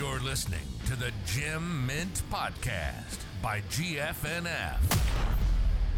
You're 0.00 0.20
listening 0.20 0.66
to 0.86 0.96
the 0.96 1.12
Gem 1.26 1.86
Mint 1.86 2.22
Podcast 2.32 3.18
by 3.42 3.60
GFNF. 3.68 4.80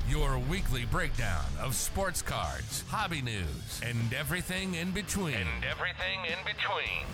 Your 0.09 0.41
weekly 0.41 0.87
breakdown 0.87 1.45
of 1.61 1.77
sports 1.77 2.21
cards, 2.21 2.83
hobby 2.89 3.23
news, 3.23 3.81
and 3.81 4.13
everything 4.13 4.75
in 4.75 4.91
between. 4.91 5.35
And 5.35 5.65
everything 5.65 6.19
in 6.25 6.37
between. 6.45 7.07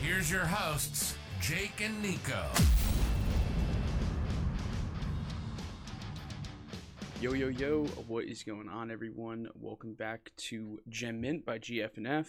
Here's 0.00 0.30
your 0.30 0.46
hosts, 0.46 1.16
Jake 1.40 1.80
and 1.80 2.00
Nico. 2.00 2.44
Yo, 7.20 7.32
yo, 7.32 7.48
yo, 7.48 7.86
what 8.06 8.24
is 8.26 8.44
going 8.44 8.68
on, 8.68 8.92
everyone? 8.92 9.48
Welcome 9.60 9.94
back 9.94 10.30
to 10.36 10.78
Gem 10.88 11.20
Mint 11.20 11.44
by 11.44 11.58
GFNF, 11.58 12.28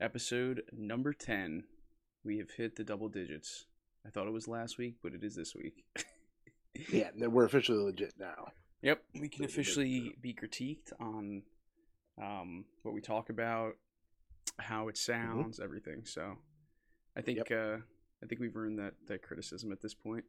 episode 0.00 0.64
number 0.76 1.12
10. 1.12 1.62
We 2.26 2.38
have 2.38 2.50
hit 2.50 2.74
the 2.76 2.84
double 2.84 3.08
digits. 3.08 3.66
I 4.04 4.10
thought 4.10 4.26
it 4.26 4.32
was 4.32 4.48
last 4.48 4.78
week, 4.78 4.96
but 5.02 5.14
it 5.14 5.22
is 5.24 5.34
this 5.36 5.54
week. 5.54 5.84
Yeah, 6.92 7.08
we're 7.16 7.46
officially 7.46 7.78
legit 7.78 8.12
now. 8.20 8.48
Yep, 8.82 9.02
we 9.18 9.30
can 9.30 9.46
officially 9.46 10.14
be 10.20 10.34
critiqued 10.34 10.92
on 11.00 11.40
um, 12.22 12.66
what 12.82 12.94
we 12.94 13.00
talk 13.00 13.30
about, 13.30 13.76
how 14.58 14.88
it 14.88 14.98
sounds, 14.98 15.58
everything. 15.58 16.02
So, 16.04 16.36
I 17.16 17.22
think 17.22 17.50
uh, 17.50 17.78
I 18.22 18.26
think 18.28 18.42
we've 18.42 18.54
earned 18.54 18.78
that 18.78 18.92
that 19.08 19.22
criticism 19.22 19.72
at 19.72 19.80
this 19.80 19.94
point. 19.94 20.24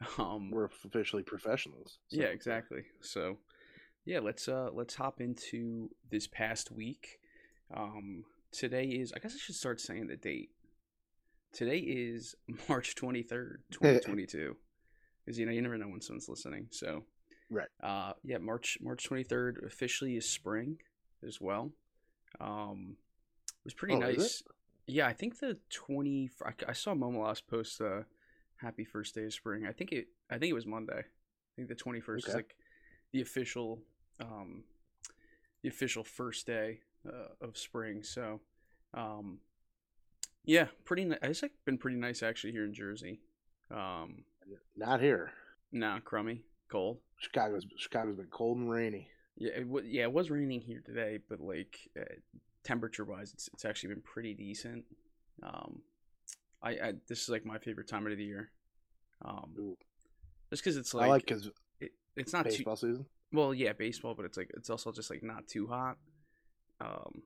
Um, 0.16 0.52
We're 0.52 0.66
officially 0.66 1.24
professionals. 1.24 1.98
so- 2.06 2.20
yeah, 2.20 2.28
exactly. 2.28 2.82
So, 3.00 3.38
yeah, 4.04 4.20
let's 4.20 4.46
uh 4.46 4.70
let's 4.72 4.94
hop 4.94 5.20
into 5.20 5.90
this 6.08 6.28
past 6.28 6.70
week. 6.70 7.18
Um, 7.76 8.26
today 8.52 8.84
is 8.84 9.12
I 9.12 9.18
guess 9.18 9.34
I 9.34 9.38
should 9.38 9.56
start 9.56 9.80
saying 9.80 10.06
the 10.06 10.16
date. 10.16 10.50
Today 11.52 11.78
is 11.78 12.34
March 12.68 12.94
twenty 12.96 13.22
third, 13.22 13.62
twenty 13.70 14.00
twenty 14.00 14.26
two. 14.26 14.56
Because 15.24 15.38
you 15.38 15.46
know 15.46 15.52
you 15.52 15.62
never 15.62 15.78
know 15.78 15.88
when 15.88 16.00
someone's 16.00 16.28
listening. 16.28 16.68
So, 16.70 17.04
Right. 17.50 17.68
Uh, 17.82 18.12
yeah, 18.22 18.38
March 18.38 18.78
March 18.80 19.04
twenty 19.04 19.24
third 19.24 19.62
officially 19.66 20.16
is 20.16 20.28
spring 20.28 20.78
as 21.26 21.40
well. 21.40 21.72
Um, 22.40 22.96
it 23.46 23.64
was 23.64 23.74
pretty 23.74 23.94
Oh, 23.94 23.98
nice. 23.98 24.42
Yeah, 24.86 25.06
I 25.06 25.12
think 25.12 25.38
the 25.38 25.58
twenty. 25.68 26.30
I, 26.44 26.52
I 26.68 26.72
saw 26.72 26.94
Momolas 26.94 27.42
post 27.46 27.80
uh, 27.80 28.02
"Happy 28.56 28.84
First 28.84 29.14
Day 29.14 29.24
of 29.24 29.34
Spring." 29.34 29.66
I 29.66 29.72
think 29.72 29.92
it. 29.92 30.06
I 30.30 30.38
think 30.38 30.50
it 30.50 30.54
was 30.54 30.66
Monday. 30.66 30.98
I 31.00 31.52
think 31.56 31.68
the 31.68 31.74
twenty 31.74 32.00
first 32.00 32.28
is 32.28 32.34
like 32.34 32.54
the 33.12 33.20
official, 33.20 33.82
um, 34.20 34.64
the 35.62 35.68
official 35.68 36.04
first 36.04 36.46
day 36.46 36.80
uh, 37.06 37.46
of 37.46 37.56
spring. 37.58 38.02
So, 38.02 38.40
um, 38.94 39.38
yeah, 40.44 40.66
pretty. 40.84 41.04
Ni- 41.04 41.16
it's 41.22 41.42
like 41.42 41.52
been 41.64 41.78
pretty 41.78 41.96
nice 41.96 42.22
actually 42.22 42.52
here 42.52 42.64
in 42.64 42.74
Jersey. 42.74 43.20
Um, 43.70 44.24
Not 44.76 45.00
here. 45.00 45.32
nah, 45.72 46.00
crummy, 46.00 46.42
cold. 46.70 46.98
Chicago's 47.18 47.66
Chicago's 47.76 48.16
been 48.16 48.26
cold 48.26 48.58
and 48.58 48.70
rainy. 48.70 49.08
Yeah, 49.36 49.52
it 49.52 49.64
w- 49.68 49.86
yeah, 49.88 50.02
it 50.02 50.12
was 50.12 50.30
raining 50.30 50.60
here 50.60 50.82
today, 50.84 51.18
but 51.28 51.40
like 51.40 51.78
uh, 51.98 52.04
temperature 52.64 53.04
wise, 53.04 53.32
it's 53.32 53.48
it's 53.52 53.64
actually 53.64 53.94
been 53.94 54.02
pretty 54.02 54.34
decent. 54.34 54.84
Um, 55.42 55.82
I, 56.62 56.70
I 56.70 56.92
this 57.08 57.22
is 57.22 57.28
like 57.28 57.44
my 57.46 57.58
favorite 57.58 57.88
time 57.88 58.06
of 58.06 58.16
the 58.16 58.24
year. 58.24 58.50
Um, 59.24 59.52
Ooh. 59.58 59.76
just 60.50 60.62
because 60.62 60.76
it's 60.76 60.94
I 60.94 60.98
like, 60.98 61.08
like 61.08 61.26
because 61.26 61.50
it, 61.80 61.92
it's 62.16 62.32
not 62.32 62.44
baseball 62.44 62.76
too 62.76 62.88
season. 62.88 63.06
well, 63.32 63.54
yeah, 63.54 63.72
baseball, 63.72 64.14
but 64.14 64.24
it's 64.24 64.36
like 64.36 64.50
it's 64.56 64.70
also 64.70 64.92
just 64.92 65.10
like 65.10 65.22
not 65.22 65.46
too 65.46 65.66
hot. 65.66 65.96
Um, 66.80 67.22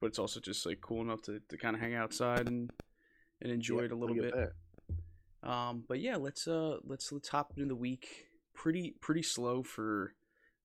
but 0.00 0.08
it's 0.08 0.18
also 0.18 0.40
just 0.40 0.64
like 0.66 0.80
cool 0.80 1.00
enough 1.02 1.22
to, 1.22 1.40
to 1.48 1.56
kind 1.56 1.74
of 1.76 1.82
hang 1.82 1.94
outside 1.94 2.48
and 2.48 2.70
and 3.42 3.52
enjoy 3.52 3.78
Yeah, 3.80 3.84
it 3.86 3.92
a 3.92 3.96
little 3.96 4.16
bit. 4.16 4.34
that. 4.34 5.48
Um, 5.48 5.84
but 5.88 6.00
yeah, 6.00 6.16
let's 6.16 6.46
uh 6.46 6.76
let's 6.84 7.10
let's 7.12 7.28
hop 7.28 7.52
into 7.56 7.68
the 7.68 7.76
week. 7.76 8.26
Pretty 8.54 8.94
pretty 9.00 9.22
slow 9.22 9.62
for 9.62 10.14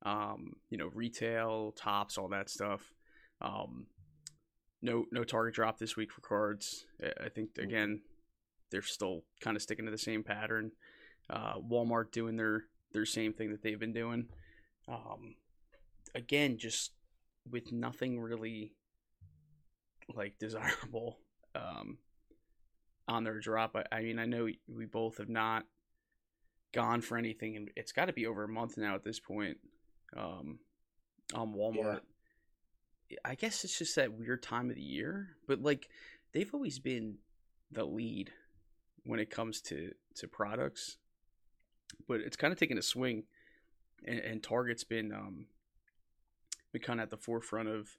um 0.05 0.53
you 0.69 0.77
know 0.77 0.89
retail 0.93 1.71
Topps 1.77 2.17
all 2.17 2.29
that 2.29 2.49
stuff. 2.49 2.81
Um, 3.41 3.87
no 4.81 5.05
no 5.11 5.23
target 5.23 5.55
drop 5.55 5.77
this 5.77 5.95
week 5.95 6.11
for 6.11 6.21
cards. 6.21 6.85
I- 7.03 7.25
I 7.25 7.29
think 7.29 7.51
again 7.57 8.01
they're 8.71 8.81
still 8.81 9.23
kind 9.41 9.55
of 9.55 9.61
sticking 9.63 9.85
to 9.85 9.91
the 9.91 9.97
same 9.97 10.23
pattern. 10.23 10.71
Uh, 11.29 11.55
Walmart 11.59 12.11
doing 12.11 12.35
their 12.35 12.65
their 12.91 13.05
same 13.05 13.31
thing 13.33 13.51
that 13.51 13.61
they've 13.63 13.79
been 13.79 13.93
doing. 13.93 14.27
Um, 14.87 15.35
again, 16.13 16.57
just 16.57 16.91
with 17.49 17.71
nothing 17.71 18.19
really 18.19 18.73
like 20.13 20.37
desirable. 20.39 21.19
Um, 21.55 21.97
on 23.07 23.23
their 23.23 23.39
drop. 23.39 23.75
I, 23.75 23.95
I 23.95 24.01
mean, 24.01 24.19
I 24.19 24.25
know 24.25 24.47
we 24.67 24.85
both 24.85 25.17
have 25.17 25.29
not 25.29 25.65
gone 26.73 27.01
for 27.01 27.17
anything, 27.17 27.55
and 27.55 27.71
it's 27.75 27.91
got 27.91 28.05
to 28.05 28.13
be 28.13 28.27
over 28.27 28.43
a 28.43 28.49
month 28.49 28.77
now 28.77 28.95
at 28.95 29.03
this 29.03 29.19
point. 29.19 29.57
Um, 30.15 30.59
on 31.33 31.53
Walmart, 31.53 32.01
I 33.23 33.35
guess 33.35 33.63
it's 33.63 33.77
just 33.77 33.95
that 33.95 34.13
weird 34.13 34.43
time 34.43 34.69
of 34.69 34.75
the 34.75 34.81
year, 34.81 35.35
but 35.47 35.61
like 35.61 35.89
they've 36.33 36.53
always 36.53 36.79
been 36.79 37.17
the 37.71 37.85
lead 37.85 38.31
when 39.05 39.19
it 39.19 39.29
comes 39.29 39.61
to 39.61 39.91
to 40.15 40.27
products, 40.27 40.97
but 42.07 42.21
it's 42.21 42.37
kind 42.37 42.53
of 42.53 42.59
taken 42.59 42.77
a 42.77 42.83
swing, 42.83 43.23
and, 44.05 44.19
and 44.19 44.43
Target's 44.43 44.83
been 44.83 45.11
um 45.11 45.47
been 46.71 46.81
kind 46.81 46.99
of 46.99 47.05
at 47.05 47.09
the 47.09 47.17
forefront 47.17 47.69
of 47.69 47.89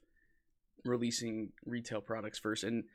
releasing 0.85 1.51
retail 1.65 2.01
products 2.01 2.39
first, 2.39 2.63
and 2.63 2.85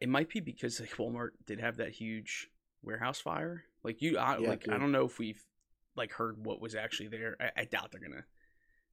it 0.00 0.08
might 0.08 0.28
be 0.28 0.40
because 0.40 0.80
like 0.80 0.96
Walmart 0.96 1.30
did 1.46 1.60
have 1.60 1.76
that 1.76 1.92
huge 1.92 2.48
warehouse 2.82 3.20
fire. 3.20 3.64
Like 3.82 4.02
you, 4.02 4.18
I, 4.18 4.36
Yeah, 4.36 4.48
like 4.48 4.68
I 4.70 4.78
don't 4.78 4.92
know 4.92 5.04
if 5.06 5.18
we've 5.18 5.42
like 5.96 6.12
heard 6.12 6.44
what 6.44 6.60
was 6.60 6.74
actually 6.74 7.08
there. 7.08 7.36
I, 7.40 7.62
I 7.62 7.64
doubt 7.64 7.90
they're 7.92 8.00
gonna 8.00 8.24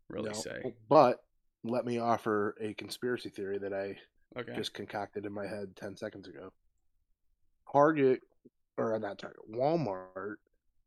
really 0.10 0.30
No, 0.30 0.34
say. 0.34 0.64
But 0.90 1.24
let 1.64 1.86
me 1.86 2.00
offer 2.00 2.56
a 2.60 2.74
conspiracy 2.74 3.30
theory 3.30 3.58
that 3.60 3.74
I 3.74 3.98
Okay. 4.38 4.54
just 4.56 4.74
concocted 4.74 5.26
in 5.26 5.34
my 5.34 5.46
head 5.48 5.76
ten 5.76 5.96
seconds 5.96 6.28
ago. 6.28 6.52
Target 7.72 8.22
or 8.78 8.96
uh, 8.96 8.98
not 8.98 9.20
Target, 9.20 9.52
Walmart 9.52 10.36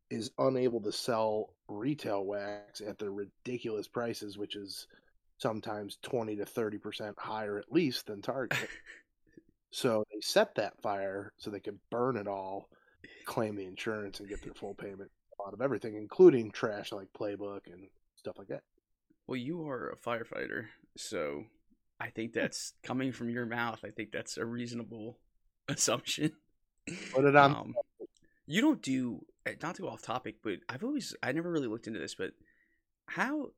is 0.09 0.31
unable 0.39 0.81
to 0.81 0.91
sell 0.91 1.53
retail 1.67 2.25
wax 2.25 2.81
at 2.81 2.97
their 2.99 3.11
ridiculous 3.11 3.87
prices, 3.87 4.37
which 4.37 4.55
is 4.55 4.87
sometimes 5.39 5.97
twenty 6.03 6.35
to 6.35 6.45
thirty 6.45 6.77
percent 6.77 7.17
higher 7.17 7.57
at 7.57 7.71
least 7.71 8.05
than 8.05 8.21
Target. 8.21 8.59
So 9.71 10.03
they 10.11 10.19
set 10.21 10.55
that 10.55 10.81
fire 10.81 11.33
so 11.37 11.51
they 11.51 11.59
could 11.59 11.77
burn 11.91 12.17
it 12.17 12.27
all, 12.27 12.69
claim 13.25 13.55
the 13.55 13.67
insurance, 13.67 14.19
and 14.19 14.27
get 14.27 14.41
their 14.41 14.53
full 14.53 14.73
payment 14.73 15.11
out 15.45 15.53
of 15.53 15.61
everything, 15.61 15.95
including 15.95 16.51
trash 16.51 16.91
like 16.91 17.13
Playbook 17.13 17.67
and 17.67 17.87
stuff 18.15 18.37
like 18.37 18.47
that. 18.47 18.63
Well, 19.27 19.37
you 19.37 19.67
are 19.67 19.89
a 19.89 19.95
firefighter, 19.95 20.65
so 20.97 21.43
I 21.99 22.09
think 22.09 22.33
that's 22.33 22.73
coming 22.81 23.11
from 23.11 23.29
your 23.29 23.45
mouth. 23.45 23.81
I 23.85 23.91
think 23.91 24.11
that's 24.11 24.37
a 24.37 24.45
reasonable 24.45 25.19
assumption. 25.67 26.31
Put 27.13 27.25
it 27.25 27.35
on. 27.35 27.55
Um, 27.55 27.75
you 28.47 28.61
don't 28.61 28.81
do 28.81 29.23
uh, 29.45 29.51
not 29.61 29.75
to 29.75 29.83
go 29.83 29.89
off 29.89 30.01
topic, 30.01 30.37
but 30.43 30.59
I've 30.67 30.83
always 30.83 31.15
I 31.21 31.31
never 31.31 31.51
really 31.51 31.67
looked 31.67 31.85
into 31.85 31.99
this, 31.99 32.15
but 32.15 32.31
how, 33.05 33.51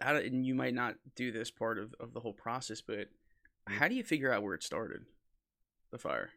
how 0.00 0.16
and 0.16 0.46
you 0.46 0.54
might 0.54 0.74
not 0.74 0.96
do 1.14 1.30
this 1.32 1.50
part 1.50 1.78
of, 1.78 1.94
of 2.00 2.12
the 2.14 2.20
whole 2.20 2.32
process, 2.32 2.80
but 2.80 3.08
Mm. 3.68 3.78
how 3.78 3.88
do 3.88 3.94
you 3.94 4.04
figure 4.04 4.30
out 4.30 4.42
where 4.42 4.54
it 4.54 4.62
started, 4.62 5.06
the 5.90 5.96
fire? 5.98 6.30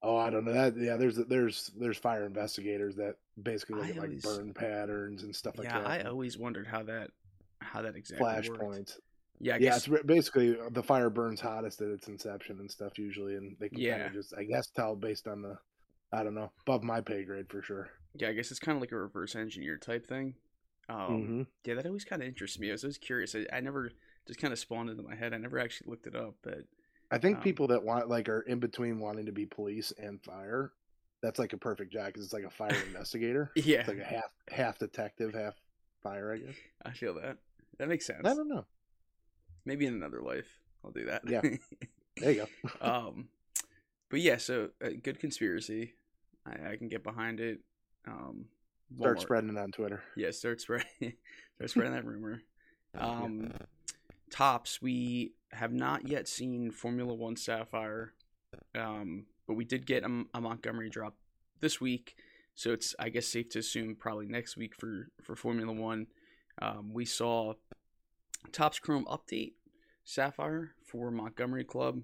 Oh, 0.00 0.16
I 0.16 0.30
don't 0.30 0.44
know 0.44 0.52
that. 0.52 0.76
Yeah, 0.76 0.96
there's 0.96 1.16
there's 1.16 1.72
there's 1.76 1.98
fire 1.98 2.24
investigators 2.24 2.94
that 2.96 3.16
basically 3.42 3.76
look 3.76 3.88
at 3.90 3.96
like 3.96 4.22
burn 4.22 4.54
patterns 4.54 5.24
and 5.24 5.34
stuff 5.34 5.58
like 5.58 5.66
yeah, 5.66 5.80
that. 5.80 5.86
I 5.88 6.08
always 6.08 6.38
wondered 6.38 6.68
how 6.68 6.84
that 6.84 7.10
how 7.60 7.82
that 7.82 7.96
exactly 7.96 8.24
flash 8.24 8.48
points. 8.48 9.00
Yeah, 9.40 9.54
I 9.54 9.58
yeah, 9.58 9.76
it's 9.76 9.88
basically 10.06 10.58
uh, 10.58 10.68
the 10.70 10.82
fire 10.82 11.10
burns 11.10 11.40
hottest 11.40 11.80
at 11.80 11.88
its 11.88 12.06
inception 12.06 12.60
and 12.60 12.70
stuff 12.70 12.96
usually, 12.96 13.34
and 13.34 13.56
they 13.58 13.68
can 13.68 13.78
kind 13.78 13.88
Yeah. 13.88 14.06
of 14.06 14.12
just 14.12 14.34
I 14.36 14.44
guess 14.44 14.68
tell 14.70 14.94
based 14.94 15.26
on 15.26 15.42
the 15.42 15.58
I 16.12 16.22
don't 16.22 16.34
know 16.34 16.52
above 16.62 16.84
my 16.84 17.00
pay 17.00 17.24
grade 17.24 17.48
for 17.50 17.60
sure. 17.62 17.90
yeah, 18.14 18.28
I 18.28 18.32
guess 18.34 18.50
it's 18.52 18.60
kind 18.60 18.76
of 18.76 18.80
like 18.82 18.92
a 18.92 18.96
reverse 18.96 19.34
engineer 19.34 19.78
type 19.78 20.06
thing. 20.06 20.34
Um, 20.88 21.22
hmm 21.22 21.42
Yeah, 21.64 21.74
that 21.74 21.86
always 21.86 22.04
kind 22.04 22.22
of 22.22 22.28
interests 22.28 22.58
me. 22.58 22.68
I 22.70 22.72
was 22.72 22.84
always 22.84 22.98
curious. 22.98 23.34
I, 23.34 23.46
I 23.52 23.60
never 23.60 23.92
just 24.26 24.40
kind 24.40 24.52
of 24.52 24.58
spawned 24.58 24.90
into 24.90 25.02
my 25.02 25.14
head. 25.14 25.34
I 25.34 25.38
never 25.38 25.58
actually 25.58 25.90
looked 25.90 26.06
it 26.06 26.16
up, 26.16 26.34
but 26.42 26.60
I 27.10 27.18
think 27.18 27.36
Um, 27.38 27.42
people 27.42 27.66
that 27.68 27.82
want 27.84 28.08
like 28.08 28.28
are 28.28 28.40
in 28.42 28.58
between 28.58 28.98
wanting 29.00 29.26
to 29.26 29.32
be 29.32 29.46
police 29.46 29.92
and 29.98 30.22
fire. 30.22 30.72
That's 31.22 31.38
like 31.38 31.52
a 31.52 31.58
perfect 31.58 31.92
job 31.92 32.06
because 32.06 32.24
it's 32.24 32.32
like 32.32 32.44
a 32.44 32.50
fire 32.50 32.76
investigator. 32.86 33.50
yeah, 33.56 33.80
It's 33.80 33.88
like 33.88 33.98
a 33.98 34.04
half 34.04 34.30
half 34.50 34.78
detective, 34.78 35.34
half 35.34 35.54
fire. 36.02 36.32
I 36.32 36.38
guess. 36.38 36.54
I 36.84 36.92
feel 36.92 37.14
that. 37.14 37.38
That 37.78 37.88
makes 37.88 38.06
sense. 38.06 38.26
I 38.26 38.34
don't 38.34 38.48
know. 38.48 38.64
Maybe 39.64 39.86
in 39.86 39.94
another 39.94 40.22
life, 40.22 40.46
I'll 40.84 40.90
do 40.90 41.06
that. 41.06 41.28
Yeah. 41.28 41.42
There 42.20 42.32
you 42.32 42.46
go. 42.62 42.70
um, 42.80 43.28
but 44.10 44.20
yeah, 44.20 44.38
so 44.38 44.70
uh, 44.84 44.88
good 45.02 45.20
conspiracy. 45.20 45.94
I, 46.44 46.72
I 46.72 46.76
can 46.76 46.88
get 46.88 47.04
behind 47.04 47.38
it. 47.38 47.60
Um, 48.08 48.46
Start 48.96 49.18
Walmart- 49.18 49.20
spreading 49.20 49.50
it 49.50 49.58
on 49.58 49.72
Twitter. 49.72 50.02
Yeah, 50.16 50.30
start 50.30 50.60
spreading, 50.60 50.86
start 51.56 51.70
spreading 51.70 51.92
that 51.92 52.04
rumor. 52.04 52.42
Um, 52.98 53.52
Topps, 54.30 54.80
we 54.80 55.34
have 55.52 55.72
not 55.72 56.08
yet 56.08 56.26
seen 56.26 56.70
Formula 56.70 57.12
One 57.14 57.36
Sapphire. 57.36 58.14
Um, 58.74 59.26
but 59.46 59.54
we 59.54 59.64
did 59.66 59.86
get 59.86 60.04
a, 60.04 60.24
a 60.32 60.40
Montgomery 60.40 60.88
drop 60.88 61.14
this 61.60 61.80
week, 61.82 62.16
so 62.54 62.72
it's 62.72 62.94
I 62.98 63.10
guess 63.10 63.26
safe 63.26 63.50
to 63.50 63.58
assume 63.58 63.94
probably 63.94 64.26
next 64.26 64.56
week 64.56 64.74
for 64.74 65.10
for 65.22 65.36
Formula 65.36 65.70
One. 65.72 66.06
Um, 66.62 66.92
we 66.92 67.04
saw 67.04 67.54
Topps 68.52 68.78
Chrome 68.78 69.04
update 69.04 69.52
Sapphire 70.04 70.72
for 70.84 71.10
Montgomery 71.10 71.64
Club. 71.64 72.00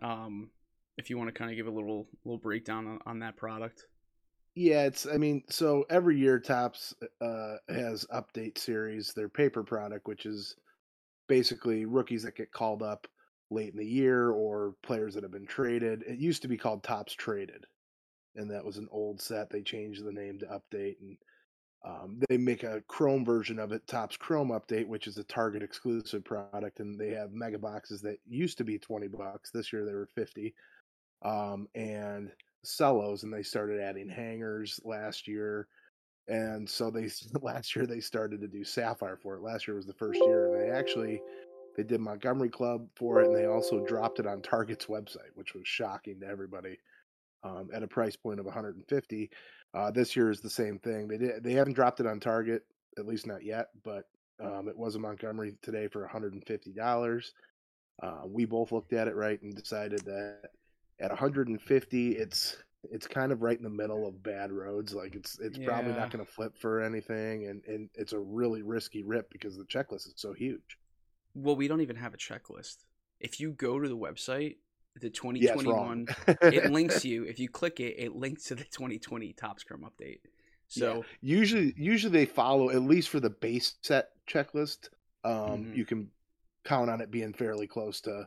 Um, 0.00 0.50
if 0.96 1.10
you 1.10 1.18
want 1.18 1.28
to 1.28 1.32
kind 1.32 1.50
of 1.50 1.56
give 1.56 1.66
a 1.66 1.70
little 1.70 2.08
little 2.24 2.38
breakdown 2.38 2.86
on, 2.86 2.98
on 3.06 3.18
that 3.20 3.36
product. 3.36 3.84
Yeah, 4.54 4.84
it's. 4.84 5.06
I 5.06 5.16
mean, 5.16 5.42
so 5.48 5.86
every 5.88 6.18
year 6.18 6.38
Topps 6.38 6.94
uh, 7.22 7.56
has 7.68 8.04
update 8.12 8.58
series. 8.58 9.12
Their 9.14 9.30
paper 9.30 9.62
product, 9.62 10.06
which 10.06 10.26
is 10.26 10.56
basically 11.28 11.86
rookies 11.86 12.24
that 12.24 12.36
get 12.36 12.52
called 12.52 12.82
up 12.82 13.06
late 13.50 13.72
in 13.72 13.78
the 13.78 13.86
year 13.86 14.30
or 14.30 14.74
players 14.82 15.14
that 15.14 15.22
have 15.22 15.32
been 15.32 15.46
traded. 15.46 16.02
It 16.06 16.18
used 16.18 16.42
to 16.42 16.48
be 16.48 16.58
called 16.58 16.82
Topps 16.82 17.14
Traded, 17.14 17.64
and 18.36 18.50
that 18.50 18.64
was 18.64 18.76
an 18.76 18.88
old 18.92 19.22
set. 19.22 19.48
They 19.48 19.62
changed 19.62 20.04
the 20.04 20.12
name 20.12 20.38
to 20.40 20.46
update, 20.46 20.96
and 21.00 21.16
um, 21.84 22.20
they 22.28 22.36
make 22.36 22.62
a 22.62 22.82
Chrome 22.88 23.24
version 23.24 23.58
of 23.58 23.72
it, 23.72 23.86
Topps 23.86 24.18
Chrome 24.18 24.50
Update, 24.50 24.86
which 24.86 25.06
is 25.06 25.16
a 25.16 25.24
Target 25.24 25.62
exclusive 25.62 26.24
product, 26.24 26.80
and 26.80 27.00
they 27.00 27.10
have 27.10 27.32
mega 27.32 27.58
boxes 27.58 28.02
that 28.02 28.18
used 28.28 28.58
to 28.58 28.64
be 28.64 28.78
twenty 28.78 29.08
bucks. 29.08 29.50
This 29.50 29.72
year 29.72 29.86
they 29.86 29.94
were 29.94 30.08
fifty, 30.14 30.54
um, 31.22 31.68
and 31.74 32.30
cellos, 32.64 33.22
and 33.22 33.32
they 33.32 33.42
started 33.42 33.80
adding 33.80 34.08
hangers 34.08 34.80
last 34.84 35.26
year. 35.26 35.68
And 36.28 36.68
so 36.68 36.90
they 36.90 37.08
last 37.42 37.74
year 37.74 37.86
they 37.86 38.00
started 38.00 38.40
to 38.40 38.48
do 38.48 38.64
sapphire 38.64 39.18
for 39.20 39.36
it. 39.36 39.42
Last 39.42 39.66
year 39.66 39.76
was 39.76 39.86
the 39.86 39.94
first 39.94 40.20
year, 40.24 40.54
and 40.54 40.62
they 40.62 40.70
actually 40.70 41.20
they 41.76 41.82
did 41.82 42.00
Montgomery 42.00 42.50
Club 42.50 42.86
for 42.94 43.20
it, 43.20 43.28
and 43.28 43.36
they 43.36 43.46
also 43.46 43.84
dropped 43.86 44.20
it 44.20 44.26
on 44.26 44.42
Target's 44.42 44.86
website, 44.86 45.32
which 45.34 45.54
was 45.54 45.66
shocking 45.66 46.20
to 46.20 46.26
everybody. 46.26 46.78
Um, 47.44 47.70
at 47.74 47.82
a 47.82 47.88
price 47.88 48.14
point 48.14 48.38
of 48.38 48.46
150. 48.46 49.30
Uh, 49.74 49.90
this 49.90 50.14
year 50.14 50.30
is 50.30 50.40
the 50.40 50.48
same 50.48 50.78
thing. 50.78 51.08
They 51.08 51.18
did 51.18 51.42
they 51.42 51.54
haven't 51.54 51.72
dropped 51.72 51.98
it 51.98 52.06
on 52.06 52.20
Target, 52.20 52.62
at 52.98 53.06
least 53.06 53.26
not 53.26 53.42
yet, 53.42 53.70
but 53.82 54.04
um, 54.40 54.68
it 54.68 54.76
was 54.76 54.94
a 54.94 55.00
Montgomery 55.00 55.56
today 55.60 55.88
for 55.88 56.02
150 56.02 56.72
dollars. 56.72 57.32
Uh, 58.00 58.22
we 58.26 58.44
both 58.44 58.70
looked 58.70 58.92
at 58.92 59.08
it 59.08 59.16
right 59.16 59.40
and 59.42 59.54
decided 59.54 60.00
that 60.04 60.50
at 61.00 61.10
150, 61.10 62.12
it's 62.12 62.56
it's 62.90 63.06
kind 63.06 63.30
of 63.30 63.42
right 63.42 63.56
in 63.56 63.62
the 63.62 63.70
middle 63.70 64.06
of 64.06 64.22
bad 64.22 64.50
roads. 64.50 64.94
Like 64.94 65.14
it's 65.14 65.38
it's 65.38 65.58
yeah. 65.58 65.68
probably 65.68 65.92
not 65.92 66.10
going 66.10 66.24
to 66.24 66.30
flip 66.30 66.56
for 66.58 66.82
anything, 66.82 67.46
and 67.46 67.62
and 67.66 67.88
it's 67.94 68.12
a 68.12 68.18
really 68.18 68.62
risky 68.62 69.02
rip 69.02 69.30
because 69.30 69.56
the 69.56 69.64
checklist 69.64 70.06
is 70.06 70.14
so 70.16 70.32
huge. 70.32 70.78
Well, 71.34 71.56
we 71.56 71.68
don't 71.68 71.80
even 71.80 71.96
have 71.96 72.14
a 72.14 72.18
checklist. 72.18 72.84
If 73.20 73.40
you 73.40 73.52
go 73.52 73.78
to 73.78 73.88
the 73.88 73.96
website, 73.96 74.56
the 75.00 75.10
2021 75.10 76.06
yeah, 76.28 76.34
it 76.42 76.72
links 76.72 77.04
you 77.04 77.24
if 77.24 77.38
you 77.38 77.48
click 77.48 77.80
it 77.80 77.94
it 77.98 78.14
links 78.14 78.44
to 78.44 78.54
the 78.54 78.64
2020 78.64 79.32
Topps 79.32 79.64
Chrome 79.64 79.88
update 79.88 80.20
so 80.68 80.96
yeah. 80.96 81.02
usually 81.36 81.74
usually 81.76 82.12
they 82.12 82.26
follow 82.26 82.70
at 82.70 82.82
least 82.82 83.08
for 83.08 83.20
the 83.20 83.30
base 83.30 83.74
set 83.82 84.10
checklist 84.28 84.88
um 85.24 85.32
mm-hmm. 85.32 85.74
you 85.74 85.84
can 85.84 86.10
count 86.64 86.90
on 86.90 87.00
it 87.00 87.10
being 87.10 87.32
fairly 87.32 87.66
close 87.66 88.00
to 88.02 88.26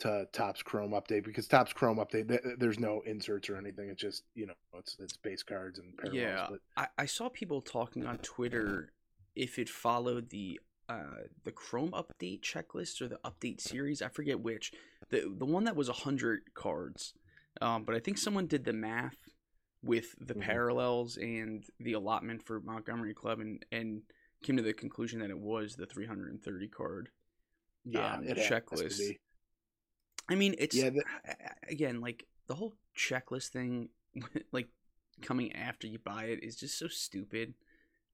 to 0.00 0.26
Topps 0.32 0.62
Chrome 0.62 0.92
update 0.92 1.24
because 1.24 1.46
Topps 1.46 1.72
Chrome 1.72 1.98
update 1.98 2.58
there's 2.58 2.80
no 2.80 3.02
inserts 3.06 3.48
or 3.48 3.56
anything 3.56 3.88
it's 3.88 4.00
just 4.00 4.24
you 4.34 4.46
know 4.46 4.54
it's 4.76 4.96
it's 4.98 5.16
base 5.16 5.42
cards 5.42 5.78
and 5.78 5.96
parallels 5.96 6.20
yeah 6.20 6.46
but... 6.50 6.60
I, 6.76 7.02
I 7.02 7.06
saw 7.06 7.28
people 7.28 7.60
talking 7.60 8.04
on 8.04 8.18
twitter 8.18 8.92
if 9.36 9.58
it 9.58 9.68
followed 9.68 10.30
the 10.30 10.60
uh, 10.88 11.24
the 11.44 11.52
Chrome 11.52 11.92
update 11.92 12.42
checklist 12.42 13.00
or 13.00 13.08
the 13.08 13.18
update 13.24 13.60
series. 13.60 14.02
I 14.02 14.08
forget 14.08 14.40
which. 14.40 14.72
The 15.10 15.32
the 15.36 15.44
one 15.46 15.64
that 15.64 15.76
was 15.76 15.88
hundred 15.88 16.54
cards. 16.54 17.14
Um, 17.60 17.84
but 17.84 17.94
I 17.94 18.00
think 18.00 18.18
someone 18.18 18.46
did 18.46 18.64
the 18.64 18.72
math 18.72 19.16
with 19.82 20.14
the 20.18 20.34
mm-hmm. 20.34 20.42
parallels 20.42 21.16
and 21.16 21.64
the 21.78 21.92
allotment 21.92 22.42
for 22.42 22.60
Montgomery 22.60 23.14
Club 23.14 23.40
and 23.40 23.64
and 23.70 24.02
came 24.42 24.56
to 24.56 24.62
the 24.62 24.72
conclusion 24.72 25.20
that 25.20 25.30
it 25.30 25.38
was 25.38 25.74
the 25.76 25.86
330 25.86 26.68
card 26.68 27.08
yeah, 27.84 28.16
um, 28.16 28.24
checklist. 28.24 29.16
I 30.28 30.34
mean, 30.34 30.54
it's 30.58 30.76
yeah, 30.76 30.90
again 31.68 32.00
like 32.00 32.26
the 32.46 32.54
whole 32.54 32.74
checklist 32.96 33.48
thing, 33.48 33.88
like 34.52 34.68
coming 35.22 35.54
after 35.54 35.86
you 35.86 35.98
buy 35.98 36.24
it 36.24 36.42
is 36.42 36.56
just 36.56 36.78
so 36.78 36.88
stupid. 36.88 37.54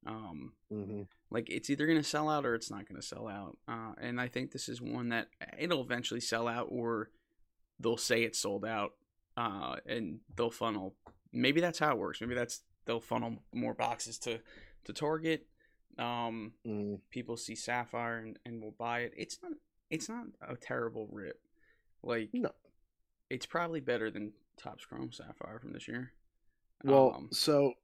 Um, 0.07 0.53
mm-hmm. 0.73 1.03
Like 1.31 1.49
it's 1.51 1.71
either 1.71 1.87
going 1.87 1.99
to 1.99 2.05
sell 2.05 2.29
out 2.29 2.47
or 2.47 2.55
it's 2.55 2.71
not 2.71 2.89
going 2.89 3.01
to 3.01 3.07
sell 3.07 3.29
out. 3.29 3.57
Uh, 3.69 3.93
and 4.01 4.21
I 4.21 4.29
think 4.29 4.51
this 4.51 4.69
is 4.69 4.81
one 4.81 5.11
that 5.11 5.29
it'll 5.59 5.83
eventually 5.83 6.21
sell 6.21 6.49
out, 6.49 6.67
or 6.71 7.11
they'll 7.79 7.97
say 7.97 8.23
it's 8.23 8.39
sold 8.39 8.65
out, 8.65 8.93
uh, 9.37 9.77
and 9.87 10.21
they'll 10.37 10.51
funnel. 10.51 10.95
Maybe 11.33 11.61
that's 11.61 11.79
how 11.79 11.93
it 11.93 11.99
works. 11.99 12.21
Maybe 12.21 12.35
that's 12.35 12.63
they'll 12.87 13.01
funnel 13.01 13.43
more 13.53 13.75
boxes 13.75 14.19
to 14.21 14.41
to 14.85 14.93
Target. 14.93 15.47
Um, 15.99 16.53
mm. 16.67 16.99
People 17.11 17.37
see 17.37 17.55
Sapphire 17.55 18.19
and, 18.19 18.39
and 18.47 18.63
will 18.63 18.75
buy 18.79 19.01
it. 19.01 19.13
It's 19.17 19.39
not 19.43 19.53
it's 19.91 20.09
not 20.09 20.27
a 20.47 20.57
terrible 20.57 21.09
rip. 21.13 21.41
Like 22.03 22.31
no, 22.33 22.51
it's 23.29 23.47
probably 23.47 23.81
better 23.81 24.11
than 24.11 24.33
Topps 24.57 24.85
Chrome 24.85 25.13
Sapphire 25.13 25.59
from 25.59 25.73
this 25.73 25.89
year. 25.89 26.13
Well, 26.85 27.15
um, 27.17 27.29
so 27.31 27.75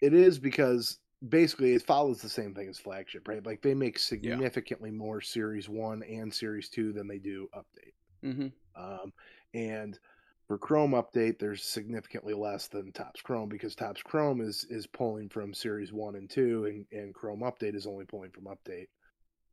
it 0.00 0.14
is 0.14 0.38
because 0.38 0.98
basically 1.28 1.74
it 1.74 1.82
follows 1.82 2.20
the 2.20 2.28
same 2.28 2.54
thing 2.54 2.68
as 2.68 2.78
flagship, 2.78 3.28
right? 3.28 3.44
Like 3.44 3.62
they 3.62 3.74
make 3.74 3.98
significantly 3.98 4.90
yeah. 4.90 4.96
more 4.96 5.20
Series 5.20 5.68
One 5.68 6.02
and 6.02 6.32
Series 6.32 6.68
Two 6.68 6.92
than 6.92 7.06
they 7.06 7.18
do 7.18 7.48
Update. 7.54 7.94
Mm-hmm. 8.24 8.82
Um, 8.82 9.12
and 9.54 9.98
for 10.46 10.58
Chrome 10.58 10.92
Update, 10.92 11.38
there's 11.38 11.64
significantly 11.64 12.34
less 12.34 12.68
than 12.68 12.92
Topps 12.92 13.20
Chrome 13.20 13.48
because 13.48 13.74
Topps 13.74 14.02
Chrome 14.02 14.40
is 14.40 14.66
is 14.70 14.86
pulling 14.86 15.28
from 15.28 15.52
Series 15.52 15.92
One 15.92 16.16
and 16.16 16.30
Two, 16.30 16.66
and, 16.66 16.86
and 16.92 17.14
Chrome 17.14 17.40
Update 17.40 17.74
is 17.74 17.86
only 17.86 18.04
pulling 18.04 18.30
from 18.30 18.44
Update. 18.44 18.88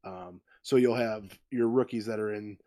Um, 0.03 0.41
so 0.63 0.75
you'll 0.75 0.95
have 0.95 1.37
your 1.49 1.69
rookies 1.69 2.05
that 2.05 2.19
are 2.19 2.33
in 2.33 2.57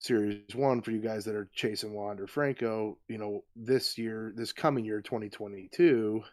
Series 0.00 0.54
One 0.54 0.82
for 0.82 0.90
you 0.90 1.00
guys 1.00 1.24
that 1.26 1.36
are 1.36 1.48
chasing 1.54 1.94
Wander 1.94 2.26
Franco. 2.26 2.98
You 3.08 3.18
know, 3.18 3.44
this 3.54 3.96
year, 3.96 4.32
this 4.34 4.52
coming 4.52 4.84
year, 4.84 5.00
2022 5.00 6.24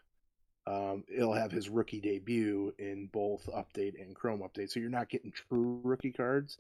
um, 0.67 1.05
it'll 1.07 1.33
have 1.33 1.51
his 1.51 1.69
rookie 1.69 2.01
debut 2.01 2.73
in 2.77 3.07
both 3.13 3.47
update 3.55 4.01
and 4.01 4.13
Chrome 4.13 4.41
update. 4.41 4.69
So 4.69 4.81
you're 4.81 4.89
not 4.89 5.09
getting 5.09 5.31
true 5.31 5.79
rookie 5.81 6.11
cards. 6.11 6.57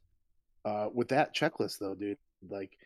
Uh, 0.63 0.87
with 0.93 1.09
that 1.09 1.35
checklist, 1.35 1.79
though, 1.79 1.93
dude, 1.93 2.17
like 2.49 2.77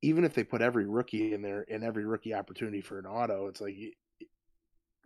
even 0.00 0.24
if 0.24 0.32
they 0.32 0.42
put 0.42 0.62
every 0.62 0.86
rookie 0.86 1.34
in 1.34 1.42
there 1.42 1.66
and 1.70 1.84
every 1.84 2.06
rookie 2.06 2.32
opportunity 2.32 2.80
for 2.80 2.98
an 2.98 3.04
auto, 3.04 3.48
it's 3.48 3.60
like 3.60 3.76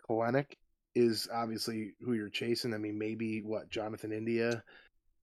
Kelenic 0.08 0.54
is 0.94 1.28
obviously 1.34 1.94
who 2.00 2.12
you're 2.12 2.28
chasing. 2.28 2.72
I 2.72 2.78
mean, 2.78 2.96
maybe 2.96 3.42
what 3.42 3.68
Jonathan 3.70 4.12
India. 4.12 4.62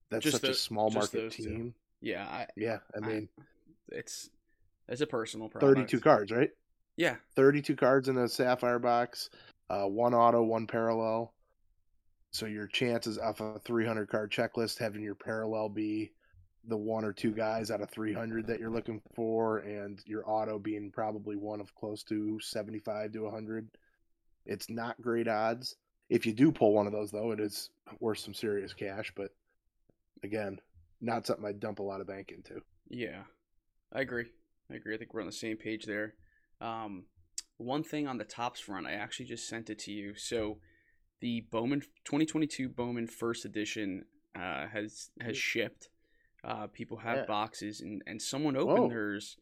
That's 0.10 0.26
just 0.26 0.36
such 0.36 0.42
the, 0.42 0.50
a 0.50 0.56
small 0.56 0.92
market 0.92 1.32
team. 1.32 1.46
Two. 1.46 1.74
Yeah, 2.02 2.26
I, 2.26 2.48
yeah. 2.58 2.80
I 2.96 3.06
mean, 3.06 3.30
I, 3.40 3.44
it's 3.90 4.30
it's 4.88 5.02
a 5.02 5.08
personal 5.08 5.50
product. 5.50 5.76
Thirty-two 5.76 6.00
cards, 6.00 6.32
right? 6.32 6.50
Yeah, 6.98 7.16
thirty-two 7.36 7.76
cards 7.76 8.10
in 8.10 8.18
a 8.18 8.28
sapphire 8.28 8.80
box 8.80 9.30
uh, 9.72 9.86
one 9.86 10.14
auto, 10.14 10.44
one 10.44 10.68
parallel. 10.68 11.34
So 12.32 12.46
your 12.46 12.68
chances 12.68 13.18
off 13.18 13.40
a 13.40 13.58
300 13.60 14.10
card 14.10 14.32
checklist 14.32 14.78
having 14.78 15.02
your 15.02 15.16
parallel 15.16 15.70
be 15.70 16.12
the 16.68 16.78
one 16.78 17.06
or 17.06 17.14
two 17.14 17.32
guys 17.32 17.72
out 17.72 17.82
of 17.82 17.90
300 17.90 18.48
that 18.48 18.60
you're 18.60 18.70
looking 18.70 19.02
for, 19.16 19.60
and 19.60 20.00
your 20.06 20.30
auto 20.30 20.60
being 20.60 20.92
probably 20.92 21.38
one 21.38 21.62
of 21.62 21.74
close 21.74 22.04
to 22.04 22.40
75 22.42 23.14
to 23.14 23.22
100. 23.22 23.70
It's 24.46 24.70
not 24.70 25.02
great 25.02 25.28
odds. 25.28 25.76
If 26.10 26.26
you 26.26 26.34
do 26.34 26.52
pull 26.52 26.74
one 26.74 26.86
of 26.86 26.92
those, 26.92 27.12
though, 27.12 27.32
it 27.32 27.40
is 27.40 27.70
worth 28.02 28.20
some 28.20 28.34
serious 28.34 28.74
cash. 28.74 29.14
But 29.16 29.32
again, 30.22 30.60
not 31.02 31.26
something 31.26 31.46
I'd 31.46 31.60
dump 31.60 31.80
a 31.80 31.84
lot 31.84 32.02
of 32.02 32.08
bank 32.08 32.32
into. 32.32 32.62
Yeah, 32.90 33.24
I 33.92 34.02
agree. 34.02 34.26
I 34.72 34.76
agree. 34.76 34.96
I 34.96 34.98
think 34.98 35.14
we're 35.14 35.22
on 35.22 35.28
the 35.28 35.34
same 35.34 35.58
page 35.58 35.86
there. 35.86 36.14
Um, 36.62 37.06
one 37.58 37.84
thing 37.84 38.08
on 38.08 38.18
the 38.18 38.24
Topps 38.24 38.60
front, 38.60 38.88
I 38.88 38.94
actually 38.94 39.26
just 39.26 39.48
sent 39.48 39.70
it 39.70 39.80
to 39.80 39.92
you. 39.92 40.16
So 40.16 40.60
the 41.20 41.46
Bowman 41.52 41.82
2022 42.06 42.70
Bowman 42.70 43.08
First 43.08 43.46
Edition 43.46 44.06
uh, 44.36 44.68
has 44.68 45.10
has 45.20 45.38
shipped. 45.38 45.90
Uh, 46.44 46.68
people 46.68 46.98
have 46.98 47.18
yeah. 47.18 47.26
boxes, 47.26 47.82
and 47.82 48.02
and 48.08 48.22
someone 48.22 48.56
opened 48.56 48.80
Whoa. 48.80 48.90
theirs. 48.90 49.38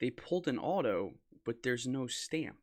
They 0.00 0.10
pulled 0.10 0.46
an 0.46 0.58
auto, 0.58 1.14
but 1.44 1.62
there's 1.62 1.86
no 1.86 2.06
stamp. 2.06 2.58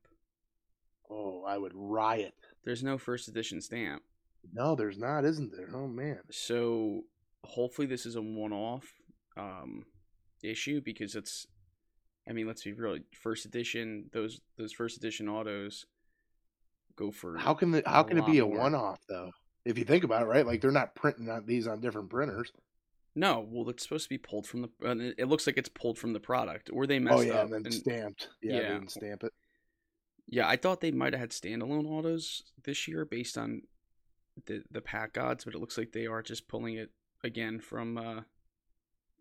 Oh, 1.09 1.43
I 1.47 1.57
would 1.57 1.73
riot. 1.73 2.35
There's 2.63 2.83
no 2.83 2.97
first 2.97 3.27
edition 3.27 3.61
stamp. 3.61 4.03
No, 4.51 4.75
there's 4.75 4.97
not, 4.97 5.25
isn't 5.25 5.51
there? 5.51 5.69
Oh 5.73 5.87
man. 5.87 6.19
So 6.31 7.03
hopefully 7.45 7.87
this 7.87 8.05
is 8.05 8.15
a 8.15 8.21
one-off 8.21 8.85
um, 9.37 9.85
issue 10.43 10.81
because 10.81 11.15
it's 11.15 11.47
I 12.27 12.31
mean, 12.31 12.47
let's 12.47 12.63
be 12.63 12.71
real. 12.71 12.99
First 13.21 13.43
edition, 13.45 14.09
those 14.13 14.39
those 14.57 14.71
first 14.71 14.95
edition 14.97 15.27
autos 15.27 15.85
go 16.95 17.11
for 17.11 17.37
how 17.37 17.53
can 17.53 17.71
the 17.71 17.83
how 17.85 18.03
can 18.03 18.17
it 18.17 18.25
be 18.25 18.39
a 18.39 18.45
one 18.45 18.75
off 18.75 18.99
though? 19.09 19.31
If 19.65 19.77
you 19.77 19.83
think 19.83 20.03
about 20.03 20.21
it, 20.21 20.25
right? 20.25 20.45
Like 20.45 20.61
they're 20.61 20.71
not 20.71 20.95
printing 20.95 21.29
out 21.29 21.45
these 21.47 21.67
on 21.67 21.81
different 21.81 22.09
printers. 22.09 22.51
No, 23.15 23.45
well, 23.47 23.69
it's 23.69 23.83
supposed 23.83 24.05
to 24.05 24.09
be 24.09 24.17
pulled 24.17 24.47
from 24.47 24.61
the. 24.63 25.13
It- 25.17 25.27
looks 25.27 25.45
like 25.45 25.57
it's 25.57 25.69
pulled 25.69 25.99
from 25.99 26.13
the 26.13 26.19
product, 26.19 26.69
or 26.73 26.87
they 26.87 26.97
messed 26.97 27.17
Oh 27.17 27.21
yeah, 27.21 27.33
up. 27.35 27.43
and 27.45 27.53
then 27.53 27.65
and- 27.65 27.73
stamped. 27.73 28.29
Yeah, 28.41 28.51
they 28.57 28.61
yeah. 28.63 28.73
didn't 28.73 28.91
stamp 28.91 29.23
it. 29.23 29.33
yeah, 30.27 30.47
I 30.47 30.55
thought 30.55 30.81
they 30.81 30.91
might 30.91 31.13
have 31.13 31.19
had 31.19 31.29
standalone 31.31 31.85
autos 31.87 32.41
this 32.63 32.87
year 32.87 33.05
based 33.05 33.37
on 33.37 33.61
the 34.45 34.63
the 34.71 34.81
pack 34.81 35.17
odds, 35.17 35.43
but 35.45 35.53
it 35.55 35.59
looks 35.59 35.77
like 35.77 35.91
they 35.91 36.07
are 36.07 36.21
just 36.23 36.47
pulling 36.47 36.75
it 36.75 36.89
again 37.23 37.59
from 37.59 37.97
uh 37.97 38.21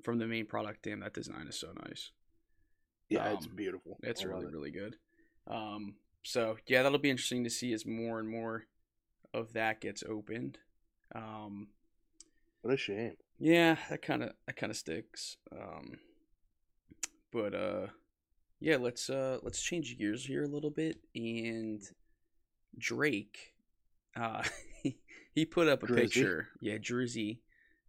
from 0.02 0.18
the 0.18 0.26
main 0.26 0.46
product. 0.46 0.82
Damn, 0.82 1.00
that 1.00 1.14
design 1.14 1.46
is 1.48 1.58
so 1.58 1.72
nice. 1.86 2.10
Yeah, 3.08 3.32
it's 3.32 3.46
Um, 3.46 3.56
beautiful. 3.56 3.98
It's 4.02 4.24
I 4.24 4.26
really 4.26 4.46
it. 4.46 4.52
really 4.52 4.70
good. 4.70 4.96
Um, 5.46 5.96
so 6.22 6.56
yeah, 6.66 6.82
that'll 6.82 6.98
be 6.98 7.10
interesting 7.10 7.44
to 7.44 7.50
see 7.50 7.72
as 7.72 7.86
more 7.86 8.18
and 8.18 8.28
more 8.28 8.64
of 9.34 9.52
that 9.54 9.80
gets 9.80 10.02
opened. 10.02 10.58
Um, 11.14 11.68
What 12.62 12.74
a 12.74 12.76
shame. 12.76 13.16
Yeah, 13.38 13.76
that 13.90 14.02
kind 14.02 14.22
of 14.22 14.32
that 14.46 14.56
kind 14.56 14.70
of 14.70 14.76
sticks. 14.76 15.36
Um, 15.50 15.98
but 17.32 17.54
uh, 17.54 17.86
yeah, 18.60 18.76
let's 18.76 19.10
uh 19.10 19.38
let's 19.42 19.62
change 19.62 19.96
gears 19.98 20.26
here 20.26 20.44
a 20.44 20.48
little 20.48 20.70
bit. 20.70 20.98
And 21.14 21.82
Drake, 22.78 23.54
uh, 24.16 24.44
he 25.34 25.44
put 25.46 25.68
up 25.68 25.82
a 25.82 25.86
Drizzy? 25.86 25.94
picture. 25.94 26.48
Yeah, 26.60 26.78
Drizzy, 26.78 27.40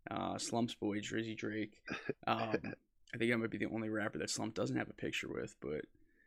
uh, 0.10 0.38
Slumps 0.38 0.75
boy, 0.75 1.00
Drizzy 1.00 1.38
Drake. 1.38 1.81
Um, 2.27 2.57
I 3.13 3.17
think 3.17 3.31
I 3.31 3.36
might 3.36 3.51
be 3.51 3.60
the 3.60 3.67
only 3.67 3.89
rapper 3.89 4.17
that 4.19 4.29
Slump 4.29 4.55
doesn't 4.55 4.75
have 4.75 4.89
a 4.89 4.93
picture 4.93 5.27
with, 5.31 5.55
but 5.62 5.86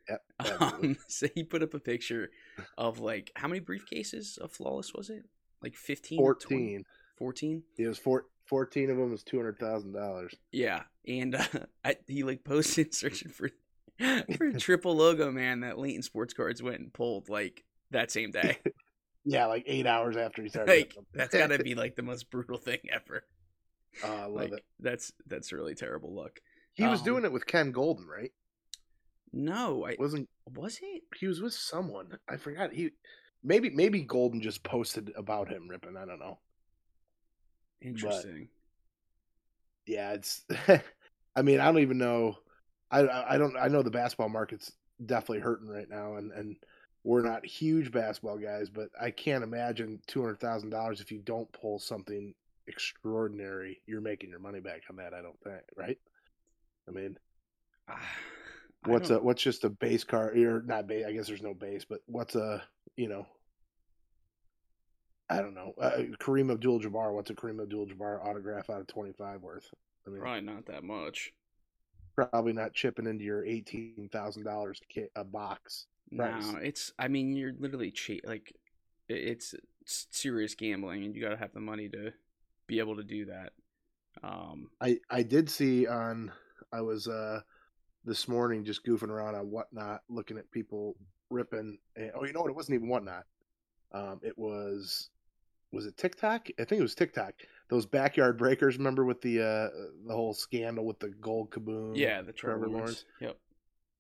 Yep, 0.09 0.23
um, 0.61 0.97
so 1.09 1.26
he 1.35 1.42
put 1.42 1.62
up 1.62 1.75
a 1.75 1.80
picture 1.80 2.30
of 2.78 2.99
like 2.99 3.33
how 3.35 3.49
many 3.49 3.61
briefcases 3.61 4.38
of 4.38 4.52
flawless 4.52 4.92
was 4.95 5.11
it? 5.11 5.25
Like 5.62 5.75
15 5.75 6.18
14. 6.18 6.85
14? 7.18 7.62
It 7.78 7.88
was 7.88 7.99
four, 7.99 8.26
14 8.47 8.90
of 8.90 8.97
them 8.99 9.11
was 9.11 9.23
two 9.23 9.37
hundred 9.37 9.59
thousand 9.59 9.92
dollars. 9.92 10.35
Yeah, 10.52 10.83
and 11.06 11.35
uh, 11.35 11.45
I, 11.85 11.97
he 12.06 12.23
like 12.23 12.45
posted 12.45 12.95
searching 12.95 13.30
for 13.33 13.50
for 14.37 14.47
a 14.49 14.59
triple 14.59 14.95
logo 14.95 15.30
man 15.33 15.61
that 15.61 15.78
Layton 15.78 16.02
Sports 16.02 16.35
Cards 16.35 16.62
went 16.62 16.80
and 16.80 16.92
pulled 16.92 17.28
like 17.28 17.64
that 17.90 18.11
same 18.11 18.30
day. 18.30 18.59
Yeah, 19.25 19.47
like 19.47 19.64
eight 19.66 19.87
hours 19.87 20.16
after 20.16 20.42
he 20.42 20.49
started. 20.49 20.71
like 20.71 20.95
that's 21.12 21.35
got 21.35 21.49
to 21.49 21.59
be 21.59 21.75
like 21.75 21.97
the 21.97 22.02
most 22.02 22.30
brutal 22.30 22.59
thing 22.59 22.78
ever. 22.92 23.25
Oh, 24.02 24.14
I 24.14 24.26
love 24.26 24.34
Like 24.34 24.52
it. 24.52 24.64
that's 24.80 25.12
that's 25.26 25.52
really 25.52 25.74
terrible 25.74 26.14
luck. 26.14 26.40
He 26.74 26.84
was 26.86 27.00
um, 27.00 27.04
doing 27.06 27.24
it 27.24 27.32
with 27.32 27.46
Ken 27.46 27.72
Goldin, 27.72 28.06
right? 28.06 28.32
No, 29.32 29.86
I 29.86 29.96
Wasn't 29.98 30.28
was 30.54 30.78
it? 30.82 31.02
he 31.18 31.26
was 31.26 31.40
with 31.40 31.52
someone? 31.54 32.18
I 32.28 32.36
forgot. 32.36 32.72
He 32.72 32.90
maybe 33.42 33.70
maybe 33.70 34.04
Goldin 34.04 34.40
just 34.40 34.62
posted 34.62 35.12
about 35.16 35.48
him 35.48 35.68
ripping. 35.68 35.96
I 35.96 36.04
don't 36.04 36.18
know. 36.18 36.38
Interesting. 37.80 38.48
Yeah, 39.86 40.12
it's. 40.12 40.44
I 41.36 41.42
mean, 41.42 41.60
I 41.60 41.66
don't 41.66 41.80
even 41.80 41.98
know. 41.98 42.36
I 42.90 43.00
I 43.00 43.34
I 43.34 43.38
don't. 43.38 43.56
I 43.56 43.68
know 43.68 43.82
the 43.82 43.90
basketball 43.90 44.28
market's 44.28 44.72
definitely 45.04 45.40
hurting 45.40 45.68
right 45.68 45.88
now, 45.88 46.16
and 46.16 46.32
and 46.32 46.56
we're 47.04 47.22
not 47.22 47.44
huge 47.46 47.92
basketball 47.92 48.38
guys, 48.38 48.68
but 48.70 48.88
I 49.00 49.10
can't 49.10 49.44
imagine 49.44 50.00
two 50.06 50.20
hundred 50.22 50.40
thousand 50.40 50.70
dollars 50.70 51.00
if 51.00 51.12
you 51.12 51.18
don't 51.18 51.50
pull 51.52 51.78
something 51.78 52.34
extraordinary. 52.68 53.80
You're 53.87 54.00
making 54.00 54.30
your 54.30 54.38
money 54.40 54.61
back 54.61 54.82
on 54.90 54.96
that. 54.96 55.14
I 55.14 55.23
don't 55.23 55.40
think, 55.42 55.62
right? 55.76 55.99
I 56.88 56.92
mean, 56.92 57.18
I 57.88 57.99
what's 58.85 59.11
a 59.11 59.18
what's 59.20 59.42
just 59.42 59.64
a 59.64 59.70
base 59.70 60.04
card 60.04 60.37
or 60.38 60.62
not 60.62 60.87
base? 60.87 61.04
I 61.06 61.12
guess 61.12 61.26
there's 61.26 61.42
no 61.42 61.54
base, 61.54 61.85
but 61.85 62.00
what's 62.06 62.35
a 62.35 62.62
you 62.96 63.08
know. 63.08 63.26
I 65.28 65.38
don't 65.38 65.54
know. 65.54 65.75
Uh, 65.80 66.02
Kareem 66.20 66.52
Abdul-Jabbar. 66.52 67.12
What's 67.12 67.30
a 67.30 67.35
Kareem 67.35 67.61
Abdul-Jabbar 67.61 68.25
autograph 68.25 68.70
out 68.70 68.80
of 68.80 68.87
twenty-five 68.87 69.42
worth? 69.42 69.68
I 70.06 70.11
mean, 70.11 70.20
probably 70.20 70.42
not 70.42 70.66
that 70.66 70.85
much. 70.85 71.32
probably 72.14 72.52
not 72.52 72.75
chipping 72.75 73.06
into 73.08 73.25
your 73.25 73.44
eighteen 73.44 74.08
thousand 74.12 74.44
dollars 74.44 74.80
a 75.16 75.25
box. 75.25 75.87
price. 76.16 76.46
No, 76.46 76.58
it's. 76.58 76.92
I 76.99 77.08
mean, 77.08 77.35
you're 77.35 77.54
literally 77.58 77.90
cheat. 77.90 78.25
Like, 78.25 78.54
it's, 79.08 79.52
it's 79.80 80.06
serious 80.12 80.54
gambling, 80.54 81.04
and 81.04 81.16
you 81.16 81.23
got 81.23 81.30
to 81.30 81.37
have 81.37 81.52
the 81.52 81.61
money 81.61 81.88
to 81.88 82.12
be 82.66 82.78
able 82.78 82.96
to 82.96 83.04
do 83.04 83.26
that. 83.26 83.52
Um, 84.23 84.70
I 84.80 84.99
I 85.11 85.23
did 85.23 85.50
see 85.50 85.87
on 85.87 86.32
I 86.73 86.80
was 86.80 87.08
uh 87.08 87.40
this 88.04 88.28
morning 88.28 88.64
just 88.64 88.85
goofing 88.85 89.08
around 89.08 89.35
on 89.35 89.50
whatnot, 89.50 90.02
looking 90.08 90.38
at 90.38 90.50
people 90.50 90.96
ripping. 91.30 91.78
And, 91.96 92.12
oh, 92.14 92.25
you 92.25 92.32
know 92.32 92.40
what? 92.40 92.50
It 92.50 92.56
wasn't 92.56 92.76
even 92.76 92.88
whatnot. 92.88 93.25
Um, 93.92 94.20
it 94.23 94.38
was 94.38 95.11
was 95.73 95.87
it 95.87 95.96
TikTok? 95.96 96.49
I 96.58 96.64
think 96.64 96.78
it 96.78 96.82
was 96.82 96.94
TikTok. 96.94 97.35
Those 97.68 97.87
backyard 97.87 98.38
breakers. 98.38 98.78
Remember 98.78 99.04
with 99.04 99.20
the 99.20 99.40
uh 99.40 99.68
the 100.06 100.14
whole 100.14 100.35
scandal 100.35 100.87
with 100.87 100.99
the 100.99 101.08
gold 101.08 101.50
kaboom? 101.50 101.96
yeah, 101.96 102.23
the 102.23 102.32
Trevor, 102.32 102.61
Trevor 102.61 102.73
Lawrence. 102.73 103.04
Yep. 103.20 103.37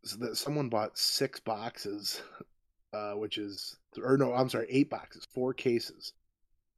so 0.04 0.16
that 0.18 0.36
someone 0.36 0.68
bought 0.68 0.96
six 0.96 1.40
boxes, 1.40 2.22
uh, 2.92 3.12
which 3.12 3.38
is 3.38 3.76
or 4.02 4.16
no, 4.16 4.32
I'm 4.32 4.48
sorry, 4.48 4.66
eight 4.70 4.90
boxes, 4.90 5.24
four 5.32 5.52
cases 5.52 6.12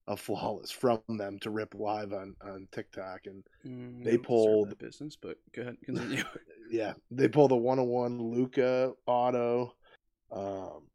of 0.08 0.18
flawless 0.20 0.70
from 0.70 1.00
them 1.08 1.38
to 1.40 1.50
rip 1.50 1.74
live 1.74 2.12
on 2.12 2.34
on 2.40 2.66
TikTok, 2.72 3.26
and 3.26 3.44
Mm, 3.64 4.02
They 4.02 4.16
pulled- 4.18 4.70
that 4.70 4.78
business, 4.78 5.14
but 5.16 5.38
go 5.52 5.62
ahead, 5.62 5.76
continue. 5.84 6.24
yeah, 6.70 6.94
they 7.10 7.28
pulled 7.28 7.50
the 7.50 7.56
101 7.56 8.20
Luka 8.20 8.94
auto, 9.06 9.74
um, 10.32 10.88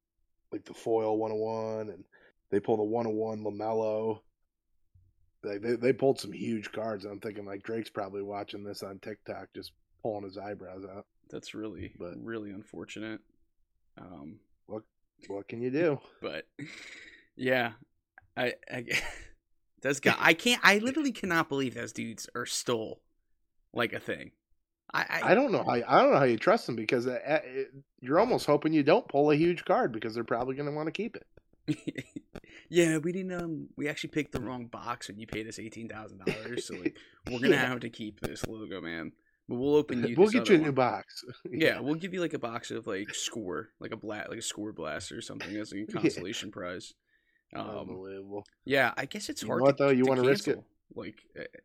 like 0.51 0.65
the 0.65 0.73
foil 0.73 1.17
101, 1.17 1.89
and 1.89 2.03
they 2.49 2.59
pulled 2.59 2.79
the 2.79 2.83
101 2.83 3.43
Lamelo. 3.43 4.21
Like 5.43 5.61
they 5.61 5.75
they 5.75 5.93
pulled 5.93 6.19
some 6.19 6.31
huge 6.31 6.71
cards. 6.71 7.05
I'm 7.05 7.19
thinking 7.19 7.45
like 7.45 7.63
Drake's 7.63 7.89
probably 7.89 8.21
watching 8.23 8.63
this 8.63 8.81
on 8.83 8.99
TikTok, 8.99 9.49
just 9.53 9.73
pulling 10.01 10.23
his 10.23 10.37
eyebrows 10.37 10.85
out. 10.85 11.05
That's 11.29 11.53
really, 11.53 11.93
But- 11.99 12.17
really 12.23 12.51
unfortunate. 12.51 13.19
Um, 13.97 14.39
what 14.67 14.83
What 15.27 15.47
can 15.47 15.61
you 15.61 15.69
do? 15.69 15.99
but 16.21 16.47
yeah, 17.35 17.73
I, 18.35 18.53
I 18.71 18.85
those 19.81 19.99
guy, 19.99 20.15
I 20.17 20.33
can't, 20.33 20.61
I 20.63 20.77
literally 20.79 21.11
cannot 21.11 21.49
believe 21.49 21.73
those 21.73 21.93
dudes 21.93 22.29
are 22.35 22.45
stole 22.45 23.01
like 23.73 23.93
a 23.93 23.99
thing. 23.99 24.31
I, 24.93 25.05
I, 25.09 25.31
I 25.31 25.35
don't 25.35 25.51
know 25.51 25.63
how 25.63 25.71
I 25.71 26.01
don't 26.01 26.11
know 26.11 26.19
how 26.19 26.25
you 26.25 26.37
trust 26.37 26.67
them 26.67 26.75
because 26.75 27.07
uh, 27.07 27.17
uh, 27.27 27.39
it, 27.43 27.73
you're 28.01 28.19
almost 28.19 28.45
hoping 28.45 28.73
you 28.73 28.83
don't 28.83 29.07
pull 29.07 29.31
a 29.31 29.35
huge 29.35 29.65
card 29.65 29.91
because 29.91 30.13
they're 30.13 30.23
probably 30.23 30.55
going 30.55 30.69
to 30.69 30.75
want 30.75 30.85
to 30.87 30.91
keep 30.91 31.15
it. 31.15 31.25
yeah, 32.69 32.97
we 32.97 33.11
didn't. 33.11 33.33
Um, 33.33 33.69
we 33.75 33.87
actually 33.87 34.09
picked 34.11 34.33
the 34.33 34.41
wrong 34.41 34.67
box 34.67 35.07
when 35.07 35.17
you 35.17 35.25
paid 35.25 35.47
us 35.47 35.57
eighteen 35.57 35.87
thousand 35.87 36.19
dollars. 36.19 36.67
So 36.67 36.75
like, 36.75 36.95
we're 37.31 37.39
gonna 37.39 37.55
Yeah. 37.55 37.67
have 37.67 37.79
to 37.79 37.89
keep 37.89 38.19
this 38.19 38.45
logo, 38.45 38.81
man. 38.81 39.13
But 39.47 39.55
we'll 39.55 39.75
open 39.75 40.03
you. 40.07 40.15
We'll 40.15 40.29
get 40.29 40.47
you 40.49 40.55
a 40.55 40.59
new 40.59 40.71
box. 40.71 41.23
Yeah, 41.49 41.79
we'll 41.79 41.95
give 41.95 42.13
you 42.13 42.21
like 42.21 42.33
a 42.33 42.39
box 42.39 42.69
of 42.69 42.85
like 42.85 43.13
score, 43.15 43.69
like 43.79 43.91
a 43.91 43.97
blat, 43.97 44.29
like 44.29 44.39
a 44.39 44.43
score 44.43 44.73
blaster 44.73 45.17
or 45.17 45.21
something 45.21 45.55
as 45.57 45.73
a 45.73 45.85
consolation 45.85 46.51
prize. 46.51 46.93
Um, 47.55 47.89
Unbelievable. 47.89 48.45
yeah, 48.65 48.93
I 48.97 49.05
guess 49.05 49.29
it's 49.29 49.41
You 49.41 49.49
hard. 49.49 49.61
what, 49.61 49.77
to, 49.77 49.83
though? 49.83 49.89
You 49.89 50.05
wanna 50.05 50.23
risk 50.23 50.47
it? 50.47 50.61
Like, 50.95 51.15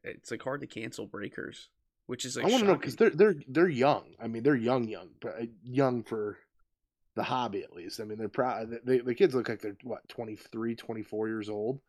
it's 0.05 0.31
like 0.31 0.43
hard 0.43 0.61
to 0.63 0.67
cancel 0.67 1.07
breakers, 1.07 1.69
which 2.07 2.25
is 2.25 2.37
like 2.37 2.47
I 2.47 2.49
want 2.49 2.63
to 2.63 2.67
know 2.67 2.77
because 2.77 2.97
they're 2.97 3.11
they're 3.11 3.37
they're 3.47 3.69
young. 3.69 4.15
I 4.21 4.27
mean, 4.27 4.43
they're 4.43 4.57
young, 4.57 4.89
young, 4.89 5.11
but 5.21 5.41
uh, 5.41 5.47
young 5.63 6.03
for 6.03 6.39
the 7.15 7.23
hobby 7.23 7.63
at 7.63 7.75
least. 7.75 8.01
I 8.01 8.05
mean, 8.05 8.19
they're 8.19 8.29
probably 8.29 8.79
they, 8.85 8.99
the 8.99 9.15
kids 9.15 9.35
look 9.35 9.49
like 9.49 9.61
they're 9.61 9.77
what 9.83 10.09
23, 10.09 10.77
24 10.77 11.29
years 11.29 11.49
old. 11.49 11.81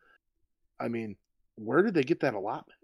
I 0.78 0.88
mean, 0.88 1.16
where 1.56 1.82
did 1.82 1.94
they 1.94 2.02
get 2.02 2.20
that 2.20 2.34
allotment? 2.34 2.78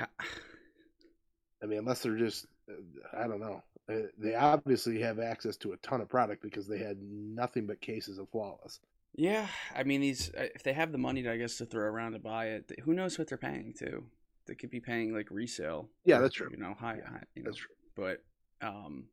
I 0.00 0.06
mean, 1.66 1.78
unless 1.78 2.00
they're 2.02 2.16
just 2.16 2.46
uh, 2.68 2.74
I 3.16 3.26
don't 3.28 3.40
know. 3.40 3.62
They 4.18 4.34
obviously 4.34 5.00
have 5.00 5.18
access 5.18 5.56
to 5.58 5.72
a 5.72 5.76
ton 5.78 6.02
of 6.02 6.10
product 6.10 6.42
because 6.42 6.66
they 6.66 6.78
had 6.78 6.98
nothing 7.00 7.66
but 7.66 7.80
cases 7.80 8.18
of 8.18 8.28
flawless. 8.28 8.80
Yeah, 9.18 9.48
I 9.74 9.82
mean 9.82 10.00
these. 10.00 10.30
uh, 10.38 10.46
If 10.54 10.62
they 10.62 10.72
have 10.72 10.92
the 10.92 10.98
money, 10.98 11.22
to, 11.24 11.32
I 11.32 11.36
guess, 11.38 11.56
to 11.58 11.66
throw 11.66 11.82
around 11.84 12.12
to 12.12 12.20
buy 12.20 12.50
it, 12.50 12.70
who 12.84 12.94
knows 12.94 13.18
what 13.18 13.26
they're 13.28 13.36
paying 13.36 13.74
too? 13.76 14.04
They 14.46 14.54
could 14.54 14.70
be 14.70 14.78
paying 14.80 15.12
like 15.12 15.26
resale. 15.32 15.88
Yeah, 16.04 16.20
that's 16.20 16.36
true. 16.36 16.48
You 16.52 16.56
know, 16.56 16.74
high. 16.78 17.00
high 17.04 17.24
you 17.34 17.42
know, 17.42 17.50
That's 17.50 17.58
true. 17.58 17.74
but 17.96 18.22
um, 18.62 19.06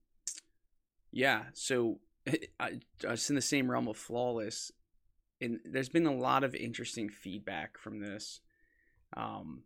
yeah. 1.12 1.46
So 1.54 2.00
I, 2.60 2.80
just 3.00 3.30
in 3.32 3.36
the 3.36 3.42
same 3.42 3.70
realm 3.70 3.88
of 3.88 3.98
flawless, 3.98 4.72
and 5.42 5.60
there's 5.66 5.90
been 5.90 6.06
a 6.06 6.14
lot 6.14 6.44
of 6.44 6.54
interesting 6.54 7.10
feedback 7.10 7.80
from 7.80 8.00
this. 8.00 8.42
Um, 9.18 9.64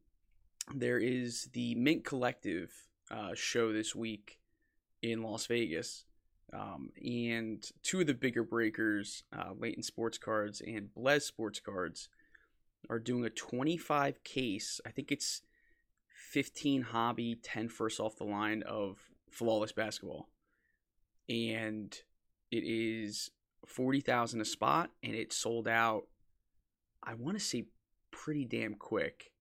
there 0.74 1.00
is 1.00 1.50
the 1.52 1.76
Mint 1.76 2.06
Collective 2.06 2.72
uh, 3.12 3.32
show 3.34 3.74
this 3.74 3.94
week 3.94 4.40
in 5.02 5.22
Las 5.22 5.48
Vegas. 5.48 6.06
Um, 6.54 6.90
and 7.04 7.64
two 7.84 8.02
of 8.02 8.08
the 8.08 8.14
bigger 8.14 8.44
breakers, 8.44 9.24
uh, 9.38 9.52
Layton 9.58 9.84
Sports 9.84 10.18
Cards 10.18 10.62
and 10.66 10.90
Blez 10.98 11.22
Sports 11.24 11.60
Cards, 11.60 12.10
are 12.90 13.00
doing 13.00 13.26
a 13.26 13.30
25 13.30 14.24
case. 14.24 14.82
I 14.86 14.90
think 14.90 15.12
it's 15.12 15.42
15 16.32 16.82
hobby, 16.84 17.36
10 17.42 17.70
first 17.70 18.00
off 18.00 18.18
the 18.18 18.24
line 18.24 18.64
of 18.64 18.98
flawless 19.30 19.72
basketball. 19.72 20.30
And 21.28 21.96
it 22.52 22.64
is 22.64 23.30
40,000 23.68 24.42
a 24.42 24.46
spot 24.46 24.90
and 25.04 25.14
it 25.14 25.34
sold 25.34 25.68
out 25.68 26.04
I 27.04 27.14
want 27.14 27.38
to 27.38 27.44
say 27.44 27.66
pretty 28.12 28.46
damn 28.46 28.76
quick. 28.76 29.32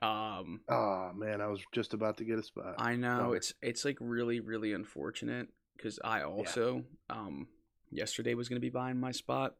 Um, 0.00 0.60
Oh 0.68 1.10
man, 1.14 1.40
I 1.40 1.48
was 1.48 1.60
just 1.72 1.92
about 1.92 2.18
to 2.18 2.24
get 2.24 2.38
a 2.38 2.42
spot. 2.42 2.74
I 2.78 2.96
know 2.96 3.18
bummer. 3.18 3.36
it's 3.36 3.54
it's 3.62 3.84
like 3.84 3.98
really 4.00 4.40
really 4.40 4.72
unfortunate 4.72 5.48
because 5.80 5.98
I 6.04 6.22
also 6.22 6.84
um 7.08 7.46
yesterday 7.90 8.34
was 8.34 8.48
gonna 8.48 8.60
be 8.60 8.70
buying 8.70 8.98
my 8.98 9.12
spot. 9.12 9.54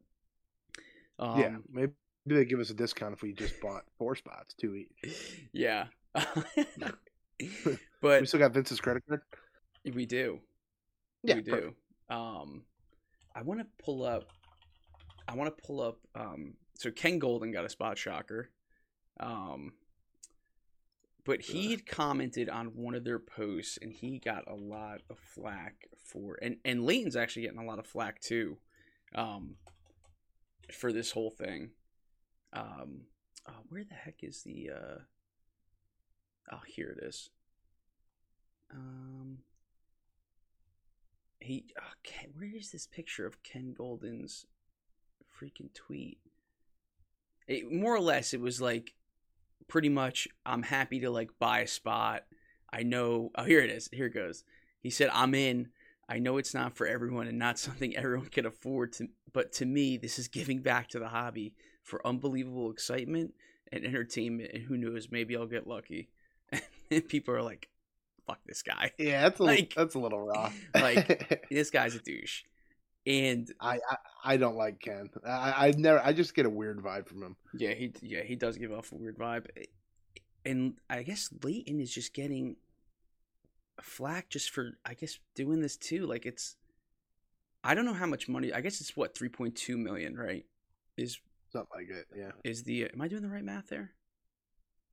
Um, 1.19 1.41
yeah, 1.41 1.57
maybe 1.71 1.93
they 2.27 2.45
give 2.45 2.61
us 2.61 2.71
a 2.71 2.75
discount 2.75 3.15
if 3.15 3.23
we 3.23 3.33
just 3.33 3.61
bought 3.61 3.85
four 3.99 4.15
spots, 4.15 4.55
two 4.55 4.75
each. 4.75 5.49
yeah. 5.53 5.87
But 8.03 8.23
we 8.23 8.27
still 8.27 8.41
got 8.41 8.55
Vince's 8.55 8.81
credit 8.81 9.03
card. 9.07 9.21
we 9.95 10.07
do. 10.07 10.41
Yeah, 11.23 11.35
we 11.37 11.43
do. 11.43 11.51
perfect. 11.51 11.77
Um, 12.09 12.63
I 13.35 13.43
want 13.43 13.61
to 13.61 13.67
pull 13.83 14.05
up. 14.05 14.25
I 15.29 15.35
want 15.35 15.55
to 15.55 15.63
pull 15.63 15.83
up. 15.83 15.99
Um, 16.15 16.55
so 16.75 16.91
Ken 16.91 17.21
Goldin 17.21 17.53
got 17.53 17.67
a 17.67 17.69
spot 17.69 17.99
shocker. 17.99 18.49
Um, 19.19 19.75
but 21.25 21.43
he 21.43 21.73
had 21.73 21.85
commented 21.85 22.49
on 22.49 22.69
one 22.69 22.95
of 22.95 23.05
their 23.05 23.19
posts, 23.19 23.79
and 23.83 23.93
he 23.93 24.19
got 24.19 24.51
a 24.51 24.55
lot 24.55 25.03
of 25.11 25.19
flack 25.19 25.90
for, 26.11 26.39
and 26.43 26.57
and 26.65 26.85
Layton's 26.85 27.17
actually 27.17 27.43
getting 27.43 27.59
a 27.59 27.65
lot 27.65 27.79
of 27.79 27.87
flack 27.87 28.21
too, 28.21 28.59
um, 29.15 29.57
for 30.73 30.93
this 30.93 31.13
whole 31.13 31.31
thing. 31.31 31.71
Um, 32.53 33.03
oh, 33.49 33.63
where 33.69 33.85
the 33.85 33.95
heck 33.95 34.23
is 34.23 34.43
the? 34.43 34.71
Uh, 34.75 34.99
oh, 36.53 36.61
here 36.67 36.97
it 36.99 37.05
is. 37.05 37.31
Um, 38.73 39.39
he 41.41 41.65
okay, 41.99 42.29
where 42.37 42.55
is 42.55 42.71
this 42.71 42.87
picture 42.87 43.27
of 43.27 43.43
Ken 43.43 43.75
Goldin's 43.77 44.47
freaking 45.41 45.73
tweet? 45.75 46.19
It, 47.49 47.73
more 47.73 47.95
or 47.95 48.01
less, 48.01 48.35
it 48.35 48.41
was 48.41 48.61
like 48.61 48.95
pretty 49.69 49.89
much 49.89 50.29
I'm 50.45 50.63
happy 50.63 51.01
to 51.01 51.11
like 51.11 51.31
buy 51.39 51.61
a 51.61 51.67
spot. 51.67 52.25
I 52.73 52.83
know. 52.83 53.31
Oh, 53.35 53.45
here 53.45 53.61
it 53.61 53.71
is. 53.71 53.89
Here 53.93 54.07
it 54.07 54.15
goes. 54.15 54.45
He 54.81 54.91
said, 54.91 55.11
"I'm 55.13 55.35
in. 55.35 55.69
I 56.11 56.19
know 56.19 56.37
it's 56.39 56.53
not 56.55 56.77
for 56.77 56.87
everyone 56.87 57.29
and 57.29 57.39
not 57.39 57.59
something 57.67 57.97
everyone 57.97 58.27
can 58.29 58.45
afford 58.45 58.93
to, 58.95 59.09
but 59.33 59.53
to 59.55 59.65
me, 59.67 59.97
this 59.97 60.19
is 60.19 60.29
giving 60.29 60.61
back 60.61 60.89
to 60.89 60.99
the 60.99 61.09
hobby 61.09 61.55
for 61.85 62.07
unbelievable 62.07 62.71
excitement 62.71 63.33
and 63.73 63.85
entertainment. 63.85 64.51
And 64.53 64.63
who 64.65 64.77
knows, 64.77 65.09
maybe 65.11 65.37
I'll 65.37 65.47
get 65.47 65.67
lucky." 65.67 66.11
and 66.91 67.09
people 67.09 67.33
are 67.35 67.43
like, 67.43 67.69
"Fuck 68.27 68.41
this 68.45 68.63
guy." 68.63 68.91
Yeah, 68.99 69.23
that's 69.23 69.39
a 69.41 69.43
Like- 69.55 69.73
that's 69.77 69.95
a 69.95 69.99
little 70.01 70.21
raw. 70.21 70.51
like- 70.75 71.47
this 71.51 71.71
guy's 71.71 71.95
a 71.95 72.01
douche. 72.01 72.43
And 73.07 73.51
I, 73.61 73.77
I 73.89 73.97
I 74.25 74.37
don't 74.37 74.57
like 74.57 74.79
Ken. 74.81 75.09
I 75.27 75.69
I 75.69 75.75
never. 75.79 76.01
I 76.05 76.13
just 76.13 76.35
get 76.35 76.45
a 76.45 76.51
weird 76.51 76.81
vibe 76.83 77.09
from 77.09 77.23
him. 77.23 77.37
yeah, 77.55 77.73
he 77.73 77.93
yeah 78.03 78.23
he 78.23 78.37
does 78.37 78.59
give 78.59 78.73
off 78.73 78.93
a 78.93 78.97
weird 78.97 79.17
vibe. 79.17 79.47
And 80.45 80.75
I 80.91 81.03
guess 81.03 81.31
Layton 81.43 81.81
is 81.81 81.91
just 81.95 82.13
getting 82.15 82.57
flack 83.85 84.29
just 84.29 84.51
for 84.51 84.73
I 84.85 84.95
guess 84.95 85.19
doing 85.35 85.61
this 85.61 85.77
too. 85.77 86.07
Like 86.07 86.27
it's 86.27 86.57
I 87.63 87.75
don't 87.75 87.85
know 87.85 87.95
how 87.95 88.07
much 88.07 88.29
money. 88.29 88.53
I 88.53 88.61
guess 88.61 88.81
it's 88.81 88.97
what 88.97 89.15
three 89.15 89.29
point 89.29 89.57
two 89.57 89.77
million, 89.77 90.17
right? 90.17 90.45
Is 90.97 91.19
Something 91.53 91.69
like 91.75 91.91
it. 91.91 92.07
Yeah. 92.17 92.31
is 92.45 92.63
the 92.63 92.85
uh, 92.85 92.89
am 92.93 93.01
I 93.01 93.09
doing 93.09 93.23
the 93.23 93.29
right 93.29 93.45
math 93.45 93.69
there? 93.69 93.91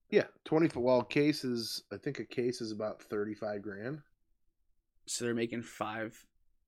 Yeah. 0.10 0.24
Twenty. 0.44 0.70
Well, 0.74 1.04
case 1.04 1.44
is. 1.44 1.84
I 1.92 1.98
think 1.98 2.20
a 2.20 2.26
case 2.26 2.62
is 2.62 2.72
about 2.72 3.02
thirty 3.02 3.36
five 3.36 3.62
grand. 3.62 4.02
So 5.06 5.26
they're 5.26 5.36
making 5.36 5.62
five 5.62 6.18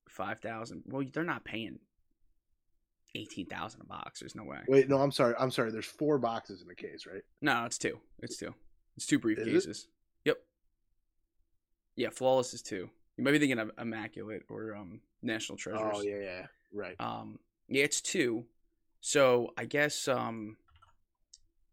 five 0.08 0.40
thousand. 0.40 0.84
Well, 0.86 1.06
they're 1.12 1.24
not 1.24 1.44
paying 1.44 1.80
eighteen 3.16 3.48
thousand 3.48 3.82
a 3.82 3.86
box. 3.86 4.20
There's 4.20 4.36
no 4.36 4.44
way. 4.44 4.60
Wait, 4.68 4.90
no, 4.90 4.98
I'm 4.98 5.12
sorry. 5.12 5.34
I'm 5.40 5.52
sorry. 5.52 5.72
There's 5.72 5.86
four 5.86 6.20
boxes 6.20 6.62
in 6.62 6.70
a 6.70 6.76
case, 6.76 7.08
right? 7.12 7.24
No, 7.42 7.66
it's 7.66 7.80
two. 7.80 8.00
It's 8.22 8.38
two. 8.38 8.54
It's 8.96 9.08
two 9.08 9.20
it? 9.66 9.86
Yeah, 12.00 12.12
flawless 12.12 12.54
is 12.54 12.62
two. 12.62 12.90
You 13.18 13.24
might 13.26 13.32
be 13.32 13.40
thinking 13.40 13.60
of 13.60 13.72
immaculate 13.78 14.44
or 14.50 14.74
um 14.74 15.02
national 15.22 15.58
treasures. 15.58 15.92
Oh 15.94 16.02
yeah, 16.02 16.20
yeah. 16.22 16.46
Right. 16.74 16.96
Um, 16.98 17.40
yeah, 17.68 17.84
it's 17.84 18.00
two. 18.00 18.46
So 19.02 19.52
I 19.58 19.66
guess 19.66 20.08
um, 20.08 20.56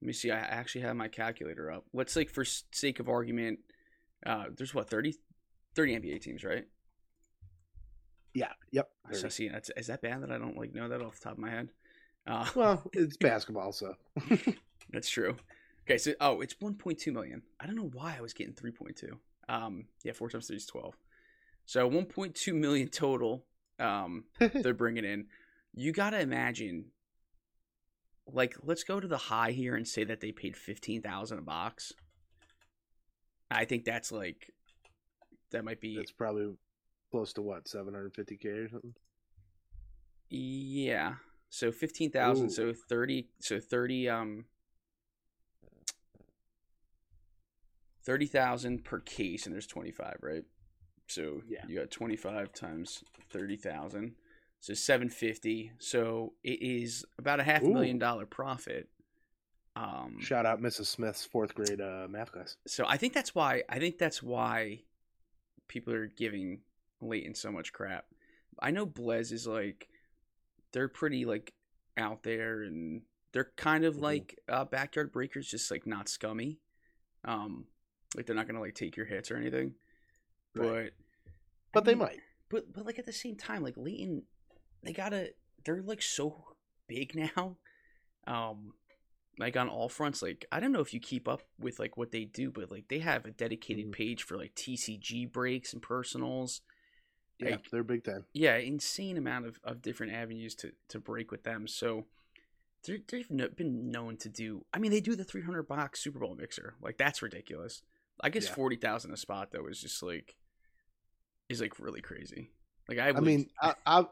let 0.03 0.07
me 0.07 0.12
see. 0.12 0.33
I 0.33 0.39
actually 0.39 0.81
have 0.81 0.97
my 0.97 1.07
calculator 1.07 1.71
up. 1.71 1.85
Let's 1.93 2.17
like 2.17 2.29
for 2.29 2.45
sake 2.45 2.99
of 2.99 3.09
argument, 3.09 3.61
uh, 4.27 4.47
there's 4.57 4.75
what 4.75 4.91
30, 4.91 5.15
30 5.77 6.01
NBA 6.01 6.21
teams, 6.23 6.43
right? 6.43 6.65
Yeah. 8.35 8.53
Yep. 8.73 8.89
So 9.12 9.29
see, 9.29 9.49
that's, 9.49 9.71
is 9.77 9.87
that 9.87 10.03
bad 10.03 10.23
that 10.25 10.33
I 10.33 10.39
don't 10.39 10.59
like 10.59 10.75
know 10.75 10.89
that 10.89 11.03
off 11.03 11.21
the 11.21 11.25
top 11.25 11.33
of 11.35 11.39
my 11.39 11.51
head? 11.51 11.69
Uh, 12.27 12.47
Well, 12.57 12.83
it's 12.93 13.17
basketball, 13.21 13.71
so 13.71 13.95
That's 14.93 15.09
true. 15.09 15.37
Okay, 15.87 15.99
so 15.99 16.15
oh, 16.21 16.41
it's 16.41 16.55
1.2 16.55 17.12
million. 17.12 17.43
I 17.61 17.67
don't 17.67 17.77
know 17.77 17.91
why 17.93 18.17
I 18.19 18.21
was 18.21 18.33
getting 18.33 18.55
3.2. 18.55 19.19
Um, 19.49 19.87
yeah, 20.05 20.13
four 20.13 20.29
times 20.29 20.47
three 20.47 20.57
is 20.57 20.67
12. 20.67 20.95
So 21.65 21.89
1.2 21.89 22.55
million 22.55 22.89
total. 22.89 23.45
Um, 23.79 24.25
they're 24.39 24.75
bringing 24.75 25.05
in. 25.05 25.27
You 25.75 25.93
gotta 25.93 26.21
imagine. 26.21 26.87
Like, 28.29 28.57
let's 28.63 28.83
go 28.83 28.99
to 28.99 29.07
the 29.07 29.17
high 29.17 29.53
here 29.53 29.77
and 29.77 29.87
say 29.87 30.03
that 30.05 30.21
they 30.21 30.33
paid 30.33 30.57
15,000 30.57 31.39
a 31.39 31.43
box. 31.43 31.93
I 33.51 33.65
think 33.65 33.85
that's 33.85 34.11
like, 34.11 34.53
that 35.53 35.65
might 35.65 35.81
be 35.81 35.95
it's 35.95 36.11
probably 36.11 36.53
close 37.13 37.33
to 37.35 37.43
what 37.43 37.67
750k 37.67 38.65
or 38.65 38.69
something. 38.69 38.95
Yeah. 40.29 41.15
So 41.51 41.73
fifteen 41.73 42.11
thousand. 42.11 42.51
So 42.51 42.73
thirty. 42.89 43.29
So 43.41 43.61
thirty. 43.61 44.09
Um. 44.09 44.47
Thirty 48.07 48.27
thousand 48.27 48.85
per 48.85 49.01
case, 49.01 49.45
and 49.47 49.53
there's 49.55 49.66
twenty 49.66 49.90
five, 49.90 50.16
right? 50.23 50.45
So 51.09 51.42
Yeah. 51.47 51.64
you 51.69 51.79
got 51.79 51.90
twenty 51.90 52.16
five 52.16 52.53
times 52.53 53.03
thirty 53.31 53.57
thousand. 53.57 54.14
So 54.61 54.73
seven 54.75 55.11
fifty. 55.11 55.73
So 55.79 56.33
it 56.42 56.62
is 56.62 57.05
about 57.19 57.40
a 57.40 57.42
half 57.42 57.62
a 57.62 57.69
million 57.69 57.99
dollar 57.99 58.25
profit. 58.25 58.88
Um. 59.75 60.19
Shout 60.21 60.47
out 60.47 60.61
Mrs. 60.62 60.87
Smith's 60.87 61.25
fourth 61.25 61.55
grade 61.55 61.81
uh, 61.81 62.07
math 62.09 62.33
class. 62.33 62.57
So 62.66 62.87
I 62.88 62.97
think 62.97 63.12
that's 63.12 63.35
why 63.35 63.62
I 63.69 63.79
think 63.79 63.99
that's 63.99 64.23
why 64.23 64.81
people 65.69 65.92
are 65.92 66.07
giving 66.07 66.61
Layton 67.03 67.35
so 67.35 67.51
much 67.53 67.73
crap. 67.73 68.07
I 68.61 68.71
know 68.71 68.87
Blez 68.87 69.33
is 69.33 69.47
like 69.47 69.88
they're 70.73 70.88
pretty 70.88 71.25
like 71.25 71.53
out 71.99 72.23
there 72.23 72.62
and 72.62 73.03
they're 73.33 73.51
kind 73.57 73.85
of 73.85 73.97
Mhm. 73.97 74.01
like 74.03 74.38
uh, 74.49 74.64
backyard 74.64 75.12
breakers, 75.12 75.49
just 75.51 75.71
like 75.71 75.87
not 75.87 76.09
scummy. 76.09 76.61
Um, 77.25 77.66
like 78.17 78.27
they're 78.27 78.35
not 78.37 78.47
gonna 78.47 78.61
like 78.61 78.75
take 78.75 78.97
your 78.97 79.07
hits 79.07 79.31
or 79.31 79.37
anything. 79.37 79.75
Right. 80.55 80.93
But 81.73 81.85
But 81.85 81.85
I 81.85 81.85
they 81.85 81.95
mean, 81.95 81.99
might. 82.09 82.21
But 82.49 82.73
but 82.73 82.87
like 82.87 82.99
at 82.99 83.07
the 83.07 83.13
same 83.13 83.37
time, 83.37 83.63
like 83.63 83.77
Layton, 83.77 84.23
they 84.83 84.93
gotta 84.93 85.31
they're 85.65 85.83
like 85.83 86.03
so 86.03 86.45
big 86.89 87.15
now. 87.37 87.57
Um, 88.27 88.73
like 89.39 89.57
on 89.57 89.69
all 89.69 89.89
fronts. 89.89 90.23
Like 90.23 90.47
I 90.51 90.61
don't 90.61 90.73
know 90.73 90.81
if 90.81 90.95
you 90.95 91.01
keep 91.01 91.29
up 91.29 91.43
with 91.61 91.79
like 91.79 91.97
what 91.97 92.11
they 92.11 92.25
do, 92.25 92.51
but 92.51 92.71
like 92.71 92.89
they 92.89 93.01
have 93.01 93.27
a 93.27 93.31
dedicated 93.31 93.87
Mhm. 93.89 93.93
page 93.93 94.23
for 94.23 94.37
like 94.37 94.55
TCG 94.55 95.31
breaks 95.31 95.73
and 95.73 95.83
personals. 95.83 96.63
Yeah, 97.39 97.51
like- 97.51 97.71
they're 97.71 97.85
big 97.85 98.03
time. 98.05 98.25
Yeah, 98.33 98.57
insane 98.57 99.19
amount 99.19 99.45
of, 99.47 99.61
of 99.63 99.83
different 99.83 100.15
avenues 100.15 100.55
to, 100.57 100.73
to 100.89 100.99
break 100.99 101.31
with 101.31 101.43
them. 101.45 101.69
So 101.69 102.07
they're, 102.85 102.97
they've 103.07 103.29
been 103.55 103.91
known 103.91 104.17
to 104.19 104.31
do. 104.31 104.65
I 104.73 104.79
mean, 104.79 104.91
they 104.91 105.01
do 105.03 105.15
the 105.15 105.25
300 105.25 105.65
box 105.65 106.01
Super 106.01 106.19
Bowl 106.21 106.35
mixer. 106.35 106.77
Like 106.81 106.97
that's 106.97 107.21
ridiculous. 107.21 107.83
I 108.21 108.31
guess 108.31 108.47
Yeah. 108.47 108.55
forty 108.55 108.77
thousand 108.77 109.13
a 109.13 109.17
spot 109.17 109.51
though 109.53 109.67
is 109.67 109.81
just 109.81 110.03
like 110.03 110.37
is 111.49 111.61
like 111.61 111.79
really 111.79 112.01
crazy. 112.01 112.51
Like 112.89 112.99
I, 112.99 113.09
I 113.09 113.21
mean, 113.21 113.49
I, 113.61 113.75
I, 113.87 114.07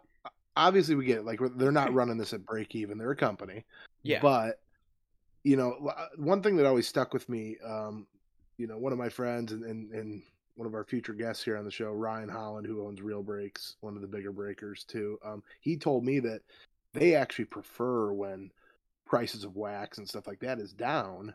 obviously 0.56 0.94
we 0.94 1.06
get 1.06 1.18
it. 1.18 1.24
Like 1.24 1.40
they're 1.56 1.72
not 1.72 1.92
running 1.94 2.16
this 2.16 2.32
at 2.32 2.44
break 2.44 2.74
even. 2.74 2.98
They're 2.98 3.10
a 3.10 3.16
company. 3.16 3.64
yeah, 4.02 4.20
But 4.20 4.60
you 5.42 5.56
know, 5.56 5.92
one 6.16 6.42
thing 6.42 6.56
that 6.56 6.66
always 6.66 6.88
stuck 6.88 7.12
with 7.12 7.28
me, 7.28 7.56
um, 7.64 8.06
you 8.56 8.66
know, 8.66 8.78
one 8.78 8.92
of 8.92 8.98
my 8.98 9.08
friends 9.08 9.52
and, 9.52 9.62
and 9.64 9.92
and 9.92 10.22
one 10.56 10.66
of 10.66 10.74
our 10.74 10.84
future 10.84 11.12
guests 11.12 11.44
here 11.44 11.56
on 11.56 11.64
the 11.64 11.70
show, 11.70 11.90
Ryan 11.90 12.28
Holland, 12.28 12.66
who 12.66 12.86
owns 12.86 13.02
Real 13.02 13.22
Breaks, 13.22 13.76
one 13.80 13.96
of 13.96 14.02
the 14.02 14.08
bigger 14.08 14.32
breakers 14.32 14.84
too. 14.84 15.18
Um, 15.24 15.42
he 15.60 15.76
told 15.76 16.04
me 16.04 16.20
that 16.20 16.42
they 16.92 17.14
actually 17.16 17.46
prefer 17.46 18.12
when 18.12 18.50
prices 19.04 19.44
of 19.44 19.56
wax 19.56 19.98
and 19.98 20.08
stuff 20.08 20.26
like 20.26 20.40
that 20.40 20.60
is 20.60 20.72
down. 20.72 21.34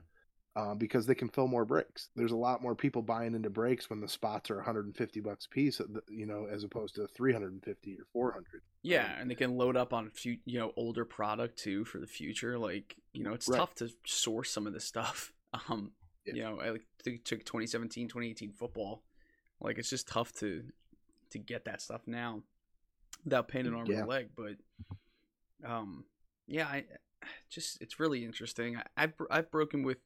Um, 0.60 0.78
because 0.78 1.06
they 1.06 1.15
can 1.15 1.30
fill 1.30 1.48
more 1.48 1.63
breaks. 1.63 2.10
There's 2.15 2.34
a 2.34 2.36
lot 2.38 2.62
more 2.62 2.76
people 2.76 3.02
buying 3.02 3.34
into 3.34 3.50
breaks 3.50 3.89
when 3.89 4.02
the 4.02 4.08
spots 4.10 4.52
are 4.52 4.56
150 4.58 5.19
bucks 5.22 5.45
a 5.45 5.50
piece, 5.50 5.80
uh, 5.80 5.86
you 6.10 6.26
know, 6.26 6.48
as 6.52 6.63
opposed 6.65 6.95
to 6.95 7.08
350 7.08 7.98
or 8.00 8.06
400. 8.12 8.62
yeah, 8.84 9.13
and 9.19 9.30
they 9.32 9.36
can 9.36 9.56
load 9.56 9.78
up 9.78 9.93
on 9.93 10.10
few, 10.10 10.38
you 10.45 10.60
know 10.60 10.74
older 10.76 11.06
product 11.06 11.58
too 11.58 11.86
for 11.86 12.00
the 12.00 12.08
future. 12.08 12.58
Like 12.58 12.95
you 13.13 13.24
know, 13.24 13.34
it's 13.34 13.48
Right. 13.48 13.58
tough 13.58 13.76
to 13.76 13.89
source 14.06 14.52
some 14.52 14.67
of 14.67 14.74
this 14.74 14.86
stuff. 14.86 15.34
Um, 15.67 15.93
Yeah. 16.26 16.34
you 16.36 16.41
know, 16.43 16.62
I 16.62 16.78
think 17.04 17.24
took 17.24 17.43
2017, 17.43 18.08
2018 18.08 18.52
football. 18.54 19.04
Like 19.60 19.80
it's 19.80 19.89
just 19.89 20.08
tough 20.08 20.32
to 20.36 20.63
to 21.32 21.39
get 21.39 21.65
that 21.65 21.82
stuff 21.82 22.02
now 22.06 22.43
without 23.24 23.48
paying 23.48 23.65
an 23.65 23.74
arm 23.74 23.89
and 23.89 24.00
a 24.04 24.06
leg. 24.06 24.30
But 24.36 24.58
um, 25.65 26.06
yeah, 26.48 26.67
I 26.67 26.86
just 27.50 27.82
it's 27.82 28.00
really 28.00 28.24
interesting. 28.26 28.78
I, 28.78 28.84
I've 28.95 29.13
I've 29.32 29.50
broken 29.52 29.84
with 29.84 29.98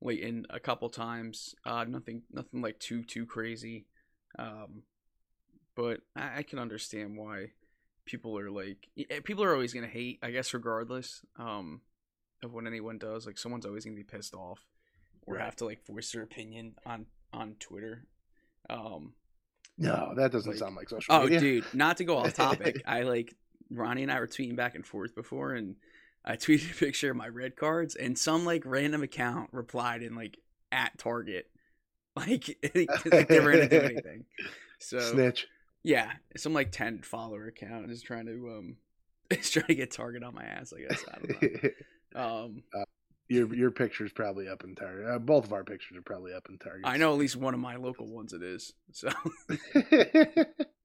Layton 0.00 0.46
a 0.50 0.60
couple 0.60 0.88
times. 0.90 1.54
Uh, 1.64 1.84
nothing, 1.84 2.22
nothing 2.32 2.62
like 2.62 2.78
too 2.78 3.02
too 3.04 3.26
crazy. 3.26 3.86
Um, 4.38 4.82
but 5.74 6.00
I, 6.16 6.38
I 6.38 6.42
can 6.42 6.58
understand 6.58 7.16
why 7.16 7.52
people 8.04 8.38
are 8.38 8.50
like 8.50 8.88
eh, 8.98 9.20
people 9.24 9.44
are 9.44 9.52
always 9.52 9.72
gonna 9.74 9.86
hate. 9.86 10.18
I 10.22 10.30
guess 10.30 10.54
regardless 10.54 11.22
um, 11.38 11.80
of 12.42 12.52
what 12.54 12.66
anyone 12.66 12.98
does, 12.98 13.26
like 13.26 13.38
someone's 13.38 13.66
always 13.66 13.84
gonna 13.84 13.96
be 13.96 14.04
pissed 14.04 14.34
off 14.34 14.60
or 15.26 15.34
Right. 15.34 15.44
have 15.44 15.56
to 15.56 15.64
like 15.64 15.84
voice 15.86 16.12
their 16.12 16.22
opinion 16.22 16.74
on 16.86 17.06
on 17.32 17.56
Twitter. 17.58 18.04
Um, 18.70 19.14
No, 19.76 20.14
that 20.16 20.32
doesn't 20.32 20.50
Like- 20.52 20.58
sound 20.58 20.76
like 20.76 20.88
social 20.88 21.14
Oh, 21.14 21.22
media. 21.24 21.40
dude, 21.40 21.64
not 21.74 21.96
to 21.98 22.04
go 22.04 22.18
off 22.18 22.34
topic. 22.34 22.82
I 22.86 23.02
like 23.02 23.34
Ronnie 23.70 24.02
and 24.02 24.10
I 24.12 24.18
were 24.20 24.26
tweeting 24.26 24.56
back 24.56 24.74
and 24.74 24.86
forth 24.86 25.14
before, 25.14 25.54
and 25.54 25.76
I 26.24 26.36
tweeted 26.36 26.72
a 26.72 26.74
picture 26.74 27.10
of 27.10 27.16
my 27.16 27.28
red 27.28 27.56
cards, 27.56 27.94
and 27.94 28.18
some 28.18 28.44
like 28.44 28.62
random 28.64 29.02
account 29.02 29.50
replied 29.52 30.02
in 30.02 30.14
like 30.14 30.38
at 30.70 30.98
Target, 30.98 31.50
like, 32.16 32.58
like 32.74 33.28
they 33.28 33.40
weren't 33.40 33.70
gonna 33.70 33.80
do 33.80 33.80
anything. 33.80 34.24
So 34.78 34.98
Snitch. 35.00 35.46
yeah, 35.82 36.12
some 36.36 36.52
like 36.52 36.70
ten 36.72 37.02
follower 37.02 37.46
account 37.46 37.90
is 37.90 38.02
trying 38.02 38.26
to 38.26 38.56
um, 38.58 38.76
is 39.30 39.50
trying 39.50 39.66
to 39.66 39.74
get 39.74 39.90
Target 39.90 40.22
on 40.22 40.34
my 40.34 40.44
ass. 40.44 40.72
I 40.76 40.80
guess 40.88 41.04
I 41.12 41.18
don't 41.18 41.42
know. 41.42 41.70
Um, 42.16 42.62
your 43.28 43.54
your 43.54 43.70
picture's 43.70 44.12
probably 44.12 44.48
up 44.48 44.64
in 44.64 44.74
Target. 44.74 45.06
Uh, 45.06 45.18
both 45.18 45.44
of 45.44 45.52
our 45.52 45.62
pictures 45.62 45.98
are 45.98 46.02
probably 46.02 46.32
up 46.32 46.46
in 46.48 46.56
Target. 46.58 46.86
I 46.86 46.96
know 46.96 47.12
at 47.12 47.18
least 47.18 47.36
one 47.36 47.52
of 47.52 47.60
my 47.60 47.76
local 47.76 48.06
ones 48.06 48.32
it 48.32 48.42
is. 48.42 48.72
So, 48.92 49.10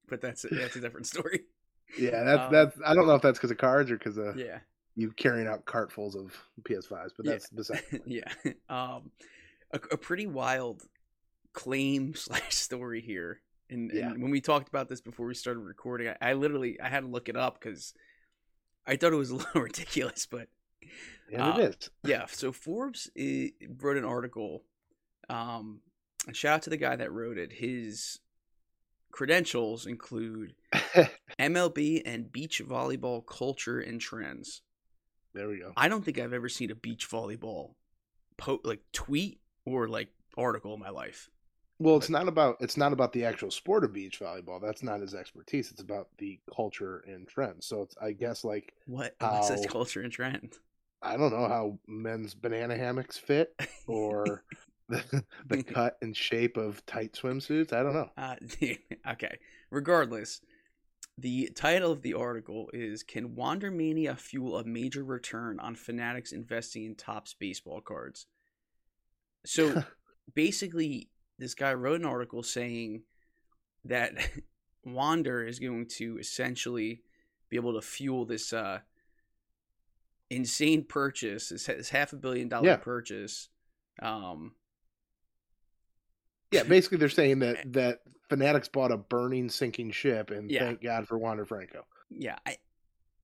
but 0.08 0.20
that's 0.20 0.44
that's 0.50 0.76
a 0.76 0.80
different 0.80 1.06
story. 1.06 1.40
yeah, 1.98 2.22
that's 2.24 2.42
Um, 2.42 2.52
that's. 2.52 2.76
I 2.84 2.94
don't 2.94 3.06
know 3.06 3.14
if 3.14 3.22
that's 3.22 3.38
because 3.38 3.50
of 3.50 3.56
cards 3.58 3.90
or 3.90 3.96
because 3.96 4.18
of 4.18 4.36
Yeah. 4.36 4.58
You 4.96 5.10
carrying 5.12 5.46
out 5.48 5.64
cartfuls 5.64 6.14
of 6.16 6.32
PS5s, 6.62 7.10
but 7.16 7.26
Yeah. 7.26 7.32
that's 7.32 7.50
beside. 7.50 7.82
the 7.90 7.98
point. 7.98 8.02
yeah 8.06 8.52
um 8.68 9.10
a, 9.72 9.76
a 9.92 9.96
pretty 9.96 10.26
wild 10.26 10.82
claim 11.52 12.14
slash 12.16 12.54
story 12.54 13.00
here 13.00 13.40
and, 13.70 13.90
Yeah. 13.92 14.10
and 14.10 14.22
when 14.22 14.30
we 14.30 14.40
talked 14.40 14.68
about 14.68 14.88
this 14.88 15.00
before 15.00 15.26
we 15.26 15.34
started 15.34 15.60
recording 15.60 16.08
I, 16.20 16.30
I 16.30 16.32
literally 16.34 16.80
i 16.80 16.88
had 16.88 17.00
to 17.00 17.06
look 17.08 17.28
it 17.28 17.36
up 17.36 17.58
because 17.60 17.94
i 18.86 18.96
thought 18.96 19.12
it 19.12 19.16
was 19.16 19.30
a 19.34 19.36
little 19.36 19.60
ridiculous 19.62 20.26
but 20.26 20.48
And 21.32 21.42
Uh, 21.42 21.54
it 21.58 21.64
is. 21.80 21.90
yeah 22.04 22.26
so 22.26 22.52
forbes 22.52 23.10
eh, 23.16 23.48
wrote 23.80 23.96
an 23.96 24.04
article 24.04 24.62
um 25.28 25.80
and 26.26 26.36
shout 26.36 26.54
out 26.54 26.62
to 26.62 26.70
the 26.70 26.76
guy 26.76 26.96
that 26.96 27.12
wrote 27.12 27.38
it 27.38 27.52
his 27.52 28.18
credentials 29.10 29.86
include 29.86 30.54
mlb 31.38 32.02
and 32.04 32.32
beach 32.32 32.60
volleyball 32.64 33.24
culture 33.24 33.78
and 33.80 34.00
trends 34.00 34.62
there 35.34 35.48
we 35.48 35.58
go. 35.58 35.72
I 35.76 35.88
don't 35.88 36.04
think 36.04 36.18
I've 36.18 36.32
ever 36.32 36.48
seen 36.48 36.70
a 36.70 36.74
beach 36.74 37.08
volleyball 37.10 37.74
po- 38.36 38.60
like 38.64 38.80
tweet 38.92 39.40
or 39.66 39.88
like 39.88 40.08
article 40.36 40.74
in 40.74 40.80
my 40.80 40.90
life. 40.90 41.28
Well, 41.80 41.96
it's 41.96 42.08
not 42.08 42.28
about 42.28 42.56
it's 42.60 42.76
not 42.76 42.92
about 42.92 43.12
the 43.12 43.24
actual 43.24 43.50
sport 43.50 43.84
of 43.84 43.92
beach 43.92 44.20
volleyball. 44.20 44.60
That's 44.62 44.82
not 44.82 45.00
his 45.00 45.14
expertise. 45.14 45.70
It's 45.72 45.80
about 45.82 46.08
the 46.18 46.38
culture 46.54 47.04
and 47.06 47.26
trends. 47.26 47.66
So 47.66 47.82
it's 47.82 47.96
I 48.00 48.12
guess 48.12 48.44
like 48.44 48.72
What 48.86 49.16
what's 49.20 49.48
such 49.48 49.66
How- 49.66 49.72
culture 49.72 50.00
and 50.02 50.12
trend? 50.12 50.54
I 51.02 51.18
don't 51.18 51.32
know 51.32 51.48
how 51.48 51.78
men's 51.86 52.34
banana 52.34 52.76
hammocks 52.78 53.18
fit 53.18 53.54
or 53.86 54.42
the, 54.88 55.22
the 55.46 55.62
cut 55.62 55.98
and 56.00 56.16
shape 56.16 56.56
of 56.56 56.84
tight 56.86 57.12
swimsuits. 57.12 57.74
I 57.74 57.82
don't 57.82 57.92
know. 57.92 58.08
Uh, 58.16 58.36
okay. 59.12 59.38
Regardless, 59.70 60.40
the 61.16 61.50
title 61.54 61.92
of 61.92 62.02
the 62.02 62.14
article 62.14 62.70
is 62.72 63.02
"Can 63.02 63.30
Wandermania 63.36 64.18
Fuel 64.18 64.58
a 64.58 64.64
Major 64.64 65.04
Return 65.04 65.60
on 65.60 65.74
Fanatics 65.74 66.32
Investing 66.32 66.84
in 66.84 66.94
Topps 66.96 67.34
Baseball 67.34 67.80
Cards?" 67.80 68.26
So 69.46 69.84
basically, 70.34 71.10
this 71.38 71.54
guy 71.54 71.74
wrote 71.74 72.00
an 72.00 72.06
article 72.06 72.42
saying 72.42 73.02
that 73.84 74.14
Wander 74.84 75.46
is 75.46 75.58
going 75.58 75.86
to 75.96 76.18
essentially 76.18 77.02
be 77.48 77.56
able 77.56 77.74
to 77.74 77.80
fuel 77.82 78.24
this 78.24 78.52
uh, 78.52 78.80
insane 80.30 80.84
purchase, 80.84 81.50
this, 81.50 81.66
this 81.66 81.90
half 81.90 82.12
a 82.12 82.16
billion 82.16 82.48
dollar 82.48 82.66
Yeah. 82.68 82.76
purchase. 82.76 83.48
Um, 84.02 84.52
Yeah, 86.54 86.62
basically 86.62 86.98
they're 86.98 87.08
saying 87.08 87.40
that 87.40 87.72
that 87.72 88.00
Fanatics 88.28 88.68
bought 88.68 88.90
a 88.92 88.96
burning, 88.96 89.48
sinking 89.48 89.90
ship, 89.90 90.30
and 90.30 90.50
Yeah. 90.50 90.64
thank 90.64 90.82
God 90.82 91.06
for 91.06 91.18
Wander 91.18 91.44
Franco. 91.44 91.84
yeah, 92.10 92.36
I 92.46 92.56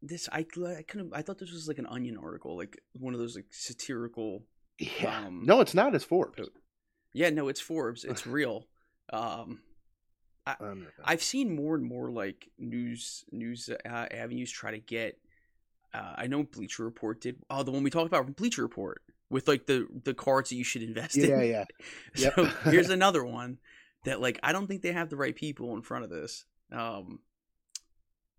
this 0.03 0.29
I 0.33 0.41
I 0.41 0.83
couldn't 0.87 1.13
I 1.15 1.23
thought 1.23 1.39
this 1.39 1.53
was 1.53 1.69
like 1.69 1.79
an 1.79 1.87
Onion 1.87 2.17
article, 2.17 2.57
like 2.57 2.81
one 2.93 3.15
of 3.15 3.21
those 3.21 3.37
like 3.37 3.47
satirical. 3.51 4.45
Yeah, 4.79 5.27
Um, 5.27 5.43
no, 5.45 5.61
it's 5.61 5.75
not. 5.75 5.95
It's 5.95 6.05
Forbes. 6.05 6.49
Yeah, 7.13 7.29
no, 7.31 7.49
it's 7.49 7.61
Forbes. 7.61 8.05
It's 8.05 8.27
real. 8.39 8.67
Um, 9.13 9.61
Um, 10.47 10.87
I've 11.05 11.23
seen 11.23 11.55
more 11.55 11.75
and 11.75 11.85
more 11.85 12.11
like 12.11 12.49
news 12.59 13.25
news 13.31 13.69
uh, 13.69 14.07
avenues 14.11 14.51
try 14.51 14.71
to 14.71 14.79
get. 14.81 15.19
Uh, 15.93 16.15
I 16.17 16.27
know 16.29 16.45
Bleacher 16.45 16.85
Report 16.85 17.21
did. 17.21 17.37
Oh, 17.51 17.63
the 17.63 17.71
one 17.73 17.83
we 17.83 17.91
talked 17.91 18.07
about 18.07 18.25
from 18.25 18.33
Bleacher 18.33 18.63
Report 18.63 19.03
with 19.31 19.49
like 19.49 19.67
the 19.67 19.87
the 20.05 20.15
cards 20.15 20.51
that 20.51 20.57
you 20.57 20.65
should 20.65 20.83
invest 20.83 21.17
yeah, 21.17 21.41
in. 21.41 21.51
yeah. 21.51 21.65
Yep. 22.17 22.35
So 22.35 22.45
here's 22.71 22.91
another 22.91 23.25
one 23.25 23.59
that 24.05 24.21
like 24.21 24.39
I 24.43 24.53
don't 24.53 24.67
think 24.67 24.83
they 24.83 24.93
have 24.93 25.09
the 25.11 25.17
right 25.17 25.35
people 25.35 25.75
in 25.77 25.83
front 25.83 26.05
of 26.05 26.11
this. 26.11 26.45
Um, 26.73 27.21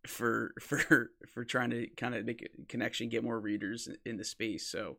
for 0.08 0.54
for 0.60 1.12
for 1.28 1.46
trying 1.46 1.70
to 1.72 1.88
kind 1.98 2.16
of 2.16 2.26
make 2.26 2.42
a 2.42 2.66
connection, 2.66 3.10
get 3.10 3.24
more 3.24 3.40
readers 3.40 3.88
in, 3.88 3.98
in 4.06 4.18
the 4.18 4.24
space. 4.26 4.68
So, 4.68 4.98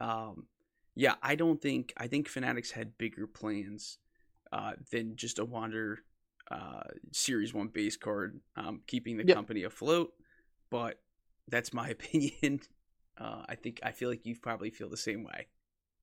um, 0.00 0.46
yeah, 0.94 1.14
I 1.22 1.34
don't 1.34 1.60
think 1.60 1.92
I 1.96 2.06
think 2.06 2.28
Fanatics 2.28 2.70
had 2.70 2.98
bigger 2.98 3.26
plans 3.26 3.98
uh, 4.52 4.72
than 4.92 5.16
just 5.16 5.38
a 5.38 5.44
Wander 5.44 6.00
uh, 6.50 6.82
Series 7.12 7.54
One 7.54 7.68
base 7.68 7.96
card, 7.96 8.40
um, 8.56 8.82
keeping 8.86 9.16
the 9.16 9.26
Yeah. 9.26 9.34
company 9.34 9.64
afloat. 9.64 10.12
But 10.70 11.00
that's 11.48 11.72
my 11.72 11.88
opinion. 11.90 12.60
Uh, 13.18 13.42
I 13.48 13.54
think 13.54 13.80
I 13.82 13.92
feel 13.92 14.08
like 14.08 14.26
you 14.26 14.36
probably 14.36 14.70
feel 14.70 14.88
the 14.88 14.96
same 14.96 15.24
way. 15.24 15.46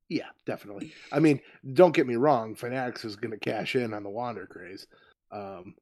Yeah, 0.10 0.30
definitely. 0.46 0.94
I 1.12 1.20
mean, 1.20 1.40
don't 1.74 1.94
get 1.96 2.06
me 2.06 2.16
wrong. 2.16 2.56
Fanatics 2.56 3.06
is 3.06 3.16
going 3.16 3.32
to 3.32 3.38
cash 3.38 3.76
in 3.76 3.94
on 3.94 4.04
the 4.04 4.10
Wander 4.10 4.46
craze, 4.46 4.86
um, 5.32 5.76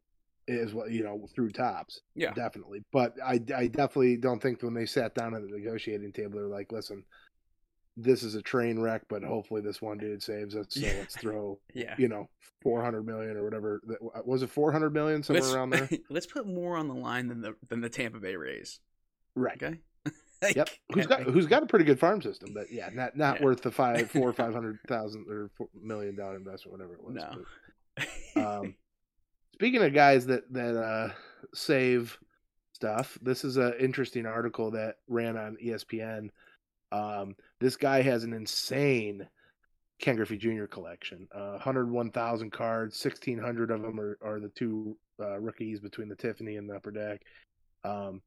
is 0.48 0.74
what 0.74 0.92
you 0.92 1.04
know 1.04 1.28
through 1.34 1.50
Topps. 1.50 2.02
Yeah. 2.16 2.34
definitely. 2.34 2.84
But 2.92 3.16
I, 3.24 3.42
I 3.56 3.68
definitely 3.68 4.18
don't 4.18 4.42
think 4.42 4.62
when 4.62 4.74
they 4.74 4.86
sat 4.86 5.16
down 5.16 5.34
at 5.34 5.42
the 5.42 5.50
negotiating 5.50 6.12
table, 6.12 6.38
they're 6.40 6.48
like, 6.48 6.72
"Listen, 6.72 7.04
this 7.98 8.24
is 8.24 8.36
a 8.36 8.42
train 8.42 8.80
wreck, 8.80 9.02
but 9.10 9.24
hopefully 9.24 9.62
this 9.62 9.82
one 9.82 9.98
dude 9.98 10.24
saves 10.24 10.56
us. 10.56 10.68
So 10.70 10.82
let's 10.82 11.16
throw, 11.20 11.60
Yeah. 11.74 11.96
you 11.98 12.08
know, 12.08 12.30
four 12.62 12.84
hundred 12.84 13.06
million 13.06 13.36
or 13.36 13.44
whatever. 13.44 13.82
Was 14.26 14.42
it 14.44 14.50
four 14.50 14.72
hundred 14.72 14.94
million 14.94 15.24
somewhere 15.24 15.42
let's, 15.42 15.54
around 15.54 15.70
there? 15.72 15.90
let's 16.10 16.26
put 16.26 16.48
more 16.48 16.78
on 16.78 16.88
the 16.88 16.94
line 16.94 17.28
than 17.28 17.42
the 17.42 17.56
than 17.68 17.82
the 17.82 17.90
Tampa 17.90 18.20
Bay 18.20 18.36
Rays. 18.36 18.80
Right. 19.36 19.62
Okay. 19.62 19.80
Yep. 20.56 20.70
Who's 20.94 21.08
got 21.08 21.22
who's 21.24 21.48
got 21.48 21.64
a 21.64 21.66
pretty 21.66 21.86
good 21.86 22.00
farm 22.00 22.22
system, 22.22 22.54
but 22.54 22.72
yeah, 22.72 22.90
not 22.94 23.18
not 23.18 23.40
Yeah. 23.40 23.46
worth 23.46 23.62
the 23.62 23.72
five, 23.72 24.10
four, 24.14 24.30
or 24.30 24.34
five 24.34 24.54
hundred 24.54 24.80
thousand 24.88 25.26
or 25.30 25.50
four 25.58 25.68
million 25.82 26.16
dollar 26.16 26.36
investment, 26.38 26.72
whatever 26.78 26.94
it 26.94 27.04
was. 27.04 27.16
No. 27.16 27.30
but- 27.96 28.08
Um, 28.36 28.76
speaking 29.56 29.84
of 29.84 29.94
guys 29.94 30.26
that 30.28 30.52
that 30.54 30.78
uh, 30.82 31.10
save 31.54 32.18
stuff, 32.74 33.18
this 33.22 33.44
is 33.44 33.58
an 33.58 33.74
interesting 33.80 34.26
article 34.26 34.72
that 34.72 34.96
ran 35.10 35.36
on 35.38 35.58
ESPN. 35.64 36.30
Um, 36.94 37.36
this 37.60 37.76
guy 37.76 38.02
has 38.02 38.24
an 38.24 38.32
insane 38.34 39.28
Ken 40.00 40.16
Griffey 40.16 40.38
Jr. 40.38 40.66
collection. 40.66 41.28
Uh, 41.36 41.52
101,000 41.60 42.52
cards, 42.52 43.04
1,600 43.04 43.70
of 43.72 43.82
them 43.82 44.00
are, 44.00 44.18
are 44.24 44.40
the 44.40 44.48
two 44.50 44.96
uh, 45.20 45.38
rookies 45.40 45.82
between 45.82 46.08
the 46.08 46.16
Tiffany 46.16 46.56
and 46.56 46.70
the 46.70 46.76
Upper 46.76 46.92
Deck. 46.92 47.22
Um, 47.84 48.22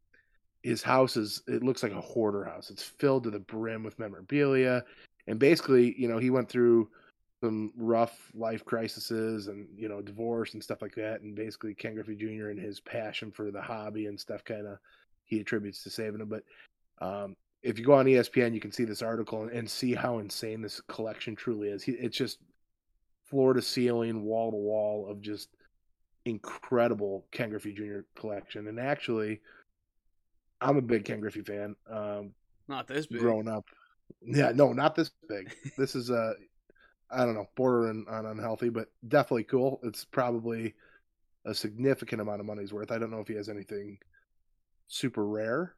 his 0.62 0.82
house 0.82 1.16
is 1.16 1.42
it 1.46 1.62
looks 1.62 1.82
like 1.82 1.92
a 1.92 2.00
hoarder 2.00 2.44
house. 2.44 2.70
It's 2.70 2.82
filled 2.82 3.24
to 3.24 3.30
the 3.30 3.40
brim 3.40 3.82
with 3.82 3.98
memorabilia, 3.98 4.84
and 5.26 5.38
basically, 5.38 5.94
you 6.00 6.08
know, 6.08 6.18
he 6.18 6.30
went 6.30 6.48
through 6.48 6.88
some 7.42 7.72
rough 7.76 8.30
life 8.34 8.64
crises 8.64 9.48
and 9.48 9.66
you 9.76 9.88
know 9.88 10.00
divorce 10.00 10.54
and 10.54 10.62
stuff 10.62 10.80
like 10.80 10.94
that 10.94 11.22
and 11.22 11.34
basically 11.34 11.74
ken 11.74 11.94
griffey 11.94 12.14
jr 12.14 12.50
and 12.50 12.60
his 12.60 12.78
passion 12.78 13.32
for 13.32 13.50
the 13.50 13.60
hobby 13.60 14.06
and 14.06 14.18
stuff 14.18 14.44
kind 14.44 14.64
of 14.64 14.78
he 15.24 15.40
attributes 15.40 15.82
to 15.82 15.90
saving 15.90 16.20
him 16.20 16.28
but 16.28 16.44
um, 17.04 17.34
if 17.64 17.80
you 17.80 17.84
go 17.84 17.94
on 17.94 18.06
espn 18.06 18.54
you 18.54 18.60
can 18.60 18.70
see 18.70 18.84
this 18.84 19.02
article 19.02 19.42
and, 19.42 19.50
and 19.50 19.68
see 19.68 19.92
how 19.92 20.18
insane 20.18 20.62
this 20.62 20.80
collection 20.82 21.34
truly 21.34 21.68
is 21.68 21.82
he, 21.82 21.92
it's 21.92 22.16
just 22.16 22.38
floor 23.24 23.54
to 23.54 23.60
ceiling 23.60 24.22
wall 24.22 24.52
to 24.52 24.56
wall 24.56 25.08
of 25.10 25.20
just 25.20 25.48
incredible 26.26 27.26
ken 27.32 27.50
griffey 27.50 27.72
jr 27.72 28.00
collection 28.14 28.68
and 28.68 28.78
actually 28.78 29.40
i'm 30.62 30.76
a 30.76 30.82
big 30.82 31.04
ken 31.04 31.20
griffey 31.20 31.42
fan 31.42 31.74
um, 31.90 32.32
Not 32.68 32.86
this 32.86 33.06
big. 33.06 33.20
growing 33.20 33.48
up. 33.48 33.64
Yeah, 34.24 34.52
no, 34.54 34.72
not 34.72 34.94
this 34.94 35.10
big. 35.28 35.54
this 35.76 35.94
is 35.94 36.10
uh 36.10 36.34
I 37.10 37.24
don't 37.26 37.34
know, 37.34 37.48
bordering 37.56 38.06
on 38.08 38.24
unhealthy, 38.24 38.70
but 38.70 38.88
definitely 39.06 39.44
cool. 39.44 39.80
It's 39.82 40.04
probably 40.04 40.74
a 41.44 41.54
significant 41.54 42.22
amount 42.22 42.40
of 42.40 42.46
money's 42.46 42.72
worth. 42.72 42.90
I 42.90 42.98
don't 42.98 43.10
know 43.10 43.20
if 43.20 43.28
he 43.28 43.34
has 43.34 43.48
anything 43.50 43.98
super 44.86 45.26
rare. 45.26 45.74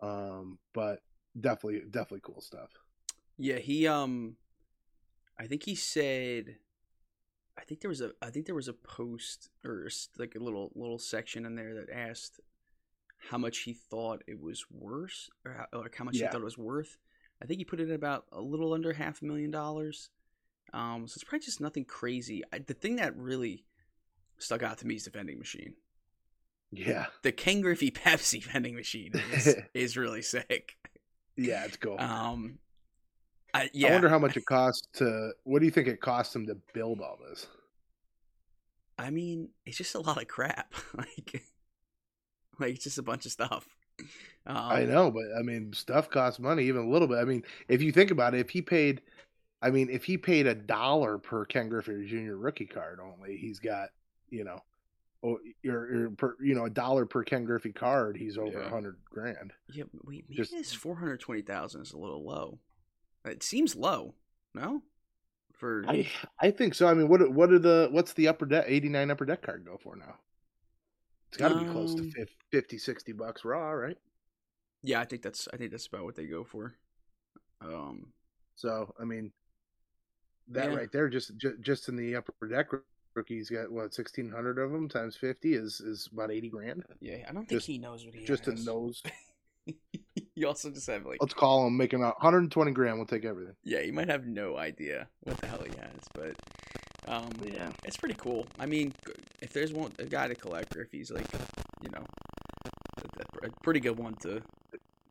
Um, 0.00 0.58
but 0.72 1.00
definitely 1.38 1.82
definitely 1.90 2.20
cool 2.22 2.40
stuff. 2.40 2.70
Yeah, 3.38 3.58
he 3.58 3.86
um 3.86 4.36
I 5.38 5.46
think 5.46 5.64
he 5.64 5.74
said. 5.74 6.56
I 7.58 7.62
think 7.62 7.80
there 7.80 7.88
was 7.88 8.02
a. 8.02 8.12
I 8.22 8.30
think 8.30 8.46
there 8.46 8.54
was 8.54 8.68
a 8.68 8.74
post 8.74 9.48
or 9.64 9.88
like 10.18 10.34
a 10.34 10.42
little 10.44 10.72
little 10.74 10.98
section 10.98 11.46
in 11.46 11.54
there 11.56 11.74
that 11.74 11.90
asked 11.90 12.40
how 13.18 13.38
much 13.38 13.58
he 13.60 13.72
thought 13.74 14.22
it 14.26 14.40
was 14.40 14.64
worth, 14.70 15.28
or 15.44 15.52
how, 15.54 15.78
or 15.78 15.90
how 15.96 16.04
much 16.04 16.16
Yeah. 16.16 16.26
he 16.26 16.32
thought 16.32 16.40
it 16.42 16.44
was 16.44 16.58
worth. 16.58 16.96
I 17.42 17.46
think 17.46 17.58
he 17.58 17.64
put 17.64 17.80
it 17.80 17.88
at 17.90 17.94
about 17.94 18.24
a 18.32 18.40
little 18.40 18.72
under 18.72 18.92
half 18.92 19.20
a 19.22 19.24
million 19.24 19.50
dollars. 19.50 20.10
Um, 20.72 21.06
so 21.06 21.14
it's 21.16 21.24
probably 21.24 21.44
just 21.44 21.60
nothing 21.60 21.84
crazy. 21.84 22.42
I, 22.52 22.58
the 22.58 22.74
thing 22.74 22.96
that 22.96 23.16
really 23.16 23.64
stuck 24.38 24.62
out 24.62 24.78
to 24.78 24.86
me 24.86 24.94
is 24.96 25.04
the 25.04 25.10
vending 25.10 25.38
machine. 25.38 25.74
Yeah, 26.72 27.06
The 27.22 27.32
Ken 27.32 27.60
Griffey 27.60 27.90
Pepsi 27.92 28.42
vending 28.42 28.74
machine 28.74 29.12
is, 29.32 29.54
is 29.74 29.96
really 29.96 30.22
sick. 30.22 30.76
yeah, 31.36 31.64
it's 31.64 31.76
cool. 31.76 31.96
Um, 32.00 32.58
I, 33.54 33.70
yeah, 33.72 33.88
I 33.88 33.92
wonder 33.92 34.08
how 34.08 34.18
much 34.18 34.36
it 34.36 34.44
costs 34.46 34.86
to. 34.94 35.30
What 35.44 35.60
do 35.60 35.64
you 35.64 35.70
think 35.70 35.88
it 35.88 36.00
costs 36.00 36.32
them 36.32 36.46
to 36.46 36.56
build 36.74 37.00
all 37.00 37.18
this? 37.28 37.46
I 38.98 39.10
mean, 39.10 39.50
it's 39.64 39.76
just 39.76 39.94
a 39.94 40.00
lot 40.00 40.20
of 40.20 40.26
crap. 40.28 40.74
like, 40.96 41.42
like 42.60 42.78
just 42.80 42.98
a 42.98 43.02
bunch 43.02 43.26
of 43.26 43.32
stuff. 43.32 43.66
Um, 44.48 44.56
I 44.56 44.84
know, 44.84 45.10
but 45.10 45.24
I 45.36 45.42
mean, 45.42 45.72
stuff 45.72 46.08
costs 46.08 46.38
money, 46.38 46.66
even 46.66 46.82
a 46.82 46.88
little 46.88 47.08
bit. 47.08 47.16
I 47.18 47.24
mean, 47.24 47.42
if 47.66 47.82
you 47.82 47.90
think 47.90 48.12
about 48.12 48.32
it, 48.32 48.38
if 48.38 48.48
he 48.50 48.62
paid, 48.62 49.00
I 49.60 49.70
mean, 49.70 49.88
if 49.90 50.04
he 50.04 50.16
paid 50.18 50.46
a 50.46 50.54
dollar 50.54 51.18
per 51.18 51.44
Ken 51.46 51.68
Griffey 51.68 52.06
Jr. 52.06 52.36
rookie 52.36 52.66
card 52.66 53.00
only, 53.00 53.36
he's 53.38 53.58
got, 53.58 53.88
you 54.30 54.44
know, 54.44 54.60
or, 55.22 55.40
per, 56.16 56.36
you 56.40 56.54
know, 56.54 56.66
a 56.66 56.70
dollar 56.70 57.06
per 57.06 57.24
Ken 57.24 57.44
Griffey 57.44 57.72
card, 57.72 58.16
he's 58.16 58.38
over 58.38 58.60
a 58.60 58.62
Yeah. 58.64 58.70
hundred 58.70 58.98
grand. 59.10 59.52
Yeah, 59.72 59.84
wait, 60.04 60.24
maybe 60.28 60.36
Just- 60.36 60.52
this 60.52 60.72
four 60.72 60.94
hundred 60.94 61.18
twenty 61.18 61.42
thousand 61.42 61.80
is 61.82 61.92
a 61.92 61.98
little 61.98 62.22
low. 62.24 62.60
It 63.24 63.42
seems 63.42 63.74
low, 63.74 64.14
no? 64.54 64.82
For 65.54 65.84
I 65.88 66.06
I 66.38 66.52
think 66.52 66.74
so. 66.74 66.86
I 66.86 66.94
mean, 66.94 67.08
what 67.08 67.28
what 67.32 67.50
are 67.50 67.58
the 67.58 67.88
what's 67.90 68.12
the 68.12 68.28
upper 68.28 68.46
deck 68.46 68.66
eighty 68.68 68.88
nine 68.90 69.10
upper 69.10 69.24
deck 69.24 69.42
card 69.42 69.64
go 69.64 69.76
for 69.76 69.96
now? 69.96 70.14
It's 71.36 71.42
got 71.42 71.48
to 71.50 71.62
be 71.62 71.70
close 71.70 71.94
to 71.96 72.00
Um, 72.00 72.12
50, 72.50 72.78
60 72.78 73.12
bucks 73.12 73.44
raw, 73.44 73.70
right? 73.72 73.98
yeah, 74.82 75.00
I 75.00 75.04
think 75.04 75.20
that's 75.20 75.46
I 75.52 75.58
think 75.58 75.70
that's 75.70 75.86
about 75.86 76.04
what 76.04 76.14
they 76.16 76.26
go 76.26 76.44
for. 76.44 76.74
Um, 77.60 78.14
So 78.54 78.94
I 78.98 79.04
mean, 79.04 79.32
that 80.48 80.70
Yeah. 80.70 80.76
right 80.78 80.90
there, 80.90 81.10
just 81.10 81.36
just, 81.36 81.60
just 81.60 81.88
in 81.90 81.96
the 81.96 82.16
upper 82.16 82.48
deck 82.48 82.68
rookies, 83.14 83.50
got 83.50 83.70
what 83.70 83.92
sixteen 83.92 84.30
hundred 84.30 84.58
of 84.58 84.72
them 84.72 84.88
times 84.88 85.14
fifty 85.14 85.52
is 85.52 85.78
is 85.82 86.08
about 86.10 86.30
eighty 86.30 86.48
grand. 86.48 86.84
yeah, 87.00 87.26
I 87.28 87.32
don't 87.32 87.40
think 87.46 87.50
Just- 87.50 87.66
he 87.66 87.76
knows 87.76 88.06
what 88.06 88.14
he 88.14 88.24
Just 88.24 88.48
in 88.48 88.56
has. 88.56 88.64
those, 88.64 89.02
you 90.34 90.46
also 90.46 90.70
just 90.70 90.86
have 90.86 91.04
like 91.04 91.20
let's 91.20 91.34
call 91.34 91.66
him 91.66 91.76
making 91.76 92.02
a 92.02 92.12
hundred 92.12 92.38
and 92.44 92.52
twenty 92.52 92.72
grand. 92.72 92.96
We'll 92.96 93.06
take 93.06 93.26
everything. 93.26 93.56
yeah, 93.62 93.80
you 93.80 93.92
might 93.92 94.08
have 94.08 94.26
no 94.26 94.56
idea 94.56 95.10
what 95.24 95.36
the 95.36 95.48
hell 95.48 95.62
he 95.64 95.76
has, 95.78 96.00
but 96.14 96.34
um, 97.06 97.30
Yeah, 97.44 97.70
it's 97.84 97.96
pretty 97.96 98.16
cool. 98.18 98.46
I 98.58 98.66
mean, 98.66 98.92
if 99.40 99.52
there's 99.52 99.72
one 99.72 99.92
a 99.98 100.04
guy 100.04 100.28
to 100.28 100.34
collect, 100.34 100.76
or 100.76 100.82
if 100.82 100.90
he's 100.92 101.10
like, 101.10 101.26
you 101.82 101.90
know, 101.90 102.04
a, 102.64 103.46
a 103.46 103.50
pretty 103.62 103.80
good 103.80 103.98
one 103.98 104.14
to 104.22 104.42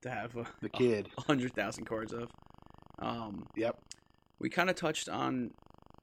to 0.02 0.10
have 0.10 0.36
a, 0.36 0.46
the 0.62 0.70
kid. 0.70 1.10
a 1.18 1.22
hundred 1.28 1.54
thousand 1.54 1.86
cards 1.86 2.14
of. 2.14 2.30
Um, 3.00 3.48
Yep. 3.56 3.80
we 4.40 4.50
kind 4.50 4.70
of 4.70 4.76
touched 4.76 5.10
on 5.10 5.52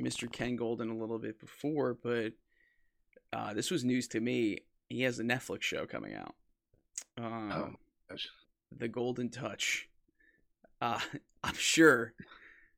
Mr. 0.02 0.30
Ken 0.30 0.58
Goldin 0.58 0.90
a 0.90 0.94
little 0.94 1.18
bit 1.18 1.38
before, 1.40 1.94
but 2.02 2.32
uh, 3.32 3.54
this 3.54 3.70
was 3.70 3.84
news 3.84 4.08
to 4.08 4.20
me. 4.20 4.58
He 4.88 5.02
has 5.02 5.18
a 5.18 5.22
Netflix 5.22 5.62
show 5.62 5.86
coming 5.86 6.14
out. 6.14 6.34
Um, 7.18 7.76
Oh. 8.10 8.16
The 8.78 8.88
Goldin 8.88 9.30
Touch. 9.32 9.88
Uh, 10.80 10.98
I'm 11.44 11.54
sure. 11.54 12.12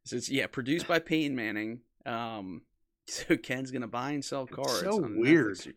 So 0.04 0.16
it's 0.16 0.28
yeah, 0.28 0.46
produced 0.46 0.86
by 0.86 0.98
Peyton 1.00 1.34
Manning. 1.34 1.80
Um, 2.06 2.62
so 3.08 3.36
Ken's 3.36 3.70
gonna 3.70 3.88
buy 3.88 4.12
and 4.12 4.24
sell 4.24 4.46
cards. 4.46 4.80
so 4.80 5.04
on 5.04 5.16
weird. 5.18 5.56
Netflix. 5.58 5.74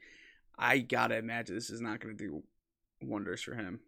I 0.58 0.80
gotta 0.80 1.18
imagine 1.18 1.56
this 1.56 1.70
is 1.70 1.82
not 1.82 2.00
gonna 2.00 2.14
do 2.16 2.44
wonders 3.02 3.42
for 3.42 3.56
him. 3.56 3.80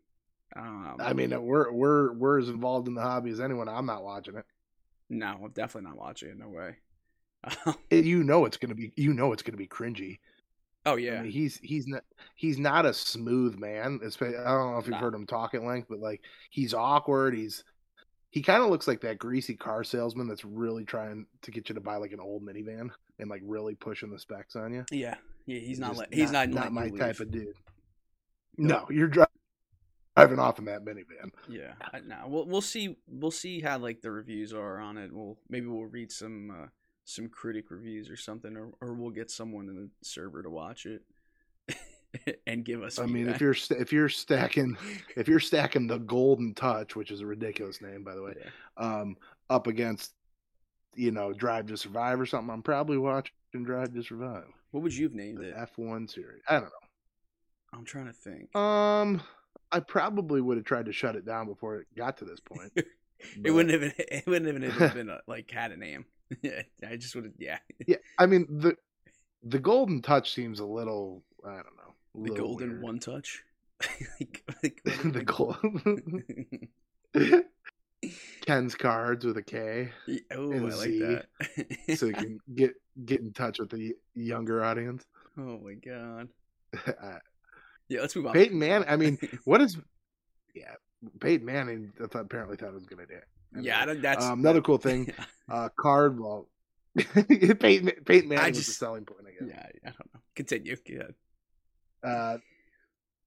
Um, 0.56 0.98
I 1.00 1.14
mean, 1.14 1.30
we're 1.44 1.72
we're 1.72 2.14
we're 2.14 2.40
as 2.40 2.50
involved 2.50 2.88
in 2.88 2.96
the 2.96 3.02
hobby 3.02 3.32
as 3.32 3.40
anyone. 3.40 3.70
I'm 3.70 3.86
not 3.86 4.04
watching 4.04 4.36
it. 4.36 4.46
no, 5.10 5.28
I'm 5.44 5.52
definitely 5.52 5.90
not 5.90 5.98
watching 5.98 6.30
it. 6.30 6.38
No 6.38 6.50
way. 6.50 6.78
Um, 7.66 7.76
you 7.92 8.24
know 8.24 8.46
it's 8.46 8.58
gonna 8.58 8.76
be 8.76 8.92
you 8.96 9.14
know 9.14 9.32
it's 9.34 9.44
gonna 9.44 9.58
be 9.58 9.68
cringy. 9.68 10.20
oh 10.86 10.98
I 10.98 10.98
yeah, 10.98 11.22
mean, 11.22 11.32
he's 11.32 11.58
he's 11.64 11.88
not 11.88 12.04
he's 12.36 12.60
not 12.60 12.86
a 12.86 12.94
smooth 12.94 13.58
man. 13.58 14.00
I 14.04 14.10
don't 14.28 14.72
know 14.72 14.78
if 14.80 14.88
you've 14.88 14.92
Nah. 14.92 15.00
heard 15.00 15.14
him 15.16 15.26
talk 15.28 15.54
at 15.54 15.64
length, 15.64 15.88
but 15.90 16.00
like 16.00 16.22
he's 16.50 16.74
awkward. 16.74 17.34
He's 17.36 17.64
he 18.32 18.42
kind 18.42 18.64
of 18.64 18.70
looks 18.70 18.88
like 18.88 19.02
that 19.02 19.18
greasy 19.18 19.56
car 19.56 19.84
salesman 19.84 20.28
that's 20.28 20.46
really 20.46 20.86
trying 20.86 21.26
to 21.42 21.52
get 21.52 21.70
you 21.70 21.76
to 21.76 21.82
buy 21.82 21.98
like 21.98 22.12
an 22.12 22.20
old 22.20 22.44
minivan 22.44 22.90
and 23.18 23.30
like 23.30 23.42
really 23.44 23.76
pushing 23.76 24.12
the 24.12 24.20
specs 24.20 24.56
on 24.56 24.74
you. 24.74 24.86
yeah, 24.92 25.16
yeah. 25.46 25.60
He's 25.60 25.80
not. 25.80 25.96
Let, 25.98 26.14
he's 26.14 26.32
not. 26.32 26.50
not 26.50 26.72
my 26.72 26.90
type 26.90 27.20
of 27.20 27.32
dude. 27.32 27.56
No, 28.58 28.86
you're 28.90 29.08
dri- 29.08 29.26
driving 30.16 30.40
off 30.40 30.60
in 30.60 30.66
that 30.66 30.86
minivan. 30.86 31.32
Yeah, 31.48 31.74
I, 31.94 32.02
no, 32.02 32.26
we'll 32.28 32.46
we'll 32.46 32.62
see 32.62 32.98
we'll 33.08 33.32
see 33.32 33.62
how 33.62 33.78
like 33.78 34.02
the 34.02 34.12
reviews 34.12 34.54
are 34.54 34.80
on 34.80 34.98
it. 34.98 35.12
We'll 35.12 35.38
maybe 35.50 35.68
we'll 35.68 35.86
read 35.86 36.12
some 36.12 36.52
uh, 36.52 36.68
some 37.06 37.30
critic 37.30 37.72
reviews 37.72 38.10
or 38.10 38.18
something, 38.18 38.56
or 38.56 38.72
or 38.82 38.94
we'll 38.94 39.12
get 39.12 39.32
someone 39.32 39.70
in 39.70 39.76
the 39.76 39.90
server 40.04 40.44
to 40.44 40.50
watch 40.50 40.86
it 40.86 41.02
and 42.48 42.66
give 42.66 42.82
us. 42.84 43.00
I 43.00 43.06
mean, 43.06 43.30
if 43.30 43.40
you're 43.42 43.54
st- 43.54 43.80
if 43.82 43.92
you're 43.94 44.10
stacking 44.10 44.78
if 45.16 45.28
you're 45.28 45.40
stacking 45.40 45.88
the 45.88 46.00
Goldin 46.00 46.56
Touch, 46.56 46.96
which 46.96 47.12
is 47.12 47.22
a 47.22 47.26
ridiculous 47.26 47.82
name 47.82 48.04
by 48.04 48.16
the 48.16 48.22
way, 48.24 48.34
Yeah. 48.40 48.50
um, 48.78 49.18
up 49.50 49.68
against 49.68 50.14
you 50.96 51.12
know 51.12 51.34
Drive 51.34 51.68
to 51.68 51.78
Survive 51.78 52.20
or 52.20 52.26
something, 52.26 52.52
I'm 52.54 52.64
probably 52.64 52.98
watching 52.98 53.32
Drive 53.64 53.94
to 53.94 54.04
Survive. 54.04 54.46
what 54.72 54.84
would 54.84 54.94
you 54.96 55.06
have 55.06 55.14
named 55.14 55.38
the 55.40 55.50
it? 55.50 55.56
F1 55.78 56.10
series. 56.12 56.42
I 56.48 56.54
don't 56.54 56.64
know. 56.64 56.70
I'm 57.74 57.86
trying 57.86 58.08
to 58.08 58.14
think. 58.14 58.56
Um, 58.56 59.22
I 59.72 59.80
probably 59.80 60.42
would 60.42 60.58
have 60.58 60.66
tried 60.66 60.88
to 60.88 60.92
shut 60.92 61.16
it 61.16 61.26
down 61.26 61.46
before 61.46 61.76
it 61.78 61.88
got 61.96 62.18
to 62.18 62.26
this 62.26 62.40
point. 62.40 62.72
it 62.76 62.88
but- 63.44 63.54
wouldn't 63.54 63.72
have 63.72 63.82
been. 63.82 64.06
It 64.10 64.26
wouldn't 64.26 64.64
have 64.64 64.78
been, 64.80 64.94
been 64.94 65.10
a, 65.10 65.20
like 65.28 65.52
had 65.52 65.72
a 65.72 65.78
name. 65.78 66.06
Yeah, 66.42 66.62
I 66.88 66.96
just 66.96 67.14
would 67.16 67.26
have. 67.26 67.34
Yeah, 67.38 67.58
Yeah, 67.88 67.98
I 68.18 68.26
mean 68.26 68.46
the 68.60 68.76
the 69.44 69.60
Goldin 69.60 70.04
Touch 70.04 70.34
seems 70.34 70.60
a 70.60 70.66
little. 70.66 71.24
I 71.46 71.54
don't 71.56 71.76
know. 71.78 71.79
The 72.24 72.36
golden 72.36 72.70
weird. 72.72 72.82
one 72.82 73.00
touch. 73.00 73.44
like, 74.20 74.44
like, 74.64 74.82
the 74.86 75.24
gold. 75.24 75.58
Ken's 78.46 78.76
cards 78.76 79.26
with 79.26 79.38
a 79.38 79.42
K, 79.44 79.90
oh, 80.34 80.54
I 80.54 80.58
like 80.60 80.74
Z, 80.90 81.00
that. 81.00 81.98
so 81.98 82.06
you 82.06 82.14
can 82.14 82.40
get 82.56 82.74
get 83.06 83.20
in 83.20 83.34
touch 83.34 83.60
with 83.60 83.70
the 83.70 83.94
younger 84.16 84.64
audience. 84.64 85.06
oh 85.38 85.60
my 85.60 85.74
god. 85.74 86.30
Uh, 86.88 87.20
Yeah, 87.90 88.02
let's 88.02 88.16
move 88.16 88.28
on. 88.28 88.34
Peyton 88.34 88.58
Man. 88.58 88.86
I 88.88 88.96
mean, 88.96 89.18
what 89.44 89.60
is? 89.62 89.78
Yeah, 90.56 90.76
Peyton 91.20 91.46
Manning. 91.46 91.92
Apparently 92.00 92.56
thought 92.56 92.70
it 92.70 92.74
was 92.74 92.84
a 92.84 92.88
good 92.88 93.00
idea. 93.02 93.22
yeah, 93.60 93.82
I 93.82 93.86
don't- 93.86 94.02
that's 94.02 94.26
um, 94.26 94.40
another 94.40 94.62
cool 94.62 94.78
thing. 94.78 95.12
Uh, 95.50 95.68
card 95.78 96.16
vault. 96.18 96.48
Peyton, 96.98 97.92
Peyton 98.06 98.30
Manning 98.30 98.38
I 98.46 98.48
was 98.50 98.58
the 98.60 98.64
just- 98.64 98.80
selling 98.80 99.04
point, 99.06 99.26
I 99.28 99.32
guess. 99.32 99.50
Yeah, 99.54 99.66
I 99.86 99.90
don't 99.90 100.14
know. 100.14 100.20
Continue. 100.36 100.78
Yeah. 100.86 101.04
Uh, 102.04 102.38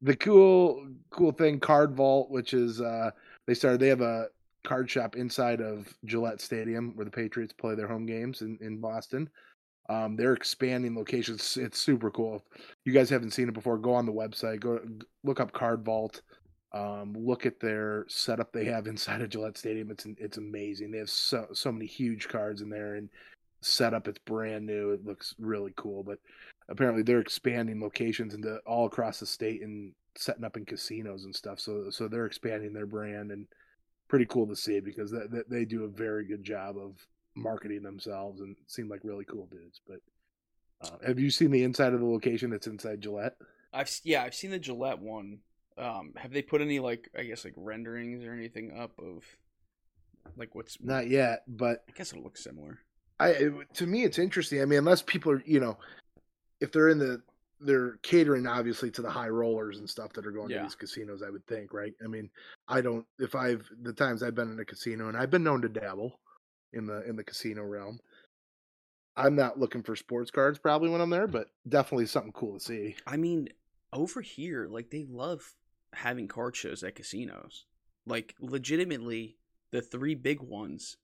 the 0.00 0.16
cool 0.16 0.87
cool 1.11 1.32
thing, 1.32 1.61
Card 1.61 1.94
Vault, 1.94 2.30
which 2.30 2.54
is 2.54 2.80
uh, 2.80 3.11
they 3.46 3.54
started. 3.54 3.80
They 3.80 3.88
have 3.88 4.00
a 4.00 4.26
card 4.64 4.90
shop 4.90 5.16
inside 5.16 5.61
of 5.61 5.92
Gillette 6.04 6.40
Stadium 6.40 6.92
where 6.94 7.04
the 7.04 7.11
Patriots 7.11 7.52
play 7.52 7.74
their 7.74 7.88
home 7.88 8.06
games 8.06 8.42
in 8.42 8.58
in 8.61 8.78
Boston. 8.78 9.28
Um, 9.88 10.16
they're 10.16 10.35
expanding 10.35 10.96
locations. 10.96 11.56
It's 11.56 11.78
super 11.78 12.11
cool. 12.11 12.44
If 12.54 12.76
you 12.85 12.92
guys 12.92 13.11
haven't 13.11 13.32
seen 13.32 13.48
it 13.48 13.54
before, 13.54 13.78
go 13.78 13.94
on 13.94 14.06
the 14.06 14.12
website. 14.12 14.61
Go 14.61 14.80
look 15.24 15.40
up 15.40 15.52
Card 15.52 15.85
Vault. 15.85 16.22
Um, 16.72 17.14
look 17.14 17.44
at 17.44 17.61
their 17.61 18.06
setup 18.08 18.52
they 18.52 18.64
have 18.64 18.87
inside 18.88 19.20
of 19.20 19.30
Gillette 19.30 19.58
Stadium. 19.58 19.90
It's 19.90 20.06
it's 20.18 20.38
amazing. 20.38 20.90
They 20.90 20.98
have 20.98 21.11
so 21.11 21.46
so 21.52 21.70
many 21.70 21.87
huge 21.87 22.28
cards 22.28 22.61
in 22.61 22.70
there 22.70 22.94
and 22.94 23.08
setup. 23.61 24.08
It's 24.08 24.18
brand 24.18 24.66
new. 24.66 24.90
It 24.90 25.04
looks 25.04 25.35
really 25.38 25.72
cool. 25.76 26.02
But 26.02 26.18
apparently 26.68 27.03
they're 27.03 27.20
expanding 27.20 27.81
locations 27.81 28.35
into 28.35 28.59
all 28.66 28.87
across 28.87 29.20
the 29.20 29.27
state 29.27 29.62
and 29.62 29.92
setting 30.16 30.44
up 30.44 30.57
in 30.57 30.64
casinos 30.64 31.25
and 31.25 31.35
stuff. 31.35 31.61
So 31.61 31.90
so 31.90 32.09
they're 32.09 32.27
expanding 32.27 32.72
their 32.72 32.87
brand 32.87 33.31
and 33.31 33.46
pretty 34.09 34.27
cool 34.27 34.46
to 34.46 34.57
see 34.57 34.81
because 34.81 35.11
they, 35.11 35.27
they, 35.31 35.42
they 35.48 35.64
do 35.64 35.85
a 35.85 35.88
very 35.88 36.27
good 36.27 36.44
job 36.44 36.77
of 36.77 36.96
marketing 37.35 37.83
themselves 37.83 38.40
and 38.40 38.57
seem 38.66 38.88
like 38.88 39.01
really 39.05 39.25
cool 39.25 39.48
dudes. 39.51 39.81
But 39.88 40.01
uh, 40.85 41.07
have 41.07 41.18
you 41.18 41.31
seen 41.31 41.51
the 41.51 41.62
inside 41.62 41.94
of 41.94 42.01
the 42.01 42.07
location 42.07 42.51
that's 42.51 42.66
inside 42.66 43.01
Gillette? 43.01 43.37
I've 43.72 43.90
yeah, 44.05 44.22
I've 44.22 44.35
seen 44.35 44.51
the 44.51 44.59
Gillette 44.59 45.01
one. 45.01 45.38
Um, 45.79 46.12
have 46.16 46.33
they 46.33 46.42
put 46.42 46.61
any 46.61 46.79
like 46.79 47.09
I 47.18 47.22
guess 47.22 47.44
like 47.44 47.55
renderings 47.57 48.25
or 48.25 48.33
anything 48.33 48.79
up 48.79 48.92
of 48.98 49.25
like 50.37 50.55
what's 50.55 50.79
Not 50.81 51.09
yet, 51.09 51.42
but 51.48 51.85
I 51.88 51.92
guess 51.92 52.12
it'll 52.12 52.25
look 52.25 52.37
similar. 52.37 52.81
I 53.18 53.29
it- 53.31 53.75
to 53.75 53.87
me 53.87 54.05
it's 54.05 54.18
interesting. 54.18 54.61
I 54.61 54.66
mean, 54.66 54.81
unless 54.81 55.03
people 55.03 55.33
are 55.33 55.42
you 55.46 55.61
know, 55.61 55.79
if 56.62 56.72
they're 56.72 56.88
in 56.88 56.98
the 56.98 57.20
they're 57.64 57.96
catering 58.03 58.46
obviously 58.46 58.90
to 58.90 59.03
the 59.03 59.11
high 59.11 59.29
rollers 59.29 59.79
and 59.79 59.88
stuff 59.88 60.12
that 60.14 60.27
are 60.27 60.33
going 60.33 60.51
Yeah. 60.51 60.59
to 60.59 60.62
these 60.64 60.75
casinos. 60.75 61.22
I 61.22 61.31
would 61.31 61.46
think, 61.46 61.72
right? 61.72 61.94
I 62.03 62.09
mean, 62.09 62.29
I 62.66 62.81
don't. 62.81 63.07
If 63.18 63.35
I've 63.37 63.68
the 63.83 63.92
times 63.92 64.22
I've 64.22 64.35
been 64.35 64.51
in 64.51 64.59
a 64.59 64.64
casino 64.64 65.09
and 65.09 65.16
I've 65.16 65.31
been 65.31 65.44
known 65.44 65.62
to 65.62 65.68
dabble 65.68 66.18
in 66.72 66.87
the 66.87 67.03
in 67.09 67.14
the 67.16 67.22
casino 67.25 67.62
realm, 67.62 68.01
I'm 69.16 69.37
not 69.37 69.59
looking 69.61 69.83
for 69.83 69.94
sports 69.94 70.31
cards 70.31 70.59
probably 70.59 70.88
when 70.88 71.01
I'm 71.01 71.11
there, 71.11 71.27
but 71.29 71.48
definitely 71.68 72.07
something 72.07 72.33
cool 72.33 72.55
to 72.55 72.61
see. 72.64 72.96
I 73.07 73.16
mean, 73.16 73.48
over 73.92 74.22
here, 74.22 74.66
like 74.68 74.90
they 74.90 75.05
love 75.09 75.55
having 75.92 76.27
card 76.29 76.57
shows 76.57 76.83
at 76.83 76.94
casinos. 76.96 77.66
Like 78.07 78.35
legitimately, 78.40 79.37
the 79.70 79.83
three 79.83 80.14
big 80.16 80.40
ones, 80.40 80.96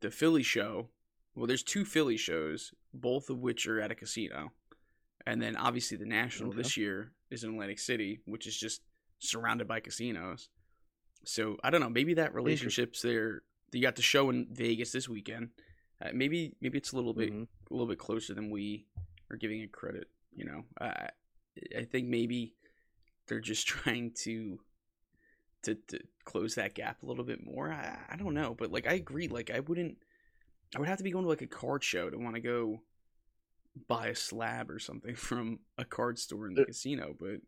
the 0.00 0.10
Philly 0.10 0.42
show. 0.42 0.88
Well, 1.36 1.46
there's 1.46 1.62
two 1.62 1.84
Philly 1.84 2.16
shows, 2.16 2.72
both 2.94 3.28
of 3.30 3.38
which 3.40 3.66
are 3.68 3.80
at 3.80 3.90
a 3.92 3.94
casino, 3.94 4.52
and 5.26 5.40
then 5.40 5.54
obviously 5.56 5.96
the 5.98 6.06
national 6.06 6.48
Okay. 6.48 6.58
this 6.62 6.76
year 6.76 7.12
is 7.30 7.44
in 7.44 7.50
Atlantic 7.50 7.78
City, 7.78 8.20
which 8.24 8.46
is 8.46 8.56
just 8.56 8.80
surrounded 9.18 9.68
by 9.68 9.80
casinos. 9.80 10.48
So 11.24 11.58
I 11.62 11.70
don't 11.70 11.80
know. 11.80 11.90
Maybe 11.90 12.14
that 12.14 12.34
relationship's 12.34 13.02
there. 13.02 13.42
You 13.72 13.82
got 13.82 13.96
the 13.96 14.02
show 14.02 14.30
in 14.30 14.46
Vegas 14.52 14.92
this 14.92 15.08
weekend. 15.08 15.50
Uh, 16.00 16.10
maybe 16.14 16.54
maybe 16.60 16.78
it's 16.78 16.92
a 16.92 16.96
little 16.96 17.14
bit 17.14 17.32
Mhm. 17.32 17.48
a 17.70 17.74
little 17.74 17.86
bit 17.88 17.98
closer 17.98 18.32
than 18.34 18.50
we 18.50 18.86
are 19.30 19.36
giving 19.36 19.60
it 19.60 19.72
credit. 19.72 20.08
You 20.34 20.44
know, 20.46 20.64
I 20.80 21.10
I 21.76 21.84
think 21.84 22.08
maybe 22.08 22.54
they're 23.26 23.40
just 23.40 23.66
trying 23.66 24.12
to 24.24 24.60
to 25.62 25.74
to 25.74 25.98
close 26.24 26.54
that 26.54 26.74
gap 26.74 27.02
a 27.02 27.06
little 27.06 27.24
bit 27.24 27.44
more. 27.44 27.72
I 27.72 27.98
I 28.08 28.16
don't 28.16 28.34
know, 28.34 28.54
but 28.54 28.70
like 28.70 28.86
I 28.86 28.92
agree. 28.94 29.28
Like 29.28 29.50
I 29.50 29.60
wouldn't. 29.60 29.98
I 30.74 30.78
would 30.78 30.88
have 30.88 30.98
to 30.98 31.04
be 31.04 31.10
going 31.10 31.24
to 31.24 31.28
like 31.28 31.42
a 31.42 31.46
card 31.46 31.84
show 31.84 32.10
to 32.10 32.18
want 32.18 32.34
to 32.34 32.40
go 32.40 32.80
buy 33.88 34.08
a 34.08 34.14
slab 34.14 34.70
or 34.70 34.78
something 34.78 35.14
from 35.16 35.60
a 35.78 35.84
card 35.84 36.18
store 36.18 36.46
in 36.48 36.54
the 36.54 36.64
casino. 36.64 37.14
But 37.18 37.40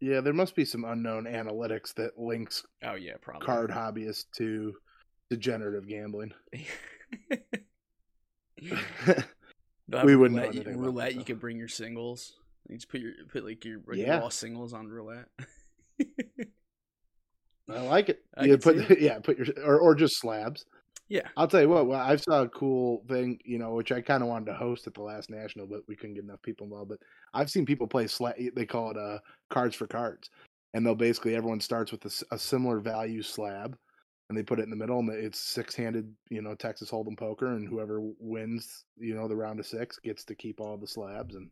Yeah, 0.00 0.20
there 0.20 0.32
must 0.32 0.54
be 0.54 0.64
some 0.64 0.84
unknown 0.84 1.24
analytics 1.24 1.94
that 1.94 2.18
links 2.18 2.64
oh 2.82 2.94
yeah, 2.94 3.14
probably 3.20 3.46
card 3.46 3.70
hobbyists 3.70 4.24
to 4.36 4.74
degenerative 5.30 5.88
gambling. 5.88 6.32
We 10.04 10.16
wouldn't 10.16 10.40
know 10.40 10.48
roulette, 10.48 10.66
about 10.66 10.78
roulette 10.78 11.14
you 11.16 11.24
could 11.24 11.40
bring 11.40 11.58
your 11.58 11.68
singles. 11.68 12.34
You 12.68 12.76
just 12.76 12.88
put 12.88 13.00
your 13.00 13.12
put 13.30 13.44
like 13.44 13.64
your 13.64 13.80
like 13.86 13.98
Yeah. 13.98 14.18
raw 14.18 14.28
singles 14.28 14.72
on 14.72 14.88
roulette. 14.88 15.28
I 17.68 17.80
like 17.80 18.08
it. 18.08 18.24
I 18.36 18.44
you 18.44 18.58
put 18.58 19.00
yeah, 19.00 19.18
put 19.18 19.38
your 19.38 19.48
or 19.64 19.78
or 19.78 19.94
just 19.94 20.18
slabs. 20.18 20.64
Yeah. 21.12 21.28
I'll 21.36 21.46
tell 21.46 21.60
you 21.60 21.68
what. 21.68 21.86
Well, 21.86 22.00
I 22.00 22.16
saw 22.16 22.42
a 22.42 22.48
cool 22.48 23.04
thing, 23.08 23.38
you 23.44 23.58
know, 23.58 23.74
which 23.74 23.92
I 23.92 24.00
kind 24.00 24.22
of 24.22 24.28
wanted 24.30 24.46
to 24.46 24.54
host 24.54 24.86
at 24.86 24.94
the 24.94 25.02
last 25.02 25.28
national, 25.30 25.66
but 25.66 25.80
we 25.86 25.94
couldn't 25.94 26.14
get 26.14 26.24
enough 26.24 26.40
people 26.42 26.64
involved. 26.64 26.88
But 26.88 27.00
I've 27.34 27.50
seen 27.50 27.66
people 27.66 27.86
play 27.86 28.06
slab. 28.06 28.34
They 28.54 28.64
call 28.66 28.90
it 28.90 28.96
uh, 28.96 29.18
cards 29.50 29.76
for 29.76 29.86
cards, 29.86 30.30
and 30.72 30.86
they'll 30.86 30.94
basically 30.94 31.36
everyone 31.36 31.60
starts 31.60 31.92
with 31.92 32.04
a 32.30 32.38
similar 32.38 32.80
value 32.80 33.20
slab, 33.22 33.76
and 34.30 34.38
they 34.38 34.42
put 34.42 34.58
it 34.58 34.62
in 34.62 34.70
the 34.70 34.76
middle, 34.76 34.98
and 35.00 35.10
it's 35.10 35.38
six 35.38 35.74
handed, 35.74 36.10
you 36.30 36.40
know, 36.40 36.54
Texas 36.54 36.90
Hold'em 36.90 37.18
poker, 37.18 37.48
and 37.48 37.68
whoever 37.68 38.00
wins, 38.18 38.84
you 38.96 39.14
know, 39.14 39.28
the 39.28 39.36
round 39.36 39.60
of 39.60 39.66
six 39.66 39.98
gets 39.98 40.24
to 40.24 40.34
keep 40.34 40.60
all 40.60 40.78
the 40.78 40.86
slabs, 40.86 41.34
and 41.34 41.50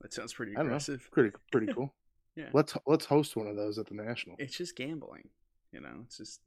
That 0.00 0.14
sounds 0.14 0.32
pretty 0.32 0.54
don't 0.54 0.64
know. 0.64 0.70
aggressive. 0.70 1.06
pretty 1.12 1.30
pretty 1.52 1.72
cool. 1.74 1.92
Yeah. 2.36 2.48
Let's 2.54 2.74
let's 2.86 3.04
host 3.04 3.36
one 3.36 3.46
of 3.48 3.56
those 3.56 3.78
at 3.78 3.86
the 3.86 3.94
national. 3.94 4.36
It's 4.38 4.56
just 4.56 4.74
gambling, 4.76 5.28
you 5.72 5.80
know. 5.80 6.00
It's 6.06 6.16
just 6.16 6.40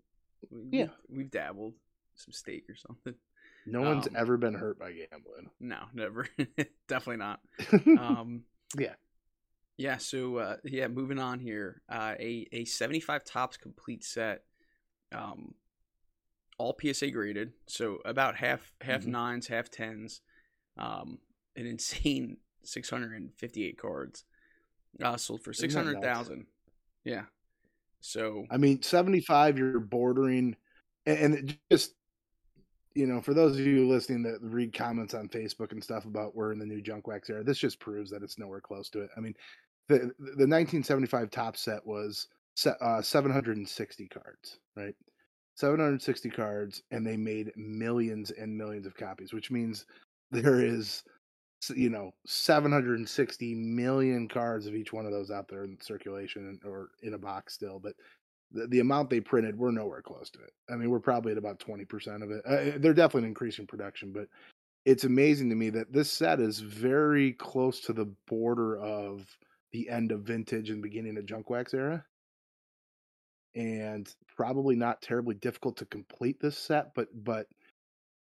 we, 0.49 0.79
Yeah. 0.79 0.87
We've 1.07 1.31
dabbled 1.31 1.75
some 2.17 2.33
steak 2.33 2.65
or 2.69 2.75
something. 2.75 3.15
No 3.65 3.81
one's 3.81 4.07
um, 4.07 4.13
ever 4.15 4.37
been 4.37 4.53
hurt 4.53 4.79
by 4.79 4.91
gambling. 4.91 5.49
No, 5.59 5.77
never. 5.93 6.27
Definitely 6.87 7.17
not. 7.17 7.41
Um, 7.97 8.43
Yeah. 8.77 8.95
Yeah. 9.77 9.97
So 9.97 10.37
uh, 10.37 10.57
yeah, 10.63 10.87
moving 10.87 11.19
on 11.19 11.39
here. 11.39 11.81
Uh, 11.89 12.15
a 12.19 12.47
a 12.51 12.65
seventy 12.65 12.99
five 12.99 13.23
Topps 13.23 13.57
complete 13.57 14.03
set. 14.03 14.43
Um, 15.11 15.53
all 16.57 16.77
PSA 16.81 17.11
graded. 17.11 17.53
So 17.67 17.99
about 18.05 18.35
half 18.35 18.73
half 18.81 19.03
Mhm. 19.03 19.07
nines, 19.07 19.47
half 19.47 19.69
tens. 19.69 20.21
Um, 20.77 21.19
an 21.55 21.65
insane 21.65 22.37
six 22.63 22.89
hundred 22.89 23.13
and 23.13 23.33
fifty 23.35 23.65
eight 23.65 23.77
cards. 23.77 24.23
Uh, 25.01 25.17
sold 25.17 25.43
for 25.43 25.53
six 25.53 25.73
hundred 25.75 26.01
thousand. 26.01 26.47
Yeah. 27.03 27.25
So 27.99 28.45
I 28.49 28.57
mean, 28.57 28.81
75, 28.81 29.57
you're 29.57 29.79
bordering, 29.79 30.55
and, 31.05 31.17
and 31.35 31.49
it 31.49 31.57
just, 31.71 31.93
you 32.97 33.05
know, 33.05 33.21
for 33.21 33.35
those 33.35 33.59
of 33.59 33.65
you 33.65 33.87
listening 33.87 34.23
that 34.23 34.41
read 34.41 34.73
comments 34.73 35.13
on 35.13 35.29
Facebook 35.29 35.71
and 35.71 35.83
stuff 35.83 36.05
about 36.05 36.35
we're 36.35 36.51
in 36.51 36.57
the 36.57 36.65
new 36.65 36.81
junk 36.81 37.07
wax 37.07 37.29
era, 37.29 37.43
this 37.43 37.59
just 37.59 37.79
proves 37.79 38.09
that 38.09 38.23
it's 38.23 38.39
nowhere 38.39 38.59
close 38.59 38.89
to 38.89 39.01
it. 39.01 39.09
I 39.15 39.19
mean, 39.19 39.35
the 39.87 39.97
the 40.19 40.47
1975 40.47 41.29
Topps 41.29 41.61
set 41.61 41.85
was 41.85 42.27
uh, 42.81 43.01
760 43.01 44.07
cards, 44.07 44.59
right? 44.75 44.95
760 45.53 46.29
cards, 46.31 46.81
and 46.91 47.05
they 47.05 47.17
made 47.17 47.51
millions 47.55 48.31
and 48.31 48.57
millions 48.57 48.87
of 48.87 48.95
copies, 48.95 49.31
which 49.31 49.51
means 49.51 49.85
there 50.31 50.65
is, 50.65 51.03
you 51.75 51.89
know, 51.89 52.11
760 52.25 53.55
million 53.55 54.27
cards 54.27 54.65
of 54.65 54.75
each 54.75 54.91
one 54.91 55.05
of 55.05 55.11
those 55.11 55.29
out 55.29 55.47
there 55.47 55.63
in 55.63 55.77
circulation 55.81 56.59
or 56.65 56.89
in 57.03 57.13
a 57.13 57.17
box 57.17 57.53
still. 57.53 57.79
But 57.79 57.93
the, 58.51 58.67
the 58.67 58.79
amount 58.79 59.09
they 59.09 59.19
printed, 59.19 59.57
we're 59.57 59.71
nowhere 59.71 60.01
close 60.01 60.29
to 60.31 60.39
it. 60.39 60.53
I 60.69 60.75
mean, 60.75 60.89
we're 60.89 60.99
probably 60.99 61.31
at 61.31 61.37
about 61.37 61.59
20% 61.59 62.23
of 62.23 62.31
it. 62.31 62.41
Uh, 62.45 62.77
they're 62.79 62.93
definitely 62.93 63.27
increasing 63.27 63.67
production, 63.67 64.11
but 64.11 64.27
it's 64.85 65.03
amazing 65.03 65.49
to 65.49 65.55
me 65.55 65.69
that 65.71 65.91
this 65.91 66.11
set 66.11 66.39
is 66.39 66.59
very 66.59 67.33
close 67.33 67.81
to 67.81 67.93
the 67.93 68.13
border 68.27 68.77
of 68.79 69.25
the 69.73 69.89
end 69.89 70.11
of 70.11 70.21
vintage 70.21 70.69
and 70.69 70.81
beginning 70.81 71.17
of 71.17 71.25
junk 71.25 71.49
wax 71.49 71.73
era. 71.73 72.03
And 73.55 74.07
probably 74.35 74.75
not 74.75 75.01
terribly 75.01 75.35
difficult 75.35 75.77
to 75.77 75.85
complete 75.85 76.39
this 76.39 76.57
set, 76.57 76.93
but 76.93 77.07
but 77.13 77.47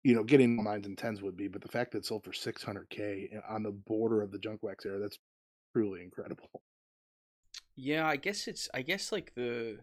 you 0.04 0.14
know, 0.14 0.22
getting 0.22 0.62
nines 0.62 0.86
and 0.86 0.96
tens 0.96 1.22
would 1.22 1.36
be, 1.36 1.48
but 1.48 1.62
the 1.62 1.68
fact 1.68 1.92
that 1.92 1.98
it 1.98 2.06
sold 2.06 2.24
for 2.24 2.30
600k 2.30 3.40
on 3.48 3.62
the 3.62 3.72
border 3.72 4.22
of 4.22 4.30
the 4.30 4.38
junk 4.38 4.62
wax 4.62 4.84
era, 4.84 4.98
that's 4.98 5.18
truly 5.74 6.02
incredible. 6.02 6.48
Yeah, 7.74 8.06
I 8.06 8.16
guess 8.16 8.46
it's 8.46 8.68
I 8.72 8.82
guess 8.82 9.10
like 9.10 9.34
the 9.34 9.78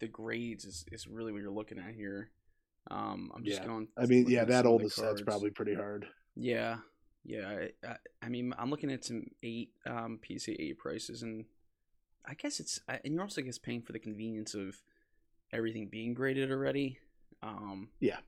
the 0.00 0.08
grades 0.08 0.64
is, 0.64 0.84
is 0.92 1.06
really 1.06 1.32
what 1.32 1.40
you're 1.40 1.50
looking 1.50 1.78
at 1.78 1.94
here. 1.94 2.30
Um, 2.90 3.30
I'm 3.34 3.44
just 3.44 3.60
Yeah. 3.60 3.66
going. 3.66 3.88
I 3.96 4.06
mean, 4.06 4.26
yeah, 4.28 4.44
that 4.44 4.48
some 4.48 4.58
of 4.58 4.64
the 4.64 4.68
oldest 4.70 4.96
set's 4.96 5.22
probably 5.22 5.50
pretty 5.50 5.74
hard. 5.74 6.06
Yeah, 6.36 6.78
yeah. 7.24 7.66
I, 7.86 7.96
I, 8.22 8.28
mean, 8.28 8.52
I'm 8.58 8.70
looking 8.70 8.90
at 8.92 9.04
some 9.04 9.26
eight 9.42 9.70
um 9.86 10.20
PSA 10.26 10.60
eight 10.60 10.78
prices, 10.78 11.22
and 11.22 11.46
I 12.26 12.34
guess 12.34 12.60
it's 12.60 12.80
and 12.88 13.14
you're 13.14 13.22
also 13.22 13.40
I 13.40 13.44
guess 13.44 13.58
paying 13.58 13.82
for 13.82 13.92
the 13.92 13.98
convenience 13.98 14.54
of 14.54 14.82
everything 15.52 15.88
being 15.88 16.14
graded 16.14 16.50
already. 16.50 16.98
Um, 17.42 17.88
Yeah. 18.00 18.18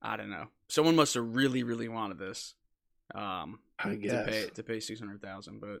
I 0.00 0.16
don't 0.16 0.30
know. 0.30 0.48
Someone 0.68 0.96
must 0.96 1.14
have 1.14 1.36
really, 1.36 1.62
really 1.62 1.88
wanted 1.88 2.18
this. 2.18 2.54
Um, 3.14 3.60
I 3.78 3.90
to 3.90 3.96
guess. 3.96 4.28
pay 4.28 4.46
to 4.54 4.62
pay 4.62 4.80
six 4.80 4.98
hundred 5.00 5.22
thousand, 5.22 5.60
but 5.60 5.80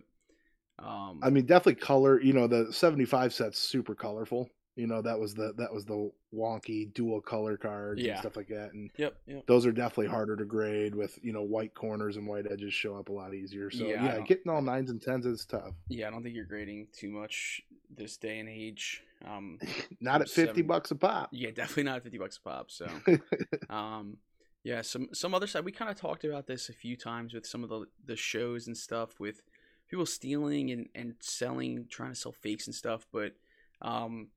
um, 0.84 1.20
I 1.22 1.30
mean, 1.30 1.46
definitely 1.46 1.76
color. 1.80 2.20
You 2.20 2.32
know, 2.32 2.46
the 2.46 2.72
'75 2.72 3.32
set's 3.32 3.58
super 3.58 3.94
colorful. 3.94 4.50
You 4.74 4.86
know, 4.86 5.02
that 5.02 5.18
was 5.18 5.34
the 5.34 5.52
that 5.58 5.70
was 5.72 5.84
the 5.84 6.10
wonky 6.34 6.92
dual 6.94 7.20
color 7.20 7.58
cards 7.58 8.00
Yeah. 8.00 8.12
and 8.12 8.20
stuff 8.20 8.36
like 8.36 8.48
that. 8.48 8.72
And 8.72 8.90
yep, 8.96 9.16
yep. 9.26 9.46
those 9.46 9.66
are 9.66 9.72
definitely 9.72 10.06
harder 10.06 10.34
to 10.36 10.44
grade 10.46 10.94
with 10.94 11.18
you 11.22 11.32
know 11.34 11.42
white 11.42 11.74
corners 11.74 12.16
and 12.16 12.26
white 12.26 12.50
edges 12.50 12.72
show 12.72 12.96
up 12.96 13.10
a 13.10 13.12
lot 13.12 13.34
easier. 13.34 13.70
So 13.70 13.84
Yeah, 13.84 14.02
yeah, 14.16 14.20
getting 14.20 14.50
all 14.50 14.62
nines 14.62 14.90
and 14.90 15.00
tens 15.02 15.26
is 15.26 15.44
tough. 15.44 15.74
Yeah, 15.88 16.08
I 16.08 16.10
don't 16.10 16.22
think 16.22 16.34
you're 16.34 16.46
grading 16.46 16.88
too 16.92 17.10
much 17.10 17.60
this 17.94 18.16
day 18.16 18.38
and 18.38 18.48
age. 18.48 19.02
Um, 19.26 19.58
Not 20.00 20.22
at 20.22 20.30
fifty 20.30 20.46
Seven- 20.60 20.66
bucks 20.66 20.90
a 20.90 20.96
pop. 20.96 21.28
yeah, 21.32 21.50
definitely 21.50 21.82
not 21.84 21.96
at 21.96 22.02
fifty 22.04 22.18
bucks 22.18 22.38
a 22.38 22.40
pop. 22.48 22.70
So, 22.70 22.88
um, 23.70 24.16
yeah, 24.64 24.80
some 24.80 25.08
some 25.12 25.34
other 25.34 25.46
side. 25.46 25.64
We 25.66 25.72
kind 25.72 25.90
of 25.90 25.96
talked 25.96 26.24
about 26.24 26.46
this 26.46 26.68
a 26.68 26.72
few 26.72 26.96
times 26.96 27.34
with 27.34 27.46
some 27.46 27.62
of 27.62 27.68
the 27.68 27.84
the 28.06 28.16
shows 28.16 28.66
and 28.68 28.76
stuff 28.76 29.20
with 29.20 29.42
people 29.88 30.06
stealing 30.06 30.70
and 30.70 30.88
and 30.94 31.14
selling, 31.20 31.86
trying 31.90 32.10
to 32.12 32.16
sell 32.16 32.32
fakes 32.32 32.66
and 32.66 32.74
stuff. 32.74 33.06
But 33.12 33.34
um, 33.82 34.28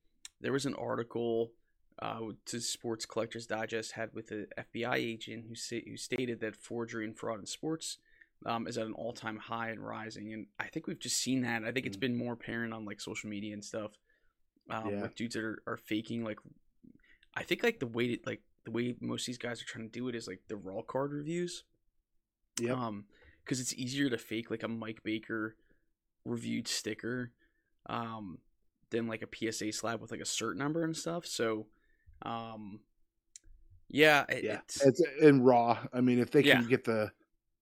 there 0.46 0.54
was 0.54 0.68
an 0.68 0.76
article 0.76 1.52
uh, 2.00 2.20
to 2.46 2.60
Sports 2.62 3.04
Collectors 3.08 3.48
Digest 3.48 3.94
had 3.94 4.14
with 4.14 4.30
an 4.30 4.46
FBI 4.60 4.94
agent 4.96 5.46
who 5.50 5.56
sa- 5.56 5.84
who 5.88 5.98
stated 5.98 6.40
that 6.42 6.56
forgery 6.56 7.04
and 7.04 7.18
fraud 7.18 7.40
in 7.40 7.48
sports 7.48 7.98
um, 8.46 8.68
is 8.68 8.78
at 8.78 8.86
an 8.86 8.94
all 8.94 9.12
time 9.12 9.38
high 9.38 9.70
and 9.72 9.80
rising. 9.84 10.32
And 10.34 10.46
I 10.60 10.68
think 10.68 10.86
we've 10.86 11.00
just 11.00 11.18
seen 11.18 11.42
that. 11.42 11.64
I 11.64 11.72
think 11.72 11.88
it's 11.88 11.98
Mm. 11.98 12.02
been 12.02 12.16
more 12.16 12.34
apparent 12.34 12.74
on 12.74 12.86
like 12.86 13.02
social 13.02 13.28
media 13.28 13.54
and 13.54 13.66
stuff. 13.66 13.94
Um, 14.70 14.90
Yeah. 14.92 15.02
with 15.02 15.16
dudes 15.16 15.34
that 15.34 15.44
are, 15.44 15.64
are 15.66 15.78
faking 15.78 16.24
like 16.24 16.38
I 17.34 17.42
think 17.44 17.64
like 17.64 17.80
the 17.80 17.88
way 17.88 18.10
that, 18.12 18.26
like 18.28 18.42
the 18.66 18.72
way 18.72 18.96
most 19.02 19.24
of 19.24 19.28
these 19.28 19.38
guys 19.40 19.62
are 19.62 19.66
trying 19.66 19.86
to 19.90 19.92
do 20.00 20.08
it 20.10 20.16
is 20.16 20.28
like 20.28 20.42
the 20.48 20.58
raw 20.58 20.82
card 20.84 21.12
reviews. 21.12 21.64
Yep. 22.60 22.78
Um, 22.78 23.06
because 23.44 23.60
it's 23.60 23.74
easier 23.74 24.10
to 24.10 24.18
fake 24.18 24.52
like 24.52 24.64
a 24.64 24.68
Mike 24.68 25.02
Baker 25.04 25.56
reviewed 26.24 26.68
sticker, 26.68 27.32
um, 27.88 28.40
than 28.92 29.08
like 29.08 29.24
a 29.24 29.52
PSA 29.52 29.72
slab 29.74 30.02
with 30.02 30.12
like 30.12 30.20
a 30.22 30.24
cert 30.24 30.56
number 30.56 30.84
and 30.84 30.96
stuff. 30.96 31.26
So, 31.26 31.68
um, 32.22 32.80
yeah, 33.90 34.26
it, 34.30 34.44
yeah, 34.44 34.60
it's, 34.64 34.82
it's 34.86 35.02
in 35.22 35.42
raw. 35.44 35.78
I 35.94 36.02
mean, 36.02 36.20
if 36.20 36.32
they 36.32 36.44
can 36.44 36.62
Yeah. 36.64 36.68
get 36.68 36.84
the 36.84 37.12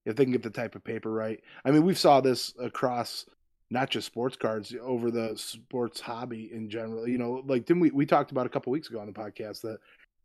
if 0.05 0.15
they 0.17 0.26
can 0.26 0.34
get 0.34 0.43
the 0.43 0.49
type 0.49 0.76
of 0.76 0.84
paper 0.84 1.11
right. 1.11 1.41
I 1.63 1.71
mean, 1.71 1.84
we've 1.84 1.97
saw 1.97 2.19
this 2.19 2.53
across 2.59 3.26
not 3.69 3.89
just 3.89 4.05
sports 4.05 4.36
cards 4.36 4.76
over 4.82 5.09
the 5.09 5.34
sports 5.38 6.01
hobby 6.01 6.51
in 6.53 6.69
general. 6.69 7.07
You 7.07 7.17
know, 7.17 7.41
like 7.45 7.65
didn't 7.65 7.82
we 7.82 7.91
we 7.91 8.05
talked 8.05 8.32
about 8.32 8.45
a 8.45 8.49
couple 8.49 8.71
weeks 8.71 8.89
ago 8.89 8.99
on 8.99 9.07
the 9.07 9.13
podcast 9.13 9.61
that 9.61 9.80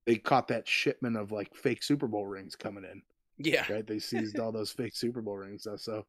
they 0.05 0.17
caught 0.17 0.49
that 0.49 0.67
shipment 0.67 1.17
of 1.17 1.33
like 1.33 1.55
fake 1.55 1.83
Super 1.83 2.07
Bowl 2.07 2.27
rings 2.27 2.57
coming 2.57 2.85
in. 2.85 3.03
Yeah. 3.39 3.65
right? 3.71 3.87
They 3.87 3.99
seized 4.01 4.39
all 4.41 4.51
those 4.53 4.73
fake 4.73 4.97
Super 4.97 5.21
Bowl 5.21 5.37
rings 5.37 5.63
stuff. 5.63 5.81
So 5.81 6.07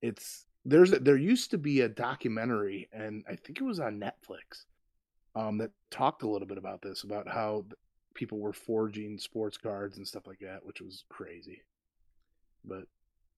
it's 0.00 0.46
there's 0.64 0.90
there 0.90 1.16
used 1.16 1.50
to 1.50 1.58
be 1.58 1.80
a 1.80 1.88
documentary, 1.88 2.88
and 2.92 3.24
I 3.28 3.36
think 3.36 3.60
it 3.60 3.64
was 3.64 3.80
on 3.80 4.00
Netflix, 4.00 4.64
um, 5.34 5.58
that 5.58 5.70
talked 5.90 6.22
a 6.22 6.28
little 6.28 6.46
bit 6.46 6.58
about 6.58 6.82
this, 6.82 7.02
about 7.02 7.28
how 7.28 7.64
people 8.14 8.38
were 8.38 8.52
forging 8.52 9.18
sports 9.18 9.56
cards 9.56 9.96
and 9.96 10.06
stuff 10.06 10.26
like 10.26 10.38
that, 10.40 10.64
which 10.64 10.80
was 10.80 11.04
crazy. 11.08 11.62
But 12.64 12.84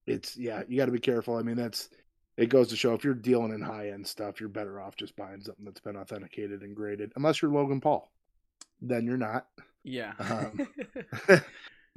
it's 0.06 0.36
yeah, 0.36 0.62
you 0.68 0.76
got 0.76 0.86
to 0.86 0.92
be 0.92 0.98
careful. 0.98 1.36
I 1.36 1.42
mean, 1.42 1.56
that's 1.56 1.88
it 2.36 2.48
goes 2.48 2.68
to 2.68 2.76
show 2.76 2.94
if 2.94 3.04
you're 3.04 3.14
dealing 3.14 3.52
in 3.52 3.62
high 3.62 3.90
end 3.90 4.06
stuff, 4.06 4.40
you're 4.40 4.48
better 4.48 4.80
off 4.80 4.96
just 4.96 5.16
buying 5.16 5.40
something 5.40 5.64
that's 5.64 5.80
been 5.80 5.96
authenticated 5.96 6.62
and 6.62 6.74
graded, 6.74 7.12
unless 7.16 7.40
you're 7.40 7.52
Logan 7.52 7.80
Paul. 7.80 8.10
Then 8.80 9.06
you're 9.06 9.16
not. 9.16 9.46
Yeah. 9.82 10.12
Um, 10.18 10.68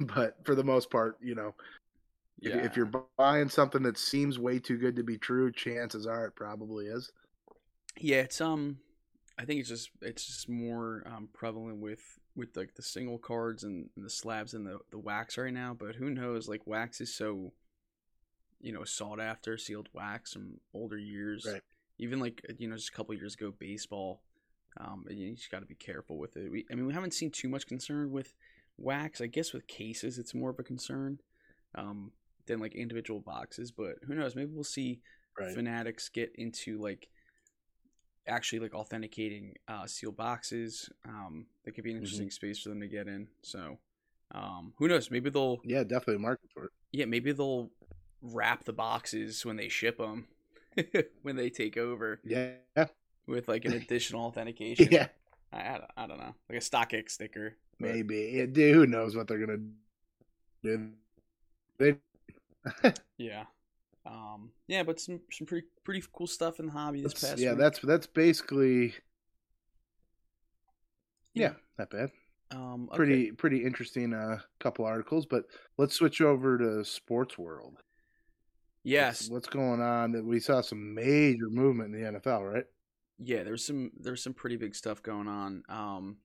but 0.00 0.36
for 0.44 0.54
the 0.54 0.64
most 0.64 0.90
part, 0.90 1.18
you 1.20 1.34
know, 1.34 1.54
yeah. 2.40 2.56
if 2.58 2.76
you're 2.76 2.90
buying 3.16 3.48
something 3.48 3.82
that 3.82 3.98
seems 3.98 4.38
way 4.38 4.58
too 4.58 4.76
good 4.76 4.96
to 4.96 5.02
be 5.02 5.18
true, 5.18 5.50
chances 5.52 6.06
are 6.06 6.26
it 6.26 6.36
probably 6.36 6.86
is. 6.86 7.10
Yeah, 7.96 8.18
it's 8.18 8.40
um 8.40 8.78
I 9.38 9.44
think 9.44 9.60
it's 9.60 9.68
just 9.68 9.90
it's 10.02 10.26
just 10.26 10.48
more 10.48 11.04
um, 11.06 11.28
prevalent 11.32 11.78
with 11.78 12.18
with 12.34 12.56
like 12.56 12.74
the 12.74 12.82
single 12.82 13.18
cards 13.18 13.64
and, 13.64 13.88
and 13.96 14.04
the 14.04 14.10
slabs 14.10 14.54
and 14.54 14.66
the 14.66 14.78
the 14.90 14.98
wax 14.98 15.38
right 15.38 15.52
now. 15.52 15.76
But 15.78 15.94
who 15.94 16.10
knows? 16.10 16.48
Like 16.48 16.66
wax 16.66 17.00
is 17.00 17.14
so, 17.14 17.52
you 18.60 18.72
know, 18.72 18.84
sought 18.84 19.20
after 19.20 19.56
sealed 19.56 19.88
wax 19.92 20.32
from 20.32 20.60
older 20.74 20.98
years. 20.98 21.46
Right. 21.50 21.62
Even 21.98 22.20
like 22.20 22.42
you 22.58 22.68
know, 22.68 22.76
just 22.76 22.90
a 22.90 22.92
couple 22.92 23.14
years 23.14 23.34
ago, 23.34 23.52
baseball. 23.58 24.22
Um, 24.80 25.04
you 25.08 25.34
just 25.34 25.50
got 25.50 25.60
to 25.60 25.66
be 25.66 25.74
careful 25.74 26.18
with 26.18 26.36
it. 26.36 26.52
We, 26.52 26.64
I 26.70 26.74
mean, 26.74 26.86
we 26.86 26.92
haven't 26.92 27.14
seen 27.14 27.30
too 27.30 27.48
much 27.48 27.66
concern 27.66 28.12
with 28.12 28.34
wax. 28.76 29.20
I 29.20 29.26
guess 29.26 29.52
with 29.52 29.66
cases, 29.66 30.18
it's 30.18 30.34
more 30.34 30.50
of 30.50 30.58
a 30.60 30.62
concern 30.62 31.18
um, 31.74 32.12
than 32.48 32.58
like 32.60 32.74
individual 32.74 33.20
boxes. 33.20 33.70
But 33.70 33.96
who 34.06 34.14
knows? 34.16 34.34
Maybe 34.34 34.50
we'll 34.52 34.64
see 34.64 35.00
Right. 35.38 35.54
fanatics 35.54 36.08
get 36.08 36.32
into 36.34 36.78
like 36.78 37.08
actually 38.26 38.58
like 38.58 38.74
authenticating 38.74 39.54
uh, 39.68 39.86
sealed 39.86 40.16
boxes. 40.16 40.90
Um, 41.06 41.46
that 41.64 41.72
could 41.72 41.84
be 41.84 41.90
an 41.90 41.96
Mm-hmm. 41.98 42.04
interesting 42.04 42.30
space 42.30 42.58
for 42.58 42.70
them 42.70 42.80
to 42.80 42.88
get 42.88 43.06
in. 43.06 43.28
So 43.42 43.78
um, 44.32 44.72
who 44.78 44.88
knows? 44.88 45.10
Maybe 45.12 45.30
they'll 45.30 45.60
Yeah, 45.64 45.84
definitely 45.84 46.18
market 46.18 46.50
for 46.52 46.64
it. 46.64 46.70
yeah 46.92 47.04
maybe 47.04 47.30
they'll 47.32 47.70
wrap 48.20 48.64
the 48.64 48.72
boxes 48.72 49.46
when 49.46 49.54
they 49.56 49.68
ship 49.68 49.98
them 49.98 50.26
when 51.22 51.36
they 51.36 51.50
take 51.50 51.76
over 51.76 52.20
Yeah. 52.24 52.54
with 53.28 53.46
like 53.46 53.64
an 53.64 53.72
additional 53.80 54.22
authentication. 54.26 54.88
Yeah. 54.90 55.06
I, 55.52 55.60
I, 55.60 55.72
don't- 55.78 55.90
I 55.96 56.06
don't 56.08 56.18
know 56.18 56.34
like 56.50 56.58
a 56.58 56.64
StockX 56.64 57.10
sticker. 57.12 57.56
but- 57.78 57.90
Maybe. 57.94 58.32
Yeah, 58.34 58.46
dude, 58.46 58.74
who 58.74 58.86
knows 58.86 59.14
what 59.16 59.28
they're 59.28 59.38
gonna 59.38 59.62
do? 60.64 60.90
They 61.78 61.94
Yeah. 63.18 63.44
Um, 64.06 64.50
yeah, 64.68 64.84
but 64.84 65.00
some 65.00 65.20
some 65.30 65.46
pretty 65.46 65.66
pretty 65.84 66.02
cool 66.12 66.26
stuff 66.26 66.60
in 66.60 66.66
the 66.66 66.72
hobby 66.72 67.02
this 67.02 67.12
that's- 67.14 67.30
past 67.32 67.42
yeah, 67.42 67.50
week. 67.50 67.58
that's 67.58 67.78
that's 67.80 68.06
basically 68.06 68.94
Yeah. 71.34 71.48
yeah, 71.48 71.52
not 71.78 71.90
bad. 71.90 72.10
um 72.50 72.88
okay. 72.90 72.96
Pretty 72.96 73.32
pretty 73.32 73.64
interesting 73.64 74.14
uh 74.14 74.38
couple 74.60 74.84
articles, 74.84 75.26
but 75.26 75.44
let's 75.76 75.94
switch 75.94 76.20
over 76.20 76.56
to 76.58 76.84
sports 76.84 77.36
world. 77.36 77.82
yes 78.84 79.22
What's, 79.22 79.30
what's 79.30 79.48
going 79.48 79.80
on? 79.82 80.12
That 80.12 80.24
we 80.24 80.40
saw 80.40 80.60
some 80.62 80.94
major 80.94 81.50
movement 81.50 81.94
in 81.94 82.00
the 82.12 82.18
NFL, 82.20 82.50
right? 82.52 82.64
yeah 83.20 83.42
there's 83.42 83.64
some 83.64 83.90
there's 83.98 84.22
some 84.22 84.32
pretty 84.32 84.54
big 84.56 84.76
stuff 84.76 85.02
going 85.02 85.26
on 85.26 85.64
um 85.68 86.18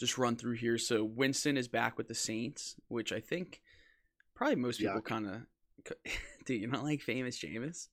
just 0.00 0.18
run 0.18 0.34
through 0.34 0.56
here 0.56 0.76
so 0.76 1.04
winston 1.04 1.56
is 1.56 1.68
back 1.68 1.96
with 1.96 2.08
the 2.08 2.16
saints 2.16 2.74
which 2.88 3.12
i 3.12 3.20
think 3.20 3.60
probably 4.34 4.56
most 4.56 4.80
people 4.80 5.00
kind 5.02 5.24
of 5.28 5.34
do 6.46 6.54
you 6.54 6.66
not 6.66 6.84
like 6.84 7.00
famous 7.00 7.38
Jameis? 7.38 7.88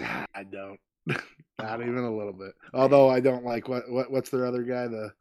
I 0.00 0.44
don't. 0.44 0.80
Not 1.58 1.80
even 1.80 1.98
a 1.98 2.16
little 2.16 2.32
bit. 2.32 2.54
Although 2.74 3.08
I 3.08 3.20
don't 3.20 3.44
like 3.44 3.68
what 3.68 3.90
what 3.90 4.10
what's 4.10 4.30
their 4.30 4.46
other 4.46 4.62
guy 4.62 4.88
the 4.88 5.12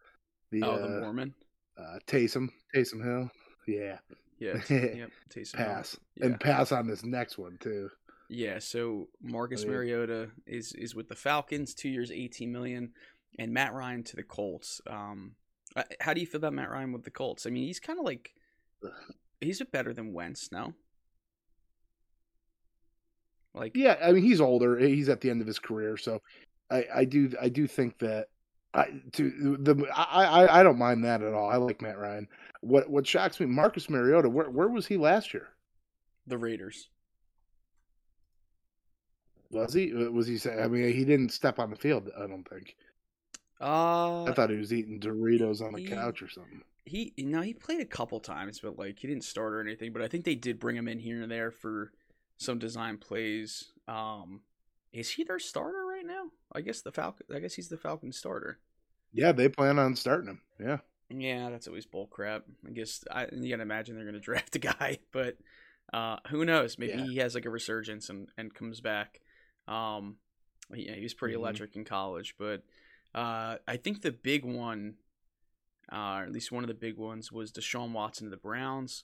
the 0.51 0.63
oh 0.63 0.71
uh, 0.71 0.81
the 0.81 1.01
mormon 1.01 1.33
uh, 1.77 1.99
Taysom 2.07 2.49
Taysom 2.73 3.03
Hill. 3.03 3.29
Yeah, 3.67 3.97
yeah 4.41 4.57
yep 4.69 5.11
Taysom 5.33 5.55
pass 5.55 5.97
yeah. 6.15 6.25
and 6.25 6.39
pass 6.39 6.71
on 6.71 6.87
this 6.87 7.03
next 7.05 7.37
one 7.37 7.57
too. 7.59 7.89
yeah 8.29 8.59
so 8.59 9.07
marcus 9.21 9.61
I 9.61 9.65
mean- 9.65 9.73
mariota 9.73 10.29
is 10.45 10.73
is 10.73 10.95
with 10.95 11.07
the 11.07 11.15
falcons 11.15 11.73
two 11.73 11.89
years 11.89 12.11
18 12.11 12.51
million 12.51 12.91
and 13.39 13.53
matt 13.53 13.73
ryan 13.73 14.03
to 14.03 14.15
the 14.15 14.23
colts 14.23 14.81
um 14.89 15.33
uh, 15.75 15.83
how 16.01 16.13
do 16.13 16.19
you 16.19 16.27
feel 16.27 16.39
about 16.39 16.53
matt 16.53 16.71
ryan 16.71 16.91
with 16.91 17.03
the 17.03 17.11
colts 17.11 17.45
i 17.45 17.49
mean 17.49 17.63
he's 17.63 17.79
kind 17.79 17.99
of 17.99 18.05
like 18.05 18.33
he's 19.41 19.59
a 19.61 19.65
better 19.65 19.93
than 19.93 20.13
wentz 20.13 20.51
no 20.51 20.73
like 23.53 23.75
Yeah, 23.75 23.97
I 24.01 24.13
mean 24.13 24.23
he's 24.23 24.39
older. 24.39 24.77
He's 24.77 25.09
at 25.09 25.19
the 25.19 25.29
end 25.29 25.41
of 25.41 25.47
his 25.47 25.59
career, 25.59 25.97
so 25.97 26.21
I 26.69 26.85
I 26.95 27.05
do 27.05 27.31
I 27.41 27.49
do 27.49 27.67
think 27.67 27.97
that. 27.99 28.27
I 28.73 28.85
to 29.13 29.57
the 29.59 29.85
I, 29.93 30.23
I 30.45 30.59
I 30.59 30.63
don't 30.63 30.77
mind 30.77 31.03
that 31.03 31.21
at 31.21 31.33
all. 31.33 31.49
I 31.49 31.57
like 31.57 31.81
Matt 31.81 31.97
Ryan. 31.97 32.29
What 32.61 32.89
what 32.89 33.05
shocks 33.05 33.41
me, 33.41 33.45
Marcus 33.47 33.89
Mariota. 33.89 34.29
Where 34.29 34.49
where 34.49 34.69
was 34.69 34.87
he 34.87 34.95
last 34.95 35.33
year? 35.33 35.49
the 36.27 36.37
raiders 36.37 36.87
Was 39.49 39.73
he? 39.73 39.91
Was 39.91 40.27
he? 40.27 40.37
say- 40.37 40.61
I 40.61 40.67
mean, 40.69 40.93
he 40.93 41.03
didn't 41.03 41.33
step 41.33 41.59
on 41.59 41.69
the 41.71 41.75
field. 41.75 42.09
I 42.17 42.27
don't 42.27 42.47
think. 42.47 42.77
uh 43.59 44.23
I 44.23 44.31
thought 44.33 44.49
he 44.51 44.55
was 44.55 44.71
eating 44.71 45.01
Doritos 45.01 45.61
on 45.61 45.73
the 45.73 45.81
he- 45.81 45.87
couch 45.87 46.21
or 46.21 46.29
something. 46.29 46.61
He 46.85 47.13
no, 47.17 47.41
he 47.41 47.53
played 47.53 47.81
a 47.81 47.85
couple 47.85 48.19
times, 48.19 48.59
but 48.59 48.77
like 48.77 48.99
he 48.99 49.07
didn't 49.07 49.23
start 49.23 49.53
or 49.53 49.61
anything. 49.61 49.93
But 49.93 50.01
I 50.01 50.07
think 50.07 50.25
they 50.25 50.35
did 50.35 50.59
bring 50.59 50.75
him 50.75 50.87
in 50.87 50.99
here 50.99 51.21
and 51.21 51.31
there 51.31 51.51
for 51.51 51.91
some 52.37 52.57
design 52.59 52.97
plays. 52.97 53.71
Um, 53.87 54.41
is 54.91 55.09
he 55.11 55.23
their 55.23 55.39
starter 55.39 55.85
right 55.85 56.05
now? 56.05 56.23
I 56.53 56.61
guess 56.61 56.81
the 56.81 56.91
Falcon. 56.91 57.27
I 57.33 57.39
guess 57.39 57.53
he's 57.53 57.69
the 57.69 57.77
Falcon 57.77 58.11
starter. 58.11 58.59
Yeah, 59.13 59.31
they 59.31 59.47
plan 59.49 59.77
on 59.77 59.95
starting 59.95 60.29
him. 60.29 60.41
Yeah. 60.59 60.77
Yeah, 61.09 61.49
that's 61.49 61.67
always 61.67 61.85
bull 61.85 62.07
crap. 62.07 62.45
I 62.65 62.71
guess 62.71 63.03
I 63.11 63.27
you 63.31 63.49
gotta 63.51 63.61
imagine 63.63 63.95
they're 63.95 64.05
gonna 64.05 64.19
draft 64.21 64.55
a 64.55 64.59
guy, 64.59 64.99
but 65.11 65.37
uh, 65.93 66.17
who 66.29 66.45
knows? 66.45 66.77
Maybe 66.79 66.93
Yeah. 66.93 67.03
he 67.05 67.17
has 67.17 67.35
like 67.35 67.45
a 67.45 67.49
resurgence 67.49 68.09
and, 68.09 68.29
and 68.37 68.53
comes 68.53 68.81
back. 68.81 69.19
Um, 69.67 70.15
yeah, 70.73 70.95
he 70.95 71.03
was 71.03 71.13
pretty 71.13 71.35
Mhm. 71.35 71.39
electric 71.39 71.75
in 71.75 71.83
college, 71.85 72.35
but 72.39 72.63
uh, 73.13 73.57
I 73.67 73.77
think 73.77 74.01
the 74.01 74.11
big 74.11 74.45
one, 74.45 74.95
uh, 75.91 76.21
at 76.23 76.31
least 76.31 76.51
one 76.51 76.63
of 76.63 76.67
the 76.67 76.73
big 76.73 76.97
ones, 76.97 77.31
was 77.31 77.51
Deshaun 77.51 77.91
Watson 77.91 78.25
to 78.27 78.31
the 78.31 78.37
Browns. 78.37 79.03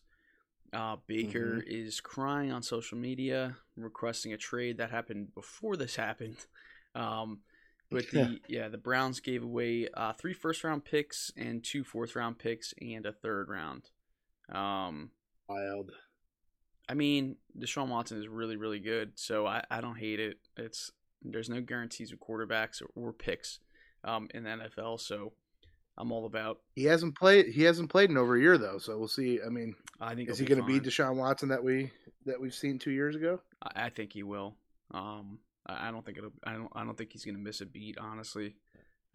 Uh, 0.73 0.97
Baker 1.07 1.63
is 1.65 2.01
crying 2.01 2.51
on 2.51 2.61
social 2.61 2.97
media, 2.97 3.55
requesting 3.77 4.33
a 4.33 4.37
trade. 4.37 4.77
That 4.77 4.91
happened 4.91 5.33
before 5.33 5.77
this 5.77 5.95
happened. 5.95 6.37
Um, 6.95 7.41
but 7.91 8.09
the 8.09 8.39
yeah, 8.47 8.69
the 8.69 8.77
Browns 8.77 9.19
gave 9.19 9.43
away 9.43 9.87
uh, 9.93 10.13
three 10.13 10.33
first 10.33 10.63
round 10.63 10.83
picks 10.83 11.31
and 11.37 11.63
two 11.63 11.83
fourth 11.83 12.15
round 12.15 12.39
picks 12.39 12.73
and 12.81 13.05
a 13.05 13.13
third 13.13 13.49
round. 13.49 13.91
Um, 14.51 15.11
Wild. 15.47 15.91
I 16.89 16.95
mean, 16.95 17.35
Deshaun 17.57 17.89
Watson 17.89 18.19
is 18.19 18.27
really 18.27 18.57
really 18.57 18.79
good, 18.79 19.11
so 19.15 19.45
I, 19.45 19.63
I 19.69 19.79
don't 19.79 19.97
hate 19.97 20.19
it. 20.19 20.39
It's 20.57 20.91
there's 21.21 21.49
no 21.49 21.61
guarantees 21.61 22.11
with 22.11 22.19
quarterbacks 22.19 22.81
or, 22.81 22.89
or 22.95 23.13
picks 23.13 23.59
um, 24.03 24.27
in 24.33 24.43
the 24.43 24.49
NFL, 24.49 24.99
so 24.99 25.33
I'm 25.97 26.11
all 26.11 26.25
about. 26.25 26.59
He 26.75 26.83
hasn't 26.83 27.17
played. 27.17 27.47
He 27.47 27.63
hasn't 27.63 27.89
played 27.89 28.09
in 28.09 28.17
over 28.17 28.35
a 28.35 28.39
year 28.39 28.57
though, 28.57 28.77
so 28.77 28.97
we'll 28.97 29.07
see. 29.07 29.39
I 29.45 29.49
mean, 29.49 29.75
I 29.99 30.15
think 30.15 30.29
is 30.29 30.37
he'll 30.37 30.47
going 30.47 30.61
to 30.61 30.67
be. 30.67 30.79
Deshaun 30.79 31.15
Watson 31.15 31.49
that 31.49 31.63
we 31.63 31.91
that 32.25 32.39
we've 32.39 32.53
seen 32.53 32.77
two 32.77 32.91
years 32.91 33.15
ago? 33.15 33.41
I, 33.61 33.85
I 33.85 33.89
think 33.89 34.13
he 34.13 34.23
will. 34.23 34.55
Um, 34.91 35.39
I 35.65 35.87
I 35.87 35.91
don't 35.91 36.05
think 36.05 36.17
it'll. 36.17 36.33
I 36.43 36.53
don't. 36.53 36.71
I 36.73 36.83
don't 36.83 36.97
think 36.97 37.11
he's 37.11 37.25
gonna 37.25 37.39
miss 37.39 37.61
a 37.61 37.65
beat. 37.65 37.97
Honestly, 37.97 38.55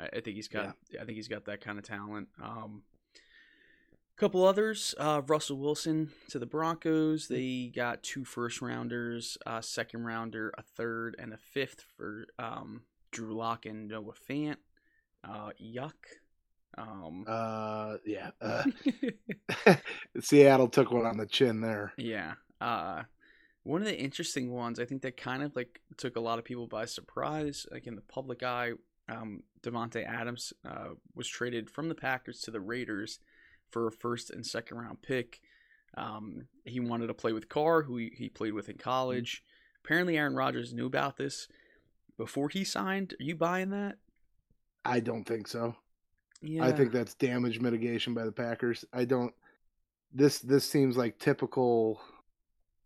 I, 0.01 0.07
I 0.07 0.20
think 0.20 0.37
he's 0.37 0.49
got. 0.49 0.76
I 1.01 1.05
think 1.05 1.16
he's 1.16 1.28
got 1.28 1.45
that 1.45 1.61
kind 1.61 1.78
of 1.78 1.85
talent. 1.85 2.28
Um, 2.43 2.83
couple 4.16 4.45
others. 4.45 4.95
Uh, 4.99 5.22
Russell 5.26 5.59
Wilson 5.59 6.11
to 6.30 6.39
the 6.39 6.47
Broncos. 6.47 7.28
They 7.28 7.72
got 7.74 8.03
two 8.03 8.24
first 8.24 8.62
rounders, 8.62 9.37
a 9.47 9.62
second 9.62 10.05
rounder, 10.05 10.53
a 10.57 10.62
third, 10.62 11.16
and 11.18 11.33
a 11.33 11.37
fifth 11.37 11.85
for 11.97 12.26
um, 12.39 12.83
Drew 13.11 13.35
Lock 13.35 13.66
and 13.66 13.89
Noah 13.89 14.12
Fant. 14.28 14.57
Uh, 15.24 15.51
yuck. 15.61 15.93
Um, 16.79 17.25
Uh, 17.27 17.97
yeah. 18.05 18.31
Uh, 18.41 19.75
Seattle 20.20 20.68
took 20.68 20.91
one 20.91 21.07
on 21.07 21.16
the 21.16 21.27
chin 21.27 21.61
there. 21.61 21.93
Yeah. 21.97 22.35
Uh 22.61 23.05
one 23.64 23.81
of 23.81 23.87
the 23.87 23.99
interesting 23.99 24.51
ones, 24.51 24.81
I 24.81 24.85
think 24.85 25.03
that 25.03 25.16
kind 25.16 25.43
of 25.43 25.55
like 25.55 25.81
took 25.97 26.16
a 26.16 26.20
lot 26.20 26.39
of 26.39 26.45
people 26.45 26.66
by 26.66 26.85
surprise, 26.85 27.66
like 27.70 27.87
in 27.87 27.95
the 27.95 28.03
public 28.03 28.43
eye. 28.43 28.73
Um, 29.09 29.43
Davante 29.62 30.05
Adams 30.07 30.53
uh, 30.68 30.91
was 31.14 31.29
traded 31.29 31.70
from 31.70 31.89
the 31.89 31.95
Packers 31.95 32.41
to 32.43 32.51
the 32.51 32.61
Raiders 32.61 33.18
for 33.70 33.87
a 33.87 33.93
first 33.93 34.31
and 34.31 34.45
second 34.45 34.79
round 34.79 35.03
pick. 35.03 35.41
Um, 35.97 36.47
he 36.64 36.81
wanted 36.81 37.09
to 37.09 37.14
play 37.14 37.33
with 37.33 37.49
Carr, 37.49 37.83
who 37.83 37.99
he, 37.99 38.12
he 38.16 38.29
played 38.29 38.55
with 38.55 38.68
in 38.68 38.79
college. 38.79 39.45
Apparently, 39.85 40.16
Aaron 40.16 40.35
Rodgers 40.35 40.73
knew 40.73 40.87
about 40.87 41.16
this 41.16 41.49
before 42.16 42.49
he 42.49 42.64
signed. 42.64 43.14
Are 43.20 43.23
you 43.23 43.37
buying 43.37 43.70
that? 43.70 43.99
I 44.85 45.01
don't 45.01 45.25
think 45.25 45.47
so. 45.47 45.77
Yeah, 46.43 46.64
I 46.64 46.72
think 46.72 46.93
that's 46.93 47.14
damage 47.14 47.61
mitigation 47.61 48.14
by 48.14 48.24
the 48.24 48.32
Packers. 48.32 48.84
I 48.93 49.05
don't. 49.05 49.32
this 50.12 50.40
this 50.40 50.68
seems 50.68 50.97
like 50.97 51.18
typical. 51.18 52.01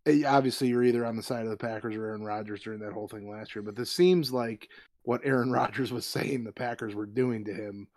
eh, 0.05 0.23
Obviously, 0.25 0.67
you're 0.69 0.83
either 0.83 1.05
on 1.05 1.15
the 1.15 1.23
side 1.23 1.43
of 1.43 1.49
the 1.49 1.57
Packers 1.57 1.95
or 1.95 2.05
Aaron 2.05 2.23
Rodgers 2.23 2.61
during 2.61 2.79
that 2.81 2.93
whole 2.93 3.07
thing 3.07 3.29
last 3.29 3.55
year, 3.55 3.63
but 3.63 3.75
this 3.75 3.91
seems 3.91 4.31
like 4.31 4.69
what 5.03 5.21
Aaron 5.23 5.51
Rodgers 5.61 5.91
was 5.91 6.05
saying 6.05 6.43
the 6.43 6.51
Packers 6.51 6.93
were 6.95 7.05
doing 7.05 7.43
to 7.45 7.53
him 7.53 7.87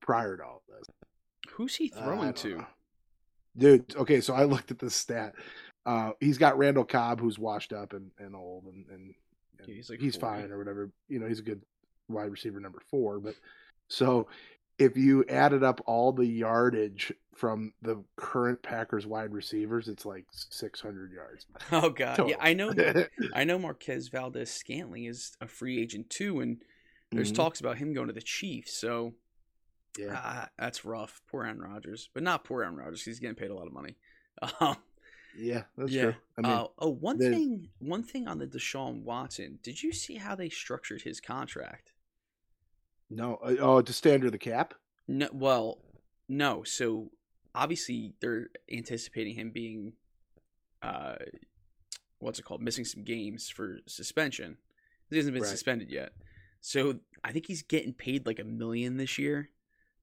prior 0.00 0.36
to 0.36 0.44
all 0.44 0.62
this. 0.68 0.86
Who's 1.52 1.74
he 1.76 1.92
Uh, 1.96 2.04
throwing 2.04 2.20
don't 2.24 2.36
to? 2.38 2.56
know. 2.58 2.66
dude? 3.56 3.96
Okay, 3.96 4.20
so 4.20 4.34
I 4.34 4.44
looked 4.52 4.70
at 4.70 4.78
this 4.78 4.94
stat. 4.94 5.34
Uh, 5.86 6.10
he's 6.20 6.36
got 6.38 6.58
Randall 6.58 6.84
Cobb, 6.84 7.20
who's 7.20 7.38
washed 7.38 7.72
up 7.72 7.92
and, 7.92 8.10
and 8.18 8.34
old, 8.34 8.64
and, 8.64 8.84
and, 8.90 9.14
and 9.60 9.68
Yeah, 9.68 9.74
he's 9.76 9.88
like 9.88 10.00
he's 10.00 10.16
fine 10.16 10.50
or 10.50 10.58
whatever. 10.58 10.90
You 11.08 11.20
know, 11.20 11.26
he's 11.28 11.38
a 11.38 11.44
good 11.44 11.62
wide 12.08 12.30
receiver 12.30 12.58
number 12.60 12.80
four. 12.90 13.20
But 13.20 13.34
so 13.88 14.26
if 14.78 14.96
you 14.96 15.24
added 15.28 15.62
up 15.62 15.80
all 15.86 16.12
the 16.12 16.26
yardage 16.26 17.12
from 17.34 17.72
the 17.82 18.02
current 18.16 18.62
Packers 18.62 19.06
wide 19.06 19.32
receivers, 19.32 19.88
it's 19.88 20.04
like 20.06 20.24
600 20.30 21.12
yards. 21.12 21.46
Oh 21.72 21.90
god, 21.90 22.28
yeah, 22.28 22.36
I 22.40 22.52
know. 22.54 22.72
I 23.34 23.44
know 23.44 23.58
Marquez 23.58 24.08
Valdes 24.08 24.50
Scantling 24.50 25.04
is 25.04 25.36
a 25.40 25.46
free 25.46 25.80
agent 25.80 26.10
too, 26.10 26.40
and 26.40 26.62
there's 27.12 27.32
Mhm. 27.32 27.36
talks 27.36 27.60
about 27.60 27.78
him 27.78 27.92
going 27.94 28.08
to 28.08 28.12
the 28.12 28.20
Chiefs. 28.22 28.72
So 28.74 29.14
Yeah, 29.98 30.12
ah, 30.14 30.48
that's 30.58 30.84
rough. 30.84 31.22
Poor 31.30 31.44
Aaron 31.44 31.60
Rodgers, 31.60 32.10
but 32.12 32.22
not 32.22 32.44
poor 32.44 32.62
Aaron 32.62 32.76
Rodgers. 32.76 33.02
He's 33.04 33.18
getting 33.20 33.36
paid 33.36 33.50
a 33.50 33.54
lot 33.54 33.66
of 33.66 33.72
money. 33.72 33.96
Um, 34.60 34.76
yeah, 35.38 35.62
that's 35.76 35.92
yeah. 35.92 36.02
true. 36.02 36.14
I 36.38 36.40
mean, 36.42 36.52
uh, 36.52 36.66
oh, 36.78 36.90
one 36.90 37.18
thing. 37.18 37.68
One 37.78 38.02
thing 38.02 38.26
on 38.28 38.38
the 38.38 38.46
Deshaun 38.46 39.02
Watson. 39.02 39.58
Did 39.62 39.82
you 39.82 39.92
see 39.92 40.16
how 40.16 40.34
they 40.34 40.48
structured 40.48 41.02
his 41.02 41.20
contract? 41.20 41.92
No, 43.10 43.36
uh, 43.36 43.56
oh, 43.60 43.82
to 43.82 43.92
stay 43.92 44.14
under 44.14 44.30
the 44.30 44.38
cap. 44.38 44.74
No, 45.08 45.28
well, 45.32 45.78
no. 46.28 46.62
So 46.64 47.10
obviously 47.54 48.14
they're 48.20 48.48
anticipating 48.70 49.34
him 49.34 49.50
being, 49.50 49.92
uh, 50.82 51.16
what's 52.18 52.38
it 52.38 52.42
called, 52.44 52.62
missing 52.62 52.84
some 52.84 53.04
games 53.04 53.48
for 53.48 53.78
suspension. 53.86 54.56
He 55.10 55.16
hasn't 55.16 55.34
been 55.34 55.42
Right. 55.42 55.50
suspended 55.50 55.90
yet, 55.90 56.12
so 56.60 56.98
I 57.22 57.30
think 57.32 57.46
he's 57.46 57.62
getting 57.62 57.92
paid 57.94 58.26
like 58.26 58.40
a 58.40 58.44
million 58.44 58.96
this 58.96 59.18
year. 59.18 59.50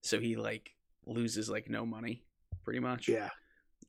So 0.01 0.19
he 0.19 0.35
like 0.37 0.75
loses 1.05 1.49
like 1.49 1.69
no 1.69 1.85
money, 1.85 2.23
pretty 2.63 2.79
much. 2.79 3.07
Yeah. 3.09 3.29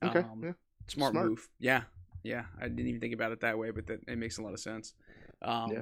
Okay. 0.03 0.19
Um, 0.19 0.41
yeah. 0.43 0.51
Smart, 0.87 1.13
Smart. 1.13 1.27
move. 1.29 1.47
Yeah, 1.59 1.83
yeah. 2.23 2.45
I 2.59 2.67
didn't 2.67 2.87
even 2.87 2.99
think 2.99 3.13
about 3.13 3.31
it 3.31 3.39
that 3.41 3.57
way, 3.57 3.71
but 3.71 3.87
that 3.87 4.01
it 4.07 4.17
makes 4.17 4.37
a 4.37 4.41
lot 4.41 4.53
of 4.53 4.59
sense. 4.59 4.93
Um, 5.41 5.71
Yeah. 5.71 5.81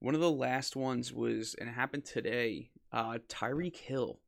One 0.00 0.14
of 0.14 0.20
the 0.20 0.30
last 0.30 0.76
ones 0.76 1.12
was, 1.12 1.54
and 1.54 1.68
it 1.68 1.72
happened 1.72 2.04
today. 2.04 2.70
Uh, 2.92 3.18
Tyreek 3.28 3.76
Hill. 3.76 4.18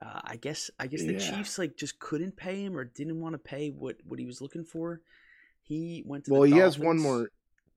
Uh, 0.00 0.20
I 0.24 0.36
guess 0.36 0.70
I 0.78 0.86
guess 0.86 1.02
the 1.02 1.14
Yeah. 1.14 1.18
Chiefs 1.18 1.58
like 1.58 1.76
just 1.76 1.98
couldn't 1.98 2.36
pay 2.36 2.64
him 2.64 2.76
or 2.76 2.84
didn't 2.84 3.20
want 3.20 3.34
to 3.34 3.38
pay 3.38 3.70
what 3.70 3.96
what 4.04 4.18
he 4.18 4.24
was 4.26 4.40
looking 4.40 4.64
for. 4.64 5.00
He 5.62 6.02
went 6.06 6.24
to. 6.24 6.32
Well, 6.32 6.42
he 6.42 6.58
has 6.58 6.78
one 6.78 6.98
more. 6.98 7.28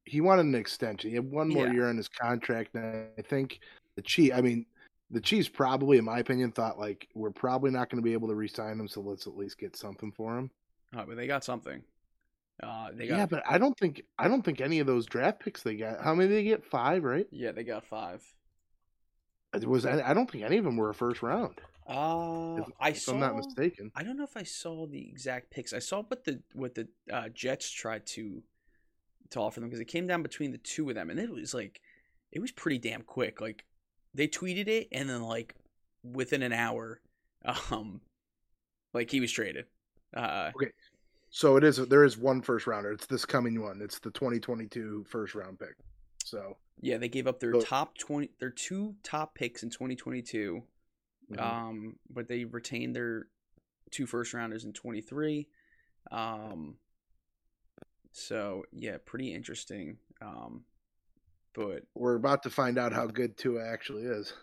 He 0.06 0.22
wanted 0.22 0.46
an 0.46 0.56
extension. 0.56 1.10
He 1.10 1.16
had 1.16 1.30
one 1.30 1.50
more 1.50 1.68
Yeah. 1.68 1.74
year 1.74 1.90
on 1.90 1.98
his 1.98 2.08
contract, 2.08 2.76
and 2.76 3.10
I 3.18 3.22
think 3.22 3.60
the 3.96 4.02
Chief. 4.02 4.34
I 4.34 4.42
mean, 4.42 4.66
the 5.12 5.22
Chiefs 5.22 5.50
probably, 5.50 5.98
in 5.98 6.06
my 6.06 6.20
opinion, 6.20 6.52
thought 6.52 6.80
like 6.80 7.08
we're 7.14 7.32
probably 7.32 7.72
not 7.72 7.90
going 7.90 8.02
to 8.02 8.06
be 8.06 8.14
able 8.14 8.28
to 8.30 8.36
re-sign 8.36 8.80
him, 8.80 8.88
so 8.88 9.02
let's 9.02 9.28
at 9.28 9.36
least 9.36 9.58
get 9.58 9.76
something 9.76 10.12
for 10.12 10.38
him. 10.38 10.52
Oh, 10.96 11.04
but 11.06 11.18
they 11.18 11.28
got 11.28 11.44
something. 11.44 11.84
Uh, 12.62 12.90
they 12.94 13.08
got 13.08 13.18
Yeah, 13.18 13.26
but 13.28 13.44
I 13.48 13.58
don't 13.58 13.78
think 13.78 14.04
I 14.18 14.28
don't 14.28 14.44
think 14.44 14.62
any 14.62 14.80
of 14.80 14.88
those 14.88 15.06
draft 15.06 15.40
picks 15.40 15.62
they 15.64 15.76
got. 15.76 16.02
How 16.02 16.16
many 16.16 16.30
did 16.30 16.38
they 16.38 16.44
get? 16.44 16.66
Five, 16.66 17.04
right? 17.04 17.28
yeah, 17.32 17.52
they 17.52 17.64
got 17.64 17.86
five. 17.86 18.24
It 19.54 19.68
was 19.68 19.86
I 19.86 20.14
don't 20.14 20.30
think 20.30 20.44
any 20.44 20.58
of 20.58 20.66
them 20.66 20.78
were 20.78 20.90
a 20.90 20.94
first 20.94 21.22
round. 21.22 21.56
Uh, 21.88 22.58
If, 22.58 22.66
I 22.80 22.90
if 22.90 23.00
saw. 23.00 23.14
I'm 23.14 23.20
not 23.20 23.36
mistaken. 23.38 23.92
I 23.96 24.04
don't 24.04 24.18
know 24.18 24.26
if 24.26 24.36
I 24.36 24.44
saw 24.44 24.88
the 24.88 25.08
exact 25.08 25.52
picks. 25.52 25.72
I 25.72 25.80
saw 25.80 26.04
what 26.04 26.26
the 26.26 26.42
what 26.54 26.76
the 26.76 26.88
uh, 27.12 27.30
Jets 27.30 27.70
tried 27.70 28.06
to 28.08 28.44
to 29.30 29.40
offer 29.40 29.60
them 29.60 29.70
because 29.70 29.80
it 29.80 29.86
came 29.86 30.08
down 30.08 30.22
between 30.22 30.52
the 30.52 30.58
two 30.58 30.90
of 30.90 30.96
them, 30.96 31.10
and 31.10 31.20
it 31.20 31.30
was 31.30 31.54
like 31.54 31.82
it 32.32 32.40
was 32.40 32.52
pretty 32.52 32.78
damn 32.78 33.04
quick. 33.04 33.40
Like 33.40 33.66
they 34.14 34.28
tweeted 34.28 34.68
it, 34.68 34.90
and 34.92 35.10
then 35.10 35.24
like 35.24 35.56
within 36.04 36.42
an 36.42 36.54
hour, 36.54 37.00
um, 37.72 38.02
like 38.94 39.10
he 39.10 39.20
was 39.20 39.32
traded. 39.32 39.66
Uh, 40.14 40.52
So 41.30 41.58
it 41.58 41.64
is. 41.64 41.78
There 41.78 42.04
is 42.04 42.18
one 42.18 42.42
first 42.42 42.68
rounder. 42.68 42.92
It's 42.92 43.06
this 43.06 43.26
coming 43.26 43.62
one. 43.62 43.82
It's 43.82 44.00
the 44.00 44.12
2022 44.12 45.06
first 45.10 45.36
round 45.36 45.60
pick. 45.60 45.76
So 46.24 46.58
yeah, 46.82 46.98
they 46.98 47.10
gave 47.10 47.28
up 47.28 47.40
their 47.40 47.54
So- 47.54 47.62
top 47.62 47.98
twenty, 47.98 48.30
their 48.40 48.50
two 48.50 48.96
top 49.04 49.36
picks 49.36 49.64
in 49.64 49.70
2022. 49.70 50.64
mhm. 51.32 51.40
Um, 51.42 52.00
but 52.10 52.28
they 52.28 52.46
retained 52.46 52.96
their 52.96 53.28
two 53.92 54.06
first 54.06 54.34
rounders 54.34 54.64
in 54.66 54.74
23. 54.74 55.48
Um, 56.12 56.78
so 58.12 58.64
yeah, 58.72 58.98
pretty 59.06 59.34
interesting. 59.34 59.98
Um, 60.22 60.64
but 61.54 61.84
we're 61.96 62.16
about 62.16 62.44
to 62.44 62.50
find 62.50 62.78
out 62.78 62.94
how 62.94 63.08
good 63.08 63.38
Tua 63.38 63.66
actually 63.68 64.04
is. 64.04 64.34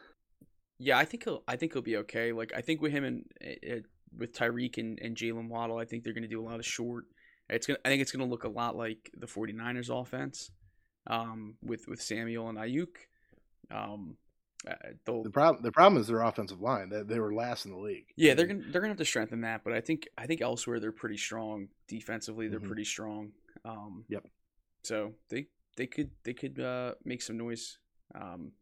yeah, 0.79 0.99
I 0.99 1.05
think 1.05 1.25
he'll, 1.25 1.43
I 1.49 1.57
think 1.57 1.73
he'll 1.73 1.83
be 1.83 1.97
okay. 1.99 2.33
Like 2.33 2.53
I 2.55 2.61
think 2.61 2.81
with 2.83 2.93
him 2.93 3.05
and 3.05 3.25
uh, 3.43 3.77
with 4.19 4.33
Tyreek 4.33 4.79
and, 4.79 4.99
and 5.01 5.17
Jaylen 5.17 5.49
Waddle, 5.49 5.79
I 5.79 5.85
think 5.85 6.05
they're 6.05 6.13
gonna 6.13 6.29
do 6.29 6.41
a 6.43 6.49
lot 6.49 6.59
of 6.59 6.67
short. 6.67 7.05
It's 7.49 7.67
gonna, 7.67 7.79
I 7.85 7.89
think 7.89 8.03
it's 8.03 8.13
gonna 8.13 8.25
look 8.31 8.45
a 8.45 8.49
lot 8.49 8.77
like 8.77 9.11
the 9.17 9.27
49ers 9.27 9.91
offense, 9.91 10.51
um, 11.07 11.57
with 11.63 11.87
with 11.89 12.01
Samuel 12.01 12.49
and 12.49 12.59
Aiyuk. 12.59 12.97
Um, 13.71 14.17
uh, 14.67 14.73
The 15.05 15.31
problem 15.31 15.63
the 15.63 15.73
problem 15.73 16.01
is 16.01 16.07
their 16.09 16.23
offensive 16.23 16.61
line. 16.61 16.89
They, 16.89 17.03
they 17.03 17.21
were 17.21 17.35
last 17.35 17.67
in 17.67 17.71
the 17.73 17.79
league. 17.79 18.07
Yeah, 18.17 18.35
they're 18.35 18.47
gonna 18.47 18.63
they're 18.71 18.81
gonna 18.81 18.93
have 18.93 18.99
to 18.99 19.05
strengthen 19.05 19.43
that, 19.43 19.63
but 19.65 19.73
I 19.75 19.81
think 19.81 20.09
I 20.17 20.27
think 20.27 20.41
elsewhere 20.41 20.81
they're 20.81 20.93
pretty 20.93 21.19
strong 21.19 21.69
defensively. 21.89 22.49
They're 22.49 22.61
Mhm. 22.61 22.67
pretty 22.67 22.85
strong. 22.85 23.33
Um, 23.65 24.05
Yep. 24.09 24.27
So 24.85 25.13
they 25.29 25.49
they 25.77 25.87
could 25.87 26.11
they 26.25 26.33
could 26.35 26.61
uh, 26.61 26.95
make 27.05 27.21
some 27.21 27.37
noise 27.37 27.79
um, 28.15 28.53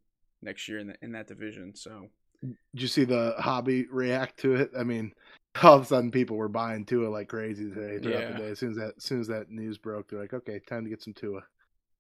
next 0.40 0.66
year 0.68 0.78
in 0.78 0.88
the, 0.88 0.96
in 1.03 1.12
that 1.12 1.28
division. 1.28 1.74
So 1.76 2.09
Did 2.43 2.57
you 2.82 2.88
see 2.88 3.05
the 3.05 3.34
hobby 3.38 3.86
react 3.90 4.40
to 4.40 4.55
it? 4.57 4.70
I 4.78 4.82
mean, 4.82 5.12
all 5.62 5.74
of 5.76 5.82
a 5.82 5.86
sudden 5.86 6.11
people 6.11 6.36
were 6.36 6.49
buying 6.49 6.84
Tua 6.84 7.09
like 7.09 7.28
crazy 7.28 7.68
today 7.70 7.99
throughout 8.03 8.20
Yeah. 8.20 8.32
the 8.32 8.38
day. 8.38 8.51
As 8.51 8.59
soon 8.59 8.70
as 8.70 8.76
that 8.76 8.95
as 8.97 9.05
soon 9.05 9.20
as 9.20 9.28
that 9.28 9.51
news 9.51 9.78
broke, 9.78 10.09
they're 10.09 10.20
like, 10.20 10.34
okay, 10.34 10.61
time 10.66 10.84
to 10.84 10.90
get 10.90 11.03
some 11.03 11.14
Tua. 11.14 11.43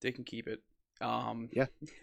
they 0.00 0.10
can 0.12 0.24
keep 0.24 0.48
it. 0.48 0.60
Um, 1.00 1.48
Yeah. 1.52 1.66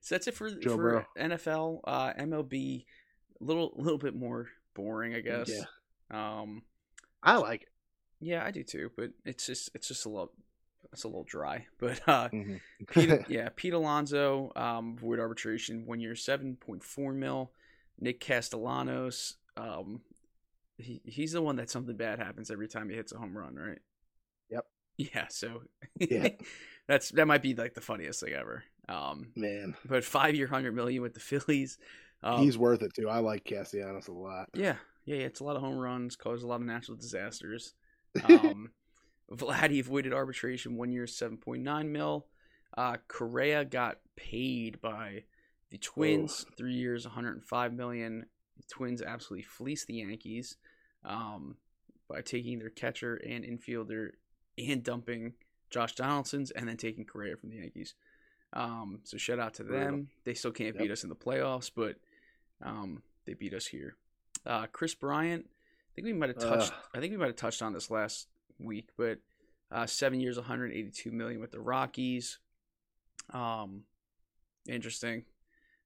so 0.00 0.14
that's 0.14 0.26
it 0.26 0.34
for 0.34 0.50
Joe 0.50 0.76
for 0.76 0.76
Burrow. 0.76 1.06
NFL. 1.18 1.80
Uh, 1.84 2.12
MLB, 2.14 2.84
a 3.40 3.44
little 3.44 3.72
little 3.76 3.98
bit 3.98 4.14
more 4.14 4.48
boring, 4.74 5.14
I 5.14 5.20
guess. 5.20 5.50
Yeah. 5.50 6.40
Um, 6.40 6.62
I 7.22 7.36
like 7.36 7.62
it. 7.62 7.68
yeah, 8.20 8.44
I 8.44 8.50
do 8.50 8.62
too, 8.64 8.90
but 8.96 9.10
it's 9.24 9.46
just 9.46 9.70
it's 9.74 9.86
just 9.88 10.06
a 10.06 10.08
little 10.08 10.32
it's 10.92 11.04
a 11.04 11.08
little 11.08 11.24
dry. 11.24 11.66
But 11.78 12.00
uh, 12.08 12.28
Mm-hmm. 12.30 12.56
Pete, 12.88 13.20
yeah, 13.28 13.48
Pete 13.54 13.74
Alonso, 13.74 14.50
um, 14.56 14.96
void 14.96 15.20
arbitration, 15.20 15.86
one 15.86 16.00
year, 16.00 16.16
seven 16.16 16.56
point 16.56 16.82
four 16.82 17.12
mil. 17.12 17.52
Nick 18.00 18.20
Castellanos, 18.20 19.34
um, 19.56 20.00
he 20.78 21.00
he's 21.04 21.32
the 21.32 21.42
one 21.42 21.56
that 21.56 21.70
something 21.70 21.96
bad 21.96 22.18
happens 22.18 22.50
every 22.50 22.68
time 22.68 22.88
he 22.88 22.96
hits 22.96 23.12
a 23.12 23.18
home 23.18 23.36
run, 23.36 23.54
right? 23.54 23.78
Yep. 24.50 24.64
Yeah, 24.96 25.26
so 25.28 25.62
Yeah. 25.98 26.28
that's 26.88 27.10
that 27.10 27.26
might 27.26 27.42
be 27.42 27.54
like 27.54 27.74
the 27.74 27.80
funniest 27.80 28.20
thing 28.20 28.32
ever. 28.32 28.64
Um, 28.88 29.28
Man, 29.36 29.76
but 29.84 30.04
five 30.04 30.34
year, 30.34 30.46
hundred 30.46 30.74
million 30.74 31.02
with 31.02 31.14
the 31.14 31.20
Phillies. 31.20 31.78
Um, 32.22 32.42
he's 32.42 32.58
worth 32.58 32.82
it 32.82 32.94
too. 32.94 33.08
I 33.08 33.18
like 33.20 33.44
Castellanos 33.44 34.08
a 34.08 34.12
lot. 34.12 34.48
yeah, 34.54 34.76
yeah, 35.04 35.16
yeah, 35.16 35.26
it's 35.26 35.40
a 35.40 35.44
lot 35.44 35.56
of 35.56 35.62
home 35.62 35.78
runs, 35.78 36.16
caused 36.16 36.44
a 36.44 36.46
lot 36.46 36.60
of 36.60 36.66
natural 36.66 36.96
disasters. 36.96 37.74
Um, 38.24 38.72
Vladdy 39.30 39.78
avoided 39.78 40.12
arbitration 40.12 40.76
one 40.76 40.90
year, 40.90 41.06
seven 41.06 41.36
point 41.36 41.62
nine 41.62 41.92
mil. 41.92 42.26
Uh, 42.76 42.96
Correa 43.08 43.64
got 43.64 43.98
paid 44.16 44.80
by 44.80 45.22
the 45.70 45.78
Twins, 45.78 46.44
three 46.56 46.74
years, 46.74 47.04
one 47.06 47.14
hundred 47.14 47.34
and 47.34 47.44
five 47.44 47.72
million. 47.72 48.26
The 48.56 48.62
Twins 48.68 49.02
absolutely 49.02 49.44
fleeced 49.44 49.86
the 49.86 49.94
Yankees 49.94 50.56
um, 51.04 51.56
by 52.08 52.20
taking 52.20 52.58
their 52.58 52.70
catcher 52.70 53.14
and 53.16 53.44
infielder 53.44 54.10
and 54.58 54.82
dumping 54.82 55.34
Josh 55.70 55.94
Donaldson's, 55.94 56.50
and 56.50 56.68
then 56.68 56.76
taking 56.76 57.04
Correa 57.04 57.36
from 57.36 57.50
the 57.50 57.56
Yankees. 57.56 57.94
Um, 58.52 59.00
so 59.04 59.16
shout 59.16 59.38
out 59.38 59.54
to 59.54 59.62
them. 59.62 60.08
They 60.24 60.34
still 60.34 60.50
can't 60.50 60.74
Yep. 60.74 60.82
beat 60.82 60.90
us 60.90 61.04
in 61.04 61.08
the 61.08 61.14
playoffs, 61.16 61.70
but 61.74 61.96
um, 62.60 63.02
they 63.24 63.34
beat 63.34 63.54
us 63.54 63.66
here. 63.66 63.94
Uh, 64.44 64.66
Kris 64.66 64.94
Bryant, 64.94 65.46
I 65.48 65.90
think 65.94 66.06
we 66.06 66.12
might 66.12 66.30
have 66.30 66.38
touched. 66.38 66.72
Ugh. 66.72 66.78
I 66.94 66.98
think 67.00 67.12
we 67.12 67.16
might 67.18 67.26
have 67.28 67.36
touched 67.36 67.62
on 67.62 67.72
this 67.72 67.90
last 67.90 68.26
week, 68.58 68.88
but 68.98 69.18
uh, 69.70 69.86
seven 69.86 70.20
years, 70.20 70.36
182 70.36 71.12
million 71.12 71.40
with 71.40 71.52
the 71.52 71.60
Rockies. 71.60 72.40
Um, 73.32 73.84
interesting. 74.68 75.24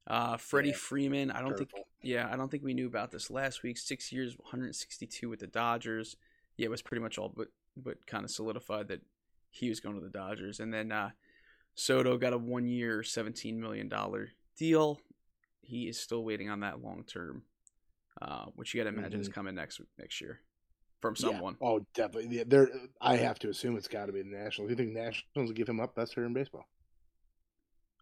Uh, 0.06 0.36
Freddie 0.36 0.68
Yeah, 0.70 0.74
Freeman, 0.76 1.30
I 1.30 1.40
don't 1.40 1.56
think. 1.56 1.70
Yeah, 2.02 2.28
I 2.30 2.36
don't 2.36 2.50
think 2.50 2.62
we 2.62 2.74
knew 2.74 2.86
about 2.86 3.10
this 3.10 3.30
last 3.30 3.62
week. 3.62 3.78
Six 3.78 4.12
years, 4.12 4.36
162 4.38 5.28
with 5.30 5.40
the 5.40 5.46
Dodgers. 5.46 6.16
Yeah, 6.56 6.66
it 6.66 6.70
was 6.70 6.82
pretty 6.82 7.02
much 7.02 7.18
all 7.18 7.32
but 7.34 7.48
but 7.76 8.06
kind 8.06 8.24
of 8.24 8.30
solidified 8.30 8.88
that 8.88 9.00
he 9.50 9.68
was 9.68 9.80
going 9.80 9.96
to 9.96 10.04
the 10.04 10.10
Dodgers. 10.10 10.60
And 10.60 10.72
then 10.72 10.92
uh, 10.92 11.10
Soto 11.74 12.18
got 12.18 12.32
a 12.34 12.38
one 12.38 12.68
year, 12.68 13.02
17 13.02 13.60
million 13.60 13.88
dollar 13.88 14.30
deal. 14.58 15.00
He 15.62 15.88
is 15.88 15.98
still 15.98 16.22
waiting 16.22 16.50
on 16.50 16.60
that 16.60 16.82
long 16.82 17.04
term, 17.04 17.44
uh, 18.20 18.46
which 18.54 18.74
you 18.74 18.84
got 18.84 18.90
to 18.90 18.96
imagine 18.96 19.20
is 19.20 19.28
Mhm. 19.30 19.32
coming 19.32 19.54
next 19.54 19.80
next 19.98 20.20
year 20.20 20.40
from 21.00 21.16
someone. 21.16 21.56
Yeah. 21.60 21.66
Oh, 21.66 21.86
definitely. 21.94 22.36
Yeah, 22.36 22.44
there, 22.46 22.68
I 23.00 23.16
have 23.16 23.38
to 23.40 23.48
assume 23.48 23.76
it's 23.78 23.88
got 23.88 24.06
to 24.06 24.12
be 24.12 24.20
the 24.22 24.28
Nationals. 24.28 24.70
You 24.70 24.76
think 24.76 24.92
Nationals 24.92 25.48
will 25.48 25.54
give 25.54 25.68
him 25.68 25.80
up 25.80 25.94
best 25.94 26.12
hitter 26.14 26.26
in 26.26 26.34
baseball? 26.34 26.66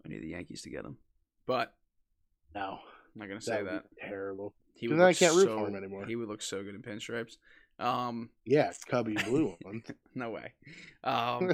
I 0.04 0.08
need 0.08 0.22
the 0.22 0.28
Yankees 0.30 0.62
to 0.62 0.70
get 0.70 0.84
him, 0.84 0.98
but 1.46 1.76
no, 2.54 2.78
I'm 3.14 3.18
not 3.20 3.28
gonna 3.28 3.40
say 3.40 3.62
that. 3.62 3.84
terrible. 4.00 4.54
He 4.74 4.86
then 4.88 5.00
I 5.00 5.12
can't 5.12 5.36
root 5.36 5.48
for 5.48 5.68
him 5.68 5.76
anymore. 5.76 6.04
He 6.06 6.16
would 6.16 6.28
look 6.28 6.42
so 6.42 6.62
good 6.62 6.74
in 6.74 6.82
pinstripes. 6.82 7.36
Um, 7.78 8.30
Yeah, 8.44 8.72
Cubby 8.88 9.14
blue 9.14 9.54
one. 9.62 9.82
no 10.14 10.30
way. 10.30 10.52
Um, 11.04 11.52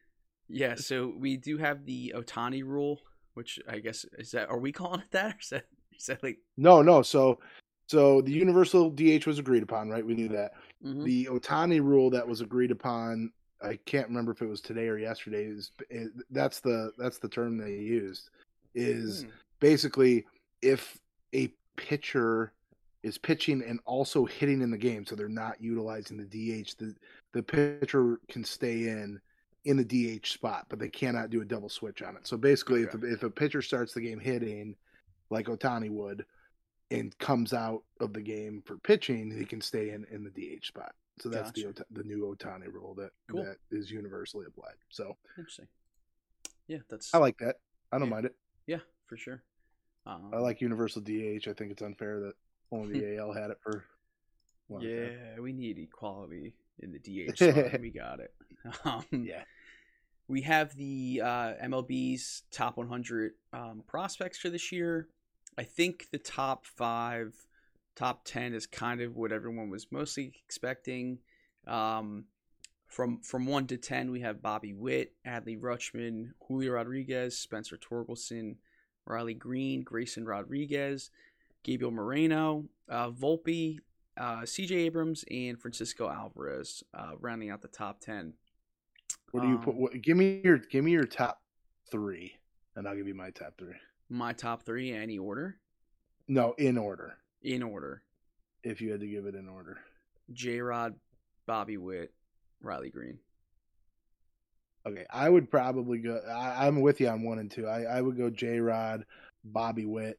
yeah, 0.48 0.74
so 0.76 1.12
we 1.16 1.36
do 1.36 1.58
have 1.58 1.84
the 1.84 2.14
Ohtani 2.16 2.64
rule, 2.64 3.00
which 3.34 3.58
I 3.68 3.78
guess 3.78 4.04
is 4.18 4.30
that. 4.32 4.48
Are 4.50 4.58
we 4.58 4.72
calling 4.72 5.00
it 5.00 5.10
that, 5.12 5.26
or 5.34 5.38
is 5.40 5.48
that, 5.50 5.64
is 5.98 6.06
that 6.06 6.22
like? 6.22 6.38
no, 6.56 6.82
no. 6.82 7.02
So, 7.02 7.38
so 7.88 8.20
the 8.22 8.32
universal 8.32 8.90
DH 8.90 9.26
was 9.26 9.38
agreed 9.38 9.62
upon, 9.62 9.88
right? 9.90 10.04
We 10.04 10.14
knew 10.14 10.28
that. 10.28 10.52
Mhm. 10.84 11.04
The 11.04 11.26
Ohtani 11.26 11.80
rule 11.82 12.10
that 12.10 12.26
was 12.26 12.40
agreed 12.40 12.70
upon. 12.70 13.32
I 13.62 13.78
can't 13.84 14.08
remember 14.08 14.32
if 14.32 14.40
it 14.42 14.46
was 14.48 14.60
today 14.62 14.88
or 14.88 14.96
yesterday. 14.98 15.44
Is 15.44 15.72
is- 15.90 16.10
that's 16.30 16.60
the 16.60 16.92
that's 16.98 17.18
the 17.18 17.28
term 17.28 17.58
they 17.58 17.72
used. 17.74 18.30
Is 18.74 19.22
Hmm. 19.24 19.28
basically 19.60 20.24
if 20.62 20.98
a 21.34 21.48
pitcher 21.76 22.52
is 23.02 23.16
pitching 23.16 23.62
and 23.62 23.80
also 23.86 24.24
hitting 24.26 24.60
in 24.60 24.70
the 24.70 24.76
game, 24.78 25.06
so 25.06 25.14
they're 25.16 25.28
not 25.28 25.60
utilizing 25.60 26.16
the 26.18 26.24
DH, 26.64 26.76
the 26.78 26.94
the 27.32 27.42
pitcher 27.42 28.20
can 28.28 28.44
stay 28.44 28.88
in 28.88 29.20
in 29.64 29.76
the 29.76 29.84
DH 30.18 30.26
spot, 30.26 30.66
but 30.68 30.78
they 30.78 30.88
cannot 30.88 31.30
do 31.30 31.40
a 31.42 31.44
double 31.44 31.68
switch 31.68 32.02
on 32.02 32.16
it. 32.16 32.26
So 32.26 32.36
basically, 32.36 32.82
if 32.82 32.94
Okay. 32.94 33.08
if 33.08 33.22
a 33.22 33.30
pitcher 33.30 33.62
starts 33.62 33.94
the 33.94 34.00
game 34.00 34.18
hitting 34.20 34.76
like 35.30 35.46
Ohtani 35.46 35.90
would 35.90 36.26
and 36.90 37.16
comes 37.18 37.52
out 37.52 37.84
of 38.00 38.12
the 38.12 38.20
game 38.22 38.62
for 38.66 38.76
pitching, 38.78 39.30
he 39.30 39.44
can 39.44 39.60
stay 39.60 39.90
in 39.90 40.04
in 40.06 40.24
the 40.24 40.30
DH 40.30 40.66
spot. 40.66 40.94
So 41.20 41.28
that's 41.28 41.52
the 41.52 41.64
Gotcha. 41.64 41.82
Ota- 41.82 41.86
the 41.90 42.04
new 42.04 42.34
Ohtani 42.34 42.72
rule 42.72 42.94
that 42.96 43.12
Cool. 43.30 43.44
that 43.44 43.58
is 43.70 43.90
universally 43.90 44.46
applied. 44.46 44.76
So 44.88 45.16
Interesting. 45.38 45.68
Yeah, 46.66 46.78
that's. 46.88 47.12
I 47.14 47.18
like 47.18 47.38
that. 47.38 47.56
I 47.92 47.98
don't 47.98 48.08
Yeah. 48.08 48.14
mind 48.14 48.26
it. 48.26 48.36
Yeah, 48.66 48.80
for 49.06 49.16
sure. 49.16 49.42
Um, 50.06 50.30
I 50.32 50.38
like 50.38 50.60
universal 50.60 51.02
DH. 51.02 51.46
I 51.48 51.52
think 51.52 51.70
it's 51.70 51.82
unfair 51.82 52.20
that 52.20 52.34
only 52.72 53.00
the 53.00 53.16
AL 53.18 53.32
had 53.32 53.50
it 53.50 53.58
for. 53.62 53.84
long 54.68 54.80
time. 54.82 54.90
Yeah, 54.90 55.40
we 55.40 55.52
need 55.52 55.78
equality 55.78 56.54
in 56.78 56.92
the 56.92 56.98
DH 56.98 57.36
spot. 57.36 57.80
we 57.80 57.90
got 57.90 58.20
it. 58.20 58.32
Um, 58.84 59.04
Yeah. 59.10 59.42
We 60.28 60.42
have 60.42 60.76
the 60.76 61.22
uh, 61.24 61.52
MLB's 61.64 62.42
top 62.52 62.76
100 62.76 63.32
um, 63.52 63.82
prospects 63.86 64.38
for 64.38 64.48
this 64.48 64.70
year. 64.70 65.08
I 65.58 65.64
think 65.64 66.06
the 66.12 66.18
top 66.18 66.66
five, 66.66 67.34
top 67.96 68.24
10 68.26 68.54
is 68.54 68.66
kind 68.66 69.00
of 69.00 69.16
what 69.16 69.32
everyone 69.32 69.70
was 69.70 69.88
mostly 69.90 70.32
expecting. 70.46 71.18
Um, 71.66 72.26
from 72.86 73.20
from 73.22 73.46
one 73.46 73.66
to 73.68 73.76
ten, 73.76 74.10
we 74.10 74.20
have 74.20 74.42
Bobby 74.42 74.72
Witt, 74.72 75.12
Adley 75.26 75.58
Rutschman, 75.58 76.30
Julio 76.46 76.72
Rodriguez, 76.72 77.38
Spencer 77.38 77.76
Torkelson, 77.76 78.56
Riley 79.10 79.34
Greene, 79.34 79.82
Grayson 79.82 80.24
Rodriguez, 80.24 81.10
Gabriel 81.62 81.90
Moreno, 81.90 82.64
uh, 82.88 83.10
Volpe, 83.10 83.78
uh, 84.16 84.46
C.J. 84.46 84.74
Abrams, 84.74 85.24
and 85.30 85.60
Francisco 85.60 86.08
Alvarez, 86.08 86.82
uh, 86.94 87.12
rounding 87.20 87.50
out 87.50 87.60
the 87.62 87.68
top 87.68 88.00
ten. 88.00 88.32
What 89.32 89.42
do 89.42 89.48
you 89.48 89.58
put? 89.58 89.70
Um, 89.74 89.80
What, 89.80 90.00
give 90.02 90.16
me 90.16 90.40
your 90.42 90.58
give 90.58 90.84
me 90.84 90.92
your 90.92 91.04
top 91.04 91.40
three, 91.90 92.32
and 92.76 92.86
I'll 92.88 92.96
give 92.96 93.08
you 93.08 93.14
my 93.14 93.30
top 93.30 93.54
three. 93.58 93.74
My 94.08 94.32
top 94.32 94.64
three, 94.64 94.92
any 94.92 95.18
order, 95.18 95.58
No, 96.26 96.52
in 96.58 96.76
order. 96.78 97.16
in 97.42 97.62
order: 97.62 98.02
If 98.62 98.80
you 98.80 98.90
had 98.90 99.00
to 99.00 99.06
give 99.06 99.26
it 99.26 99.34
in 99.34 99.48
order. 99.48 99.78
J. 100.32 100.60
Rod, 100.60 100.94
Bobby 101.46 101.76
Witt, 101.76 102.12
Riley 102.60 102.90
Greene. 102.90 103.18
Okay, 104.86 105.04
I 105.10 105.28
would 105.28 105.50
probably 105.50 105.98
go. 105.98 106.20
I, 106.28 106.66
I'm 106.66 106.80
with 106.80 107.00
you 107.00 107.08
on 107.08 107.22
one 107.22 107.38
and 107.38 107.50
two. 107.50 107.66
I, 107.66 107.82
I 107.82 108.00
would 108.00 108.16
go 108.16 108.30
J. 108.30 108.60
Rod, 108.60 109.04
Bobby 109.44 109.84
Witt, 109.86 110.18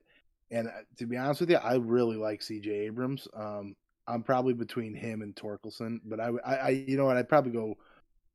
and 0.51 0.67
uh, 0.67 0.71
to 0.97 1.05
be 1.07 1.17
honest 1.17 1.41
with 1.41 1.49
you, 1.49 1.57
I 1.57 1.75
really 1.75 2.15
like 2.15 2.41
C.J. 2.41 2.69
Abrams. 2.71 3.27
Um, 3.35 3.75
I'm 4.07 4.23
probably 4.23 4.53
between 4.53 4.93
him 4.93 5.21
and 5.21 5.35
Torkelson, 5.35 5.99
but 6.05 6.19
I, 6.19 6.29
would- 6.29 6.41
I, 6.45 6.55
I 6.55 6.69
you 6.69 6.97
know 6.97 7.05
what? 7.05 7.17
I'd 7.17 7.29
probably 7.29 7.51
go 7.51 7.77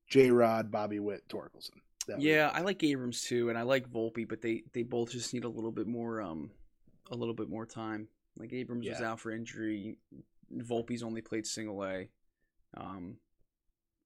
J. 0.09 0.31
Rod, 0.31 0.71
Bobby 0.71 0.99
Witt, 1.01 1.29
Torkelson. 1.29 1.81
That 2.09 2.21
Yeah, 2.21 2.51
I 2.55 2.61
like 2.61 2.83
Abrams 2.85 3.23
too, 3.23 3.49
and 3.49 3.59
I 3.59 3.63
like 3.63 3.89
Volpe, 3.91 4.29
but 4.29 4.41
they 4.41 4.63
they 4.73 4.83
both 4.83 5.11
just 5.11 5.35
need 5.35 5.45
a 5.45 5.49
little 5.49 5.73
bit 5.73 5.87
more 5.87 6.21
um 6.21 6.51
a 7.11 7.17
little 7.17 7.35
bit 7.35 7.49
more 7.49 7.67
time. 7.67 8.09
Like 8.37 8.53
Abrams 8.53 8.89
was 8.89 9.01
out 9.01 9.21
for 9.21 9.31
injury, 9.31 9.99
Volpe's 10.57 11.03
only 11.03 11.21
played 11.23 11.47
single 11.47 11.83
A, 11.85 12.09
um, 12.77 13.17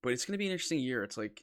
but 0.03 0.13
it's 0.13 0.25
gonna 0.25 0.39
be 0.39 0.47
an 0.47 0.53
interesting 0.53 0.79
year. 0.81 1.03
It's 1.05 1.19
like 1.19 1.43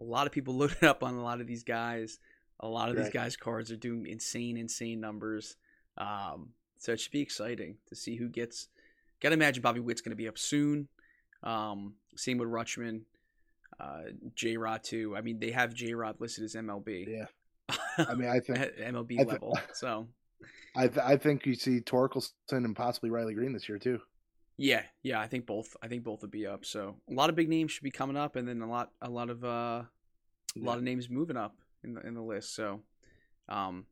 a 0.00 0.04
lot 0.04 0.26
of 0.26 0.32
people 0.32 0.54
loaded 0.58 0.84
up 0.84 1.02
on 1.02 1.14
a 1.14 1.22
lot 1.22 1.40
of 1.40 1.46
these 1.46 1.64
guys. 1.64 2.18
A 2.60 2.68
lot 2.68 2.88
of 2.88 2.96
these 2.96 3.10
guys' 3.10 3.36
cards 3.36 3.70
are 3.70 3.76
doing 3.76 4.06
insane, 4.06 4.56
insane 4.56 4.98
numbers. 4.98 5.56
Um, 5.98 6.50
so 6.78 6.92
it 6.92 7.00
should 7.00 7.12
be 7.12 7.20
exciting 7.20 7.76
to 7.88 7.94
see 7.94 8.16
who 8.16 8.28
gets. 8.28 8.68
Got 9.20 9.30
to 9.30 9.34
imagine 9.34 9.62
Bobby 9.62 9.80
Witt's 9.80 10.00
going 10.00 10.10
to 10.10 10.16
be 10.16 10.26
up 10.28 10.38
soon. 10.38 10.88
Um, 11.42 11.94
same 12.16 12.38
with 12.38 12.48
Rutschman, 12.48 13.02
uh, 13.78 14.04
J 14.34 14.56
Rod 14.56 14.82
too. 14.82 15.14
I 15.14 15.20
mean, 15.20 15.38
they 15.38 15.50
have 15.50 15.74
J 15.74 15.92
Rod 15.92 16.16
listed 16.18 16.44
as 16.44 16.54
MLB. 16.54 17.06
Yeah. 17.06 17.26
I 17.98 18.14
mean, 18.14 18.28
I 18.28 18.40
think 18.40 18.58
MLB 18.80 19.20
I 19.20 19.24
thi- 19.24 19.30
level. 19.30 19.58
So 19.74 20.08
I, 20.76 20.88
th- 20.88 21.04
I 21.04 21.16
think 21.18 21.44
you 21.44 21.54
see 21.54 21.80
Torkelson 21.80 22.30
and 22.50 22.74
possibly 22.74 23.10
Riley 23.10 23.34
Greene 23.34 23.52
this 23.52 23.68
year 23.68 23.78
too. 23.78 24.00
Yeah, 24.56 24.82
yeah, 25.02 25.20
I 25.20 25.26
think 25.28 25.46
both. 25.46 25.76
I 25.82 25.88
think 25.88 26.02
both 26.04 26.22
would 26.22 26.30
be 26.30 26.46
up. 26.46 26.64
So 26.64 26.96
a 27.10 27.12
lot 27.12 27.30
of 27.30 27.36
big 27.36 27.48
names 27.48 27.72
should 27.72 27.84
be 27.84 27.90
coming 27.90 28.16
up, 28.16 28.36
and 28.36 28.46
then 28.48 28.62
a 28.62 28.68
lot, 28.68 28.92
a 29.02 29.10
lot 29.10 29.30
of, 29.30 29.44
uh, 29.44 29.48
a 29.48 29.88
Yeah. 30.54 30.64
lot 30.66 30.78
of 30.78 30.84
names 30.84 31.10
moving 31.10 31.36
up 31.36 31.56
in 31.84 31.94
the 31.94 32.06
in 32.06 32.14
the 32.14 32.22
list. 32.22 32.54
So, 32.54 32.82
um, 33.48 33.86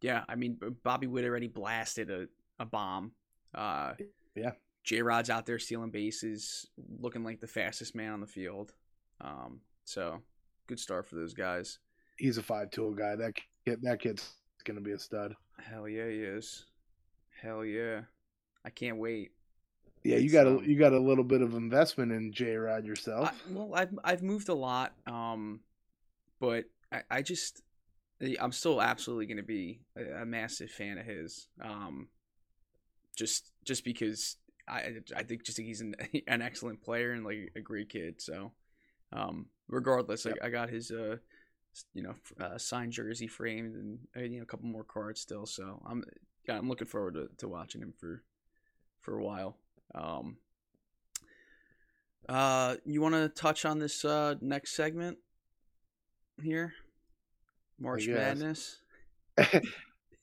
yeah, 0.00 0.24
I 0.28 0.34
mean, 0.34 0.58
Bobby 0.82 1.06
Witt 1.06 1.24
already 1.24 1.48
blasted 1.48 2.10
a 2.10 2.28
a 2.58 2.64
bomb. 2.66 3.12
Uh, 3.54 3.94
Yeah. 4.34 4.52
J 4.84 5.02
Rod's 5.02 5.30
out 5.30 5.46
there 5.46 5.58
stealing 5.60 5.90
bases, 5.90 6.68
looking 6.98 7.22
like 7.22 7.40
the 7.40 7.46
fastest 7.46 7.94
man 7.94 8.12
on 8.12 8.20
the 8.20 8.26
field. 8.26 8.72
Um, 9.20 9.60
so 9.84 10.20
good 10.66 10.80
start 10.80 11.06
for 11.06 11.14
those 11.14 11.34
guys. 11.34 11.78
He's 12.16 12.36
a 12.38 12.42
five 12.42 12.70
tool 12.70 12.92
guy. 12.94 13.14
That 13.14 13.34
kid, 13.64 13.82
that 13.82 14.00
kid's 14.00 14.34
gonna 14.64 14.80
be 14.80 14.92
a 14.92 14.98
stud. 14.98 15.36
Hell 15.58 15.88
yeah, 15.88 16.08
he 16.08 16.16
is. 16.22 16.66
Hell 17.40 17.64
yeah, 17.64 18.02
I 18.64 18.70
can't 18.70 18.98
wait. 18.98 19.32
Yeah, 20.04 20.16
you 20.16 20.30
got 20.30 20.46
a 20.46 20.60
you 20.64 20.78
got 20.78 20.92
a 20.92 20.98
little 20.98 21.24
bit 21.24 21.42
of 21.42 21.54
investment 21.54 22.12
in 22.12 22.32
J 22.32 22.56
Rod 22.56 22.84
yourself. 22.84 23.28
I, 23.28 23.52
well, 23.52 23.74
I've 23.74 23.96
I've 24.02 24.22
moved 24.22 24.48
a 24.48 24.54
lot, 24.54 24.92
um, 25.06 25.60
but 26.40 26.64
I, 26.90 27.02
I 27.10 27.22
just 27.22 27.62
I'm 28.40 28.52
still 28.52 28.80
absolutely 28.80 29.26
going 29.26 29.36
to 29.38 29.42
be 29.42 29.80
a, 29.96 30.22
a 30.22 30.26
massive 30.26 30.70
fan 30.70 30.98
of 30.98 31.06
his. 31.06 31.48
Um, 31.62 32.08
just 33.16 33.50
just 33.64 33.84
because 33.84 34.36
I 34.68 34.94
I 35.16 35.22
think 35.22 35.44
just 35.44 35.56
think 35.56 35.68
he's 35.68 35.80
an 35.80 35.94
an 36.26 36.42
excellent 36.42 36.82
player 36.82 37.12
and 37.12 37.24
like 37.24 37.52
a 37.56 37.60
great 37.60 37.88
kid. 37.88 38.20
So, 38.20 38.52
um, 39.12 39.46
regardless, 39.68 40.24
Yep. 40.24 40.38
I, 40.42 40.46
I 40.46 40.50
got 40.50 40.70
his 40.70 40.90
uh 40.90 41.16
you 41.94 42.02
know 42.02 42.14
uh, 42.40 42.58
signed 42.58 42.92
jersey 42.92 43.26
framed 43.26 43.74
and 43.74 43.98
uh, 44.16 44.20
you 44.20 44.38
know 44.38 44.42
a 44.42 44.46
couple 44.46 44.66
more 44.66 44.84
cards 44.84 45.20
still. 45.20 45.46
So 45.46 45.82
I'm 45.86 46.04
yeah 46.48 46.58
I'm 46.58 46.68
looking 46.68 46.88
forward 46.88 47.14
to, 47.14 47.28
to 47.38 47.48
watching 47.48 47.80
him 47.80 47.94
for 47.98 48.22
for 49.00 49.18
a 49.18 49.24
while. 49.24 49.58
Um, 49.94 50.36
uh, 52.28 52.76
you 52.84 53.00
want 53.00 53.14
to 53.14 53.28
touch 53.28 53.64
on 53.64 53.78
this 53.78 54.04
uh 54.04 54.36
next 54.40 54.74
segment 54.74 55.18
here? 56.42 56.74
March. 57.78 58.06
Madness. 58.06 58.78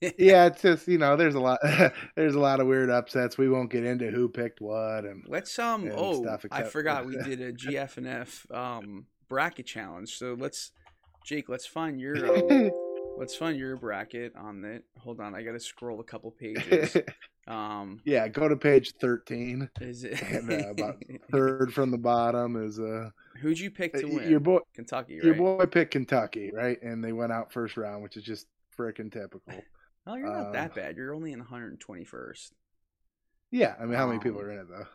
yeah, 0.01 0.45
it's 0.45 0.61
just 0.61 0.87
you 0.87 0.97
know, 0.97 1.15
there's 1.15 1.35
a 1.35 1.39
lot, 1.39 1.59
there's 2.15 2.35
a 2.35 2.39
lot 2.39 2.59
of 2.59 2.67
weird 2.67 2.89
upsets. 2.89 3.37
We 3.37 3.49
won't 3.49 3.69
get 3.69 3.83
into 3.83 4.09
who 4.09 4.29
picked 4.29 4.61
what, 4.61 5.05
and 5.05 5.23
Let's 5.27 5.57
um. 5.59 5.83
and 5.83 5.93
oh, 5.95 6.21
stuff, 6.21 6.45
I 6.51 6.63
forgot 6.63 7.05
we 7.05 7.17
did 7.23 7.41
a 7.41 7.53
GFNF 7.53 8.55
um 8.55 9.05
bracket 9.27 9.65
challenge. 9.65 10.17
So 10.17 10.35
let's, 10.37 10.71
Jake, 11.25 11.49
let's 11.49 11.65
find 11.65 11.99
your 11.99 12.15
um, 12.35 12.71
let's 13.19 13.35
find 13.35 13.57
your 13.57 13.75
bracket 13.75 14.35
on 14.35 14.63
it. 14.65 14.83
Hold 14.97 15.19
on, 15.19 15.35
I 15.35 15.43
gotta 15.43 15.59
scroll 15.59 15.99
a 15.99 16.03
couple 16.03 16.31
pages. 16.31 16.97
Um, 17.47 17.99
yeah, 18.05 18.27
go 18.27 18.47
to 18.47 18.55
page 18.55 18.93
thirteen. 19.01 19.71
is 19.81 20.03
it 20.03 20.21
And, 20.21 20.51
uh, 20.51 20.69
about 20.69 21.01
Third 21.31 21.73
from 21.73 21.89
the 21.89 21.97
bottom 21.97 22.55
is 22.63 22.79
uh, 22.79 23.09
who'd 23.41 23.57
you 23.59 23.71
pick 23.71 23.91
to 23.95 24.05
win? 24.05 24.29
your 24.29 24.39
boy. 24.39 24.59
Kentucky, 24.75 25.15
right? 25.15 25.23
Your 25.23 25.33
boy 25.33 25.65
picked 25.65 25.89
Kentucky, 25.93 26.51
right? 26.53 26.79
And 26.83 27.03
they 27.03 27.11
went 27.11 27.31
out 27.31 27.51
first 27.51 27.75
round, 27.75 28.03
which 28.03 28.17
is 28.17 28.23
just 28.23 28.45
freaking 28.77 29.11
typical. 29.11 29.41
Oh, 30.07 30.15
you're 30.15 30.31
not 30.31 30.53
that 30.53 30.69
um, 30.71 30.75
bad. 30.75 30.97
You're 30.97 31.13
only 31.13 31.33
in 31.33 31.43
121st. 31.43 32.51
Yeah, 33.51 33.75
I 33.79 33.85
mean, 33.85 33.93
how 33.93 34.07
many 34.07 34.19
people 34.19 34.39
Um, 34.39 34.45
are 34.45 34.51
in 34.51 34.59
it 34.59 34.67
though? 34.69 34.87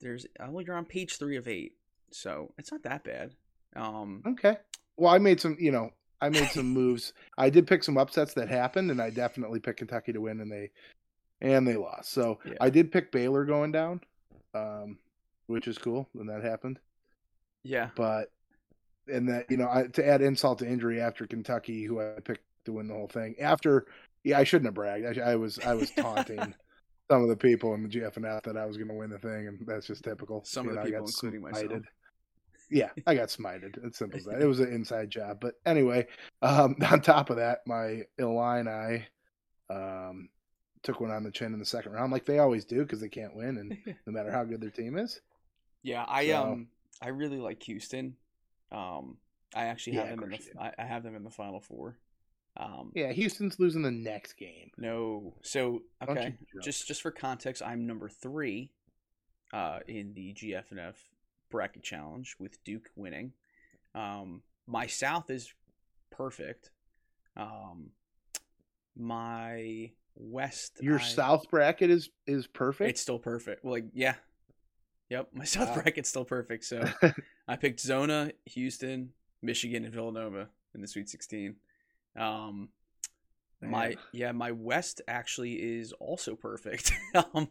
There's 0.00 0.26
well, 0.38 0.62
you're 0.62 0.76
on 0.76 0.84
page 0.86 1.18
three 1.18 1.36
of 1.36 1.46
eight, 1.46 1.72
so 2.10 2.52
it's 2.58 2.72
not 2.72 2.82
that 2.84 3.04
bad. 3.04 3.34
Um, 3.76 4.22
Okay. 4.26 4.56
Well, 4.96 5.12
I 5.12 5.18
made 5.18 5.40
some, 5.40 5.56
you 5.60 5.70
know, 5.72 5.90
I 6.20 6.28
made 6.30 6.50
some 6.50 6.66
moves. 6.68 7.12
I 7.38 7.50
did 7.50 7.66
pick 7.66 7.82
some 7.84 7.98
upsets 7.98 8.34
that 8.34 8.48
happened, 8.48 8.90
and 8.90 9.00
I 9.00 9.10
definitely 9.10 9.60
picked 9.60 9.78
Kentucky 9.78 10.12
to 10.12 10.20
win, 10.20 10.40
and 10.40 10.50
they 10.52 10.70
and 11.40 11.66
they 11.66 11.76
lost. 11.76 12.12
So 12.12 12.40
Yeah. 12.44 12.54
I 12.60 12.70
did 12.70 12.92
pick 12.92 13.12
Baylor 13.12 13.44
going 13.44 13.72
down. 13.72 14.02
um, 14.54 14.98
which 15.46 15.68
is 15.68 15.78
cool 15.78 16.08
when 16.12 16.26
that 16.28 16.42
happened. 16.44 16.80
Yeah. 17.64 17.90
But 17.94 18.32
and 19.08 19.28
that 19.28 19.46
you 19.50 19.56
know, 19.56 19.68
I, 19.70 19.84
to 19.94 20.06
add 20.06 20.22
insult 20.22 20.58
to 20.60 20.68
injury 20.68 21.00
after 21.00 21.26
Kentucky, 21.26 21.84
who 21.84 22.00
I 22.00 22.20
picked 22.24 22.44
to 22.66 22.72
win 22.74 22.88
the 22.88 22.94
whole 22.94 23.08
thing. 23.08 23.36
After, 23.40 23.86
yeah, 24.24 24.38
I 24.38 24.44
shouldn't 24.44 24.66
have 24.66 24.74
bragged. 24.74 25.18
I, 25.18 25.32
I 25.32 25.36
was 25.36 25.58
I 25.60 25.74
was 25.74 25.90
taunting 25.98 26.54
some 27.10 27.22
of 27.22 27.28
the 27.28 27.36
people 27.36 27.74
in 27.74 27.82
the 27.82 27.88
GFNF 27.88 28.42
that 28.44 28.56
I 28.56 28.66
was 28.66 28.76
going 28.76 28.88
to 28.88 28.94
win 28.94 29.10
the 29.10 29.18
thing, 29.18 29.48
and 29.48 29.66
that's 29.66 29.86
just 29.86 30.04
typical. 30.04 30.44
Some 30.44 30.66
You 30.66 30.70
of 30.70 30.76
the 30.76 30.80
know, 30.80 30.86
people, 30.86 31.06
including 31.06 31.40
myself. 31.42 31.82
Yeah, 32.70 32.90
I 33.06 33.14
got 33.14 33.28
smited. 33.28 33.84
It's 33.84 33.98
simple 33.98 34.18
as 34.18 34.24
that. 34.26 34.40
It 34.40 34.46
was 34.54 34.60
an 34.60 34.72
inside 34.72 35.10
job. 35.10 35.38
But 35.40 35.54
anyway, 35.66 36.06
um, 36.42 36.76
on 36.90 37.00
top 37.00 37.30
of 37.30 37.36
that, 37.36 37.60
my 37.66 38.02
Illini 38.18 39.04
um, 39.68 40.28
took 40.82 41.00
one 41.00 41.10
on 41.10 41.24
the 41.24 41.30
chin 41.30 41.52
in 41.52 41.58
the 41.58 41.64
second 41.64 41.92
round, 41.92 42.12
like 42.12 42.24
they 42.24 42.38
always 42.38 42.64
do, 42.64 42.82
because 42.82 43.00
they 43.00 43.08
can't 43.08 43.34
win, 43.36 43.58
and 43.58 43.76
no 44.06 44.12
matter 44.12 44.30
how 44.30 44.44
good 44.44 44.60
their 44.60 44.70
team 44.70 44.96
is. 44.96 45.20
Yeah, 45.82 46.04
I 46.06 46.26
So- 46.28 46.42
um 46.52 46.68
I 47.02 47.08
really 47.08 47.38
like 47.38 47.62
Houston. 47.64 48.16
Um 48.70 49.16
I 49.54 49.64
actually 49.64 49.96
have 49.96 50.06
Yeah, 50.10 50.14
them 50.16 50.24
in 50.24 50.30
the 50.30 50.60
I, 50.60 50.72
I 50.78 50.84
have 50.84 51.02
them 51.02 51.16
in 51.16 51.24
the 51.24 51.30
final 51.30 51.60
four. 51.60 51.96
Um 52.56 52.92
Yeah, 52.94 53.12
Houston's 53.12 53.58
losing 53.58 53.82
the 53.82 53.90
next 53.90 54.34
game. 54.34 54.70
no. 54.76 55.34
So 55.42 55.82
okay, 56.06 56.34
just 56.62 56.86
just 56.86 57.00
for 57.02 57.10
context, 57.10 57.62
I'm 57.64 57.86
number 57.86 58.08
3 58.08 58.70
uh 59.52 59.78
in 59.88 60.12
the 60.14 60.34
GFNF 60.34 60.94
bracket 61.50 61.82
challenge 61.82 62.36
with 62.38 62.62
Duke 62.64 62.90
winning. 62.96 63.32
Um 63.94 64.42
my 64.66 64.86
south 64.86 65.30
is 65.30 65.52
perfect. 66.10 66.70
Um 67.36 67.90
my 68.96 69.90
west 70.16 70.78
Your 70.80 70.98
I- 70.98 71.02
South 71.02 71.48
bracket 71.50 71.90
is 71.90 72.10
is 72.26 72.46
perfect. 72.46 72.90
It's 72.90 73.00
still 73.00 73.18
perfect. 73.18 73.64
Well, 73.64 73.74
like, 73.74 73.86
yeah. 73.92 74.14
Yep, 75.08 75.28
my 75.32 75.44
South 75.44 75.68
Wow. 75.70 75.82
bracket's 75.82 76.08
still 76.08 76.24
perfect. 76.24 76.64
So 76.64 76.84
I 77.48 77.56
picked 77.56 77.80
Zona, 77.80 78.30
Houston, 78.46 79.12
Michigan, 79.42 79.84
and 79.84 79.92
Villanova 79.92 80.48
in 80.74 80.80
the 80.80 80.86
Sweet 80.86 81.08
16. 81.08 81.56
Um, 82.16 82.68
my 83.62 83.96
yeah, 84.12 84.32
my 84.32 84.52
West 84.52 85.00
actually 85.08 85.54
is 85.54 85.92
also 85.94 86.34
perfect. 86.36 86.92
um, 87.34 87.48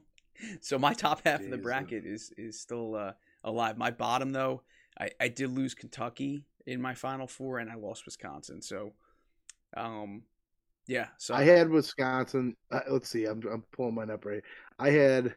so 0.62 0.80
my 0.80 0.94
top 0.94 1.22
half 1.26 1.42
of 1.42 1.50
the 1.50 1.58
bracket 1.58 2.06
is 2.06 2.32
is 2.38 2.60
still 2.60 2.96
uh, 2.96 3.12
alive. 3.44 3.78
My 3.78 3.92
bottom 3.92 4.32
though, 4.32 4.64
I, 5.00 5.10
I 5.20 5.28
did 5.30 5.52
lose 5.52 5.74
Kentucky 5.74 6.46
in 6.66 6.82
my 6.82 6.94
Final 6.94 7.28
Four, 7.28 7.60
and 7.60 7.70
I 7.70 7.76
lost 7.76 8.06
Wisconsin. 8.06 8.62
So, 8.62 8.94
um, 9.76 10.24
yeah. 10.88 11.08
So 11.18 11.34
I 11.34 11.44
had 11.44 11.70
Wisconsin. 11.70 12.56
Uh, 12.72 12.82
let's 12.90 13.10
see. 13.10 13.26
I'm 13.26 13.42
I'm 13.52 13.64
pulling 13.72 13.96
mine 13.96 14.10
up 14.12 14.26
right. 14.26 14.44
I 14.80 14.90
had 14.92 15.36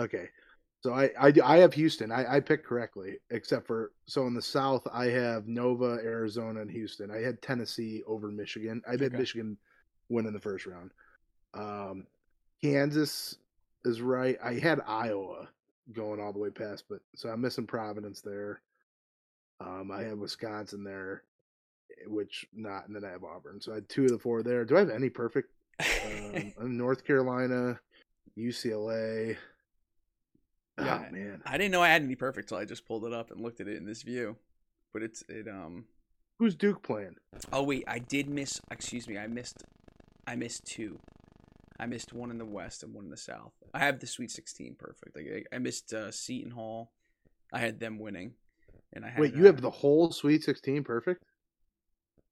okay. 0.00 0.28
So 0.82 0.92
I 0.94 1.10
I, 1.20 1.32
I 1.44 1.56
have 1.58 1.74
Houston. 1.74 2.12
I, 2.12 2.36
I 2.36 2.40
picked 2.40 2.66
correctly, 2.66 3.18
except 3.30 3.66
for 3.66 3.92
so 4.06 4.26
in 4.26 4.34
the 4.34 4.42
South 4.42 4.86
I 4.92 5.06
have 5.06 5.46
Nova, 5.48 5.98
Arizona, 6.02 6.60
and 6.60 6.70
Houston. 6.70 7.10
I 7.10 7.18
had 7.18 7.42
Tennessee 7.42 8.02
over 8.06 8.30
Michigan. 8.30 8.82
I 8.88 8.96
bet 8.96 9.12
Okay. 9.12 9.18
Michigan 9.18 9.58
win 10.08 10.26
in 10.26 10.32
the 10.32 10.40
first 10.40 10.66
round. 10.66 10.92
Um, 11.54 12.06
Kansas 12.62 13.36
is 13.84 14.00
right. 14.00 14.38
I 14.42 14.54
had 14.54 14.80
Iowa 14.86 15.48
going 15.92 16.20
all 16.20 16.32
the 16.32 16.38
way 16.38 16.50
past, 16.50 16.84
but 16.88 17.00
so 17.14 17.28
I'm 17.28 17.40
missing 17.40 17.66
Providence 17.66 18.20
there. 18.20 18.60
Um, 19.60 19.90
I 19.90 20.02
have 20.02 20.18
Wisconsin 20.18 20.84
there, 20.84 21.22
which 22.06 22.46
not, 22.54 22.86
and 22.86 22.94
then 22.94 23.04
I 23.04 23.10
have 23.10 23.24
Auburn. 23.24 23.60
So 23.60 23.72
I 23.72 23.76
had 23.76 23.88
two 23.88 24.04
of 24.04 24.10
the 24.10 24.18
four 24.18 24.42
there. 24.42 24.64
Do 24.64 24.76
I 24.76 24.80
have 24.80 24.90
any 24.90 25.08
perfect? 25.08 25.50
Um, 25.80 26.52
North 26.76 27.04
Carolina, 27.04 27.80
UCLA. 28.36 29.36
Yeah. 30.78 31.06
Oh 31.08 31.12
man, 31.12 31.42
I 31.44 31.58
didn't 31.58 31.72
know 31.72 31.82
I 31.82 31.88
had 31.88 32.02
any 32.02 32.14
perfect 32.14 32.48
till 32.48 32.58
I 32.58 32.64
just 32.64 32.86
pulled 32.86 33.04
it 33.04 33.12
up 33.12 33.32
and 33.32 33.40
looked 33.40 33.60
at 33.60 33.66
it 33.66 33.76
in 33.76 33.84
this 33.84 34.02
view. 34.02 34.36
But 34.92 35.02
it's 35.02 35.24
it 35.28 35.48
um 35.48 35.86
who's 36.38 36.54
Duke 36.54 36.82
playing? 36.82 37.16
oh 37.52 37.64
wait, 37.64 37.84
I 37.88 37.98
did 37.98 38.28
miss 38.28 38.60
excuse 38.70 39.08
me, 39.08 39.18
I 39.18 39.26
missed 39.26 39.64
I 40.26 40.36
missed 40.36 40.64
two. 40.64 41.00
I 41.80 41.86
missed 41.86 42.12
one 42.12 42.30
in 42.30 42.38
the 42.38 42.44
west 42.44 42.82
and 42.82 42.92
one 42.92 43.04
in 43.04 43.10
the 43.10 43.16
south. 43.16 43.52
I 43.72 43.78
have 43.80 44.00
the 44.00 44.06
Sweet 44.06 44.30
16 44.30 44.74
perfect. 44.78 45.14
Like 45.16 45.46
I, 45.52 45.56
I 45.56 45.58
missed 45.58 45.92
uh, 45.92 46.10
Seton 46.10 46.50
Hall. 46.50 46.92
I 47.52 47.58
had 47.60 47.78
them 47.78 47.98
winning. 47.98 48.32
And 48.92 49.04
I 49.04 49.10
had 49.10 49.20
Wait, 49.20 49.34
you 49.34 49.44
have 49.46 49.60
the 49.60 49.70
whole 49.70 50.10
Sweet 50.10 50.42
16 50.42 50.82
perfect? 50.82 51.24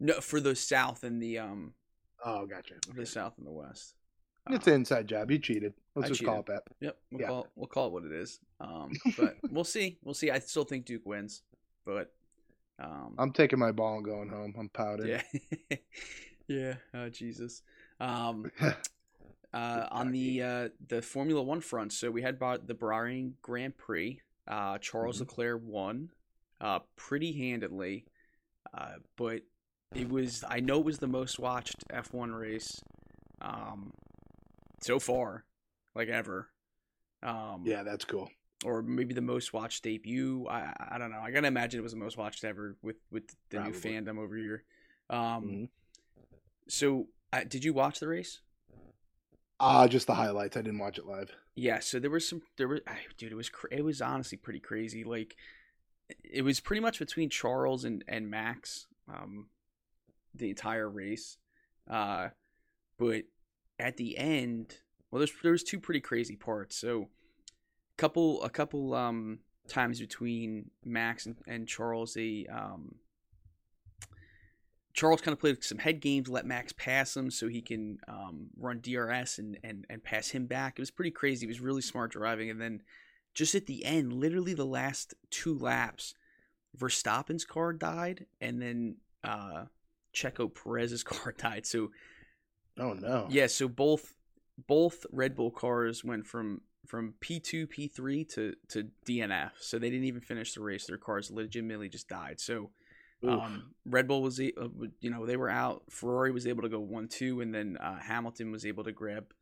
No, 0.01 0.21
for 0.21 0.41
the 0.41 0.55
south 0.57 1.05
and 1.05 1.23
the 1.23 1.39
um 1.39 1.75
Oh, 2.25 2.47
gotcha. 2.47 2.75
the 2.95 3.07
south 3.07 3.35
and 3.39 3.47
the 3.47 3.53
west. 3.53 3.95
It's 4.49 4.67
an 4.69 4.75
inside 4.75 5.09
job. 5.09 5.31
You 5.31 5.39
cheated. 5.39 5.75
Let's 5.95 6.07
I 6.07 6.09
just 6.11 6.25
call 6.25 6.41
it 6.41 6.47
that. 6.47 6.63
Yep, 6.81 6.97
we'll 7.11 7.21
Yeah. 7.21 7.27
call 7.27 7.41
it, 7.43 7.51
we'll 7.57 7.67
call 7.67 7.87
it 7.89 7.93
what 7.93 8.05
it 8.05 8.13
is. 8.13 8.39
Um, 8.61 8.93
but 9.17 9.37
we'll 9.51 9.65
see. 9.65 9.99
We'll 10.03 10.15
see. 10.15 10.31
I 10.31 10.39
still 10.39 10.65
think 10.65 10.87
Duke 10.87 11.05
wins, 11.05 11.43
but 11.85 12.13
um, 12.79 13.15
I'm 13.19 13.33
taking 13.33 13.59
my 13.59 13.73
ball 13.73 13.97
and 13.97 14.05
going 14.05 14.29
home. 14.29 14.55
I'm 14.59 14.69
pouting. 14.69 15.09
yeah, 15.09 15.77
yeah. 16.49 16.75
Oh 16.95 17.09
Jesus. 17.09 17.63
Um, 18.01 18.51
uh, 19.57 19.89
on 19.91 20.13
the 20.13 20.43
uh, 20.43 20.69
the 20.89 21.03
Formula 21.03 21.43
One 21.43 21.61
front, 21.61 21.93
so 21.93 22.11
we 22.11 22.23
had 22.23 22.39
the 22.39 22.75
Bahrain 22.75 23.33
Grand 23.43 23.77
Prix. 23.77 24.21
Uh, 24.47 24.79
Charles 24.79 25.17
Mhm. 25.17 25.21
Leclerc 25.21 25.63
won, 25.65 26.11
uh, 26.61 26.81
pretty 26.97 27.33
handedly, 27.33 28.05
uh, 28.75 28.97
but 29.17 29.43
it 29.95 30.09
was 30.09 30.45
I 30.49 30.61
know 30.61 30.79
it 30.79 30.85
was 30.85 30.99
the 30.99 31.07
most 31.09 31.39
watched 31.39 31.77
F1 31.91 32.33
race, 32.33 32.81
um, 33.41 33.93
so 34.81 34.99
far, 34.99 35.45
like 35.95 36.09
ever. 36.09 36.51
Um, 37.23 37.63
yeah, 37.65 37.83
that's 37.83 38.05
cool. 38.05 38.31
or 38.65 38.83
maybe 38.83 39.15
the 39.15 39.21
most 39.21 39.53
watched 39.53 39.83
debut. 39.83 40.47
I 40.49 40.73
I 40.79 40.99
don't 40.99 41.11
know. 41.11 41.21
I 41.21 41.31
gotta 41.31 41.47
imagine 41.49 41.81
it 41.81 41.83
was 41.83 41.93
the 41.93 41.99
most 41.99 42.17
watched 42.17 42.45
ever 42.45 42.77
with 42.83 42.97
with 43.11 43.25
the 43.51 43.59
new 43.61 43.73
fandom 43.73 44.19
over 44.19 44.37
here. 44.37 44.65
Um, 45.11 45.45
Mhm. 45.45 45.69
so 46.69 47.09
uh, 47.33 47.45
did 47.45 47.65
you 47.65 47.73
watch 47.73 48.01
the 48.01 48.09
race? 48.09 48.41
Ah, 49.59 49.87
just 49.87 50.07
the 50.07 50.15
highlights. 50.15 50.57
I 50.57 50.63
didn't 50.63 50.79
watch 50.81 50.99
it 50.99 51.07
live. 51.07 51.31
Yeah. 51.55 51.79
So 51.81 51.99
there 51.99 52.11
was 52.11 52.29
some. 52.29 52.43
There 52.57 52.69
was, 52.69 52.81
dude. 53.17 53.33
It 53.33 53.37
was 53.37 53.51
it 53.71 53.85
was 53.85 54.03
honestly 54.03 54.39
pretty 54.39 54.61
crazy. 54.61 55.05
Like 55.05 55.37
it 56.23 56.43
was 56.43 56.61
pretty 56.61 56.81
much 56.81 56.99
between 56.99 57.31
Charles 57.31 57.85
and 57.85 58.05
and 58.09 58.31
Max. 58.31 58.87
Um, 59.09 59.47
the 60.35 60.51
entire 60.51 60.89
race. 60.89 61.39
Uh, 61.89 62.29
but 62.99 63.25
at 63.79 63.97
the 63.97 64.19
end, 64.19 64.75
well, 65.11 65.21
there's 65.21 65.33
there 65.43 65.53
was 65.53 65.63
two 65.63 65.81
pretty 65.81 66.01
crazy 66.01 66.37
parts. 66.37 66.77
So, 66.77 67.09
couple 67.97 68.43
a 68.43 68.51
couple 68.51 68.95
um 68.95 69.39
times 69.69 70.01
between 70.01 70.71
Max 70.85 71.27
and, 71.27 71.37
and 71.47 71.69
Charles, 71.69 72.15
they 72.15 72.47
um. 72.53 72.97
Charles 74.97 75.21
kind 75.21 75.35
of 75.35 75.39
played 75.39 75.63
some 75.63 75.77
head 75.77 76.01
games, 76.01 76.27
let 76.27 76.47
Max 76.47 76.73
pass 76.73 77.15
him 77.15 77.31
so 77.31 77.49
he 77.49 77.61
can 77.61 77.99
um, 78.09 78.47
run 78.57 78.81
DRS 78.81 79.39
and, 79.39 79.59
and, 79.63 79.85
and 79.91 80.03
pass 80.03 80.31
him 80.31 80.47
back. 80.47 80.79
It 80.79 80.83
was 80.83 80.91
pretty 80.91 81.11
crazy. 81.11 81.43
He 81.43 81.47
was 81.47 81.61
really 81.61 81.83
smart 81.83 82.13
driving. 82.13 82.49
And 82.49 82.59
then 82.59 82.81
just 83.35 83.55
at 83.55 83.67
the 83.67 83.85
end, 83.85 84.15
literally 84.15 84.55
the 84.55 84.65
last 84.65 85.13
two 85.31 85.57
laps, 85.57 86.15
Verstappen's 86.79 87.45
car 87.45 87.75
died, 87.75 88.25
and 88.41 88.61
then 88.61 88.97
uh, 89.23 89.67
Checo 90.15 90.51
Perez's 90.53 91.03
car 91.05 91.35
died. 91.37 91.67
So 91.67 91.91
Oh 92.79 92.95
no. 92.95 93.27
yeah, 93.31 93.49
so 93.49 93.69
both 93.69 94.15
both 94.67 95.05
Red 95.13 95.37
Bull 95.37 95.51
cars 95.51 96.05
went 96.05 96.27
from 96.27 96.63
from 96.87 97.15
P2, 97.21 97.69
P3 97.69 98.27
to 98.31 98.55
to 98.69 98.89
DNF. 99.07 99.51
So 99.61 99.79
they 99.79 99.91
didn't 99.91 100.07
even 100.07 100.23
finish 100.23 100.55
the 100.55 100.63
race. 100.63 100.87
Their 100.87 100.97
cars 100.97 101.31
legitimately 101.31 101.91
just 101.91 102.09
died. 102.09 102.41
So. 102.41 102.71
Um, 103.23 103.71
Red 103.85 104.09
Bull 104.09 104.23
was, 104.23 104.39
uh, 104.39 104.69
you 105.01 105.11
know, 105.11 105.27
they 105.27 105.37
were 105.37 105.49
out. 105.49 105.83
Ferrari 105.91 106.33
was 106.33 106.47
able 106.47 106.63
to 106.63 106.69
go 106.69 106.81
one 106.81 107.09
two, 107.09 107.41
and 107.41 107.55
then 107.55 107.77
uh, 107.79 107.99
Hamilton 107.99 108.51
was 108.51 108.67
able 108.67 108.85
to 108.85 108.93
grab 108.93 109.33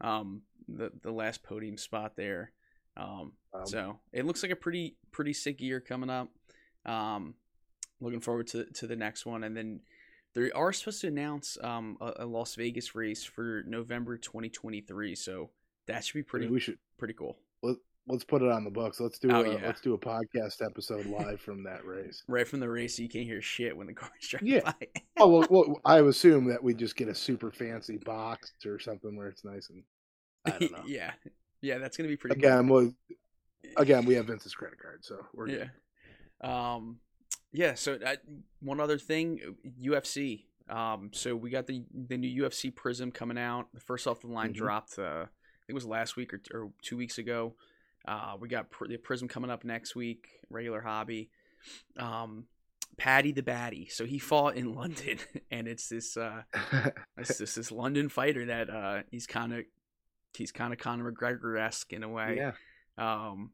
um, 0.00 0.42
the 0.68 0.90
the 1.02 1.12
last 1.12 1.42
podium 1.42 1.76
spot 1.76 2.16
there. 2.16 2.52
Um, 2.96 3.32
so 3.64 4.00
it 4.12 4.26
looks 4.26 4.42
like 4.42 4.52
a 4.52 4.56
pretty 4.56 4.96
pretty 5.10 5.32
sick 5.32 5.60
year 5.60 5.80
coming 5.80 6.10
up. 6.10 6.28
Um, 6.84 7.34
looking 8.00 8.20
forward 8.20 8.48
to 8.48 8.64
to 8.64 8.86
the 8.86 8.96
next 8.96 9.24
one, 9.24 9.44
and 9.44 9.56
then 9.56 9.80
they 10.34 10.50
are 10.50 10.72
supposed 10.72 11.00
to 11.02 11.08
announce 11.08 11.56
um, 11.62 11.96
a, 12.00 12.12
a 12.20 12.26
Las 12.26 12.54
Vegas 12.54 12.94
race 12.94 13.24
for 13.24 13.62
November 13.66 14.16
2023. 14.16 15.14
So 15.14 15.50
that 15.86 16.04
should 16.04 16.14
be 16.14 16.22
pretty 16.22 16.48
we 16.48 16.60
should 16.60 16.78
pretty 16.98 17.14
cool. 17.14 17.38
Let's 18.08 18.24
put 18.24 18.42
it 18.42 18.50
on 18.50 18.64
the 18.64 18.70
books. 18.70 19.00
Let's 19.00 19.18
do 19.18 19.30
Oh, 19.30 19.42
a 19.42 19.54
yeah. 19.54 19.60
let's 19.66 19.80
do 19.80 19.94
a 19.94 19.98
podcast 19.98 20.64
episode 20.64 21.06
live 21.06 21.40
from 21.40 21.62
that 21.64 21.84
race. 21.84 22.22
Right 22.28 22.46
from 22.46 22.60
the 22.60 22.68
race, 22.68 22.96
so 22.96 23.02
you 23.02 23.08
can't 23.08 23.24
hear 23.26 23.40
shit 23.42 23.76
when 23.76 23.86
the 23.86 23.94
car's 23.94 24.10
driving 24.28 24.48
Yeah. 24.48 24.60
by. 24.64 24.74
Oh 25.18 25.28
well, 25.28 25.46
well, 25.50 25.80
I 25.84 26.00
assume 26.00 26.46
that 26.48 26.62
we 26.62 26.74
just 26.74 26.96
get 26.96 27.08
a 27.08 27.14
super 27.14 27.52
fancy 27.52 27.98
box 27.98 28.52
or 28.66 28.78
something 28.80 29.14
where 29.16 29.28
it's 29.28 29.44
nice 29.44 29.70
and 29.70 29.82
I 30.44 30.58
don't 30.58 30.72
know. 30.78 30.82
yeah, 30.86 31.12
yeah, 31.60 31.78
that's 31.78 31.96
gonna 31.96 32.08
be 32.08 32.16
pretty. 32.16 32.36
again, 32.38 32.66
cool. 32.66 32.76
well, 32.76 32.92
again, 33.76 34.04
we 34.04 34.14
have 34.14 34.26
Vince's 34.26 34.54
credit 34.54 34.80
card, 34.80 35.04
so 35.04 35.18
we're 35.32 35.48
yeah. 35.48 35.64
good. 36.40 36.48
Um, 36.48 36.98
yeah. 37.52 37.74
So 37.74 37.98
uh, 38.04 38.16
one 38.60 38.80
other 38.80 38.98
thing, 38.98 39.38
UFC. 39.80 40.44
Um, 40.68 41.10
so 41.12 41.36
we 41.36 41.50
got 41.50 41.66
the 41.68 41.84
the 42.08 42.16
new 42.16 42.42
UFC 42.44 42.74
Prism 42.74 43.12
coming 43.12 43.38
out. 43.38 43.66
The 43.74 43.80
first 43.80 44.06
off 44.08 44.20
the 44.22 44.26
line 44.28 44.50
Mhm. 44.52 44.56
dropped. 44.56 44.98
Uh, 44.98 45.02
I 45.26 45.64
think 45.66 45.68
it 45.68 45.74
was 45.74 45.86
last 45.86 46.16
week 46.16 46.32
or, 46.34 46.40
or 46.52 46.70
two 46.82 46.96
weeks 46.96 47.18
ago. 47.18 47.54
Uh, 48.06 48.36
we 48.40 48.48
got 48.48 48.70
pr- 48.70 48.86
the 48.86 48.96
Prism 48.96 49.28
coming 49.28 49.50
up 49.50 49.64
next 49.64 49.94
week, 49.94 50.28
regular 50.50 50.80
hobby. 50.80 51.30
Um, 51.96 52.46
Paddy 52.96 53.32
the 53.32 53.42
Baddy. 53.42 53.90
So 53.90 54.04
he 54.04 54.18
fought 54.18 54.56
in 54.56 54.74
London, 54.74 55.18
and 55.50 55.66
it's 55.68 55.88
this 55.88 56.16
uh, 56.16 56.42
it's 57.16 57.38
this 57.38 57.54
this 57.54 57.72
London 57.72 58.08
fighter 58.08 58.46
that 58.46 58.70
uh, 58.70 59.02
he's 59.10 59.26
kind 59.26 59.52
of 59.52 59.64
he's 60.34 60.52
kind 60.52 60.72
of 60.72 60.78
Conor 60.78 61.12
McGregor 61.12 61.58
esque 61.60 61.92
in 61.92 62.02
a 62.02 62.08
way. 62.08 62.36
yeah. 62.38 62.52
Um, 62.98 63.52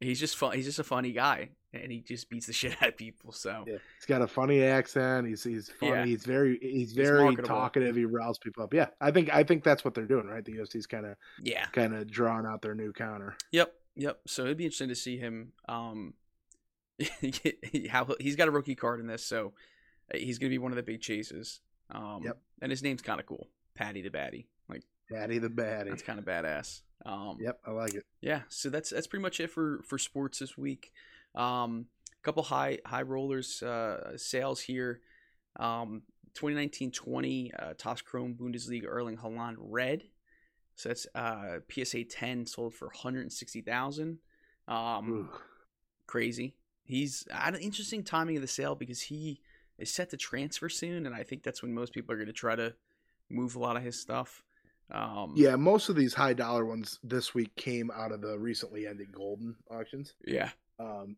he's 0.00 0.20
just 0.20 0.36
fun. 0.36 0.54
He's 0.54 0.66
just 0.66 0.78
a 0.78 0.84
funny 0.84 1.12
guy, 1.12 1.50
and 1.82 1.92
he 1.92 2.00
just 2.00 2.28
beats 2.30 2.46
the 2.46 2.52
shit 2.60 2.80
out 2.82 2.88
of 2.88 2.96
people. 2.96 3.32
So 3.32 3.64
Yeah, 3.66 3.78
he's 3.98 4.06
got 4.06 4.22
a 4.22 4.26
funny 4.26 4.62
accent. 4.62 5.26
He's 5.26 5.42
he's 5.42 5.68
funny. 5.68 5.92
Yeah. 5.92 6.04
He's 6.06 6.24
very 6.24 6.58
he's 6.60 6.92
very 6.92 7.36
talkative. 7.36 7.96
He 7.96 8.04
riles 8.04 8.38
people 8.38 8.64
up. 8.64 8.74
Yeah, 8.74 8.88
I 9.00 9.10
think 9.10 9.32
I 9.32 9.44
think 9.44 9.64
that's 9.64 9.84
what 9.84 9.94
they're 9.94 10.06
doing, 10.06 10.26
right? 10.26 10.44
The 10.44 10.52
UFC's 10.52 10.86
kind 10.86 11.06
of 11.06 11.16
yeah, 11.42 11.66
kind 11.66 11.94
of 11.94 12.10
drawing 12.10 12.46
out 12.46 12.62
their 12.62 12.74
new 12.74 12.92
counter. 12.92 13.36
Yep, 13.52 13.72
yep. 13.96 14.20
So 14.26 14.44
it'd 14.44 14.56
be 14.56 14.64
interesting 14.64 14.88
to 14.88 14.94
see 14.94 15.16
him. 15.18 15.52
Um, 15.68 16.14
how 17.90 18.06
he's 18.20 18.36
got 18.36 18.48
a 18.48 18.50
rookie 18.50 18.74
card 18.74 19.00
in 19.00 19.06
this, 19.06 19.24
so 19.24 19.52
uh, 20.12 20.18
he's 20.18 20.38
gonna 20.38 20.50
be 20.50 20.58
one 20.58 20.72
of 20.72 20.76
the 20.76 20.82
big 20.82 21.00
chases. 21.00 21.60
Um, 21.90 22.22
Yep. 22.24 22.38
And 22.62 22.70
his 22.70 22.82
name's 22.82 23.02
kind 23.02 23.20
of 23.20 23.26
cool, 23.26 23.48
Paddy 23.74 24.00
the 24.00 24.10
Baddy. 24.10 24.46
Like 24.68 24.82
Daddy 25.10 25.38
the 25.38 25.48
baddie. 25.50 25.90
that's 25.90 26.02
kind 26.02 26.18
of 26.18 26.24
badass. 26.24 26.82
Um, 27.04 27.38
Yep, 27.40 27.60
I 27.66 27.70
like 27.72 27.94
it. 27.94 28.04
Yeah. 28.20 28.42
So 28.48 28.70
that's 28.70 28.90
that's 28.90 29.06
pretty 29.06 29.22
much 29.22 29.40
it 29.40 29.50
for 29.50 29.82
for 29.84 29.98
sports 29.98 30.38
this 30.38 30.56
week. 30.56 30.92
Um, 31.34 31.86
a 32.12 32.22
couple 32.24 32.42
high 32.42 32.78
high 32.86 33.02
rollers 33.02 33.62
uh, 33.62 34.16
sales 34.16 34.60
here. 34.60 35.00
Um, 35.56 36.02
2019-20 36.34 37.52
uh, 37.56 37.94
Chrome 38.04 38.34
Bundesliga 38.34 38.86
Erling 38.86 39.16
Haaland 39.16 39.54
red. 39.58 40.02
So 40.74 40.88
that's 40.88 41.06
uh, 41.14 41.58
PSA 41.70 42.04
10 42.04 42.46
sold 42.46 42.74
for 42.74 42.86
160,000. 42.86 44.18
Um, 44.66 45.30
crazy. 46.06 46.56
He's 46.84 47.24
at 47.30 47.54
an 47.54 47.60
interesting 47.60 48.02
timing 48.02 48.36
of 48.36 48.42
the 48.42 48.48
sale 48.48 48.74
because 48.74 49.00
he 49.00 49.40
is 49.78 49.92
set 49.92 50.10
to 50.10 50.16
transfer 50.16 50.68
soon, 50.68 51.06
and 51.06 51.14
I 51.14 51.22
think 51.22 51.42
that's 51.42 51.62
when 51.62 51.72
most 51.72 51.92
people 51.92 52.12
are 52.12 52.16
going 52.16 52.26
to 52.26 52.32
try 52.32 52.56
to 52.56 52.74
move 53.30 53.56
a 53.56 53.58
lot 53.58 53.76
of 53.76 53.82
his 53.82 53.98
stuff. 54.00 54.42
Um, 54.90 55.32
Yeah, 55.36 55.56
most 55.56 55.88
of 55.88 55.96
these 55.96 56.12
high 56.12 56.34
dollar 56.34 56.66
ones 56.66 56.98
this 57.02 57.34
week 57.34 57.54
came 57.56 57.90
out 57.90 58.12
of 58.12 58.20
the 58.20 58.38
recently 58.38 58.86
ended 58.86 59.12
Goldin 59.12 59.54
auctions. 59.70 60.14
yeah, 60.26 60.50
Um, 60.78 61.16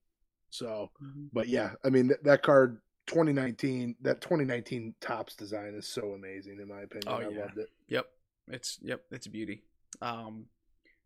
so, 0.50 0.90
but 1.32 1.48
yeah, 1.48 1.72
I 1.84 1.90
mean 1.90 2.08
that, 2.08 2.24
that 2.24 2.42
card 2.42 2.80
2019, 3.06 3.96
that 4.02 4.20
2019 4.20 4.94
Topps 5.00 5.34
design 5.34 5.74
is 5.76 5.86
so 5.86 6.12
amazing 6.12 6.58
in 6.60 6.68
my 6.68 6.80
opinion. 6.82 7.08
Oh, 7.08 7.16
I 7.16 7.28
yeah. 7.28 7.40
loved 7.42 7.58
it. 7.58 7.68
Yep, 7.88 8.06
it's 8.48 8.78
yep, 8.82 9.02
it's 9.10 9.26
a 9.26 9.30
beauty. 9.30 9.62
Um, 10.00 10.46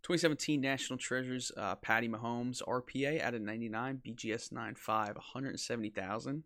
2017 0.02 0.60
National 0.60 0.98
Treasures, 0.98 1.52
uh, 1.56 1.74
Patty 1.76 2.08
Mahomes 2.08 2.62
RPA 2.62 3.20
at 3.22 3.34
a 3.34 3.38
99, 3.38 4.00
BGS 4.06 4.50
95, 4.50 5.16
170,000. 5.16 6.44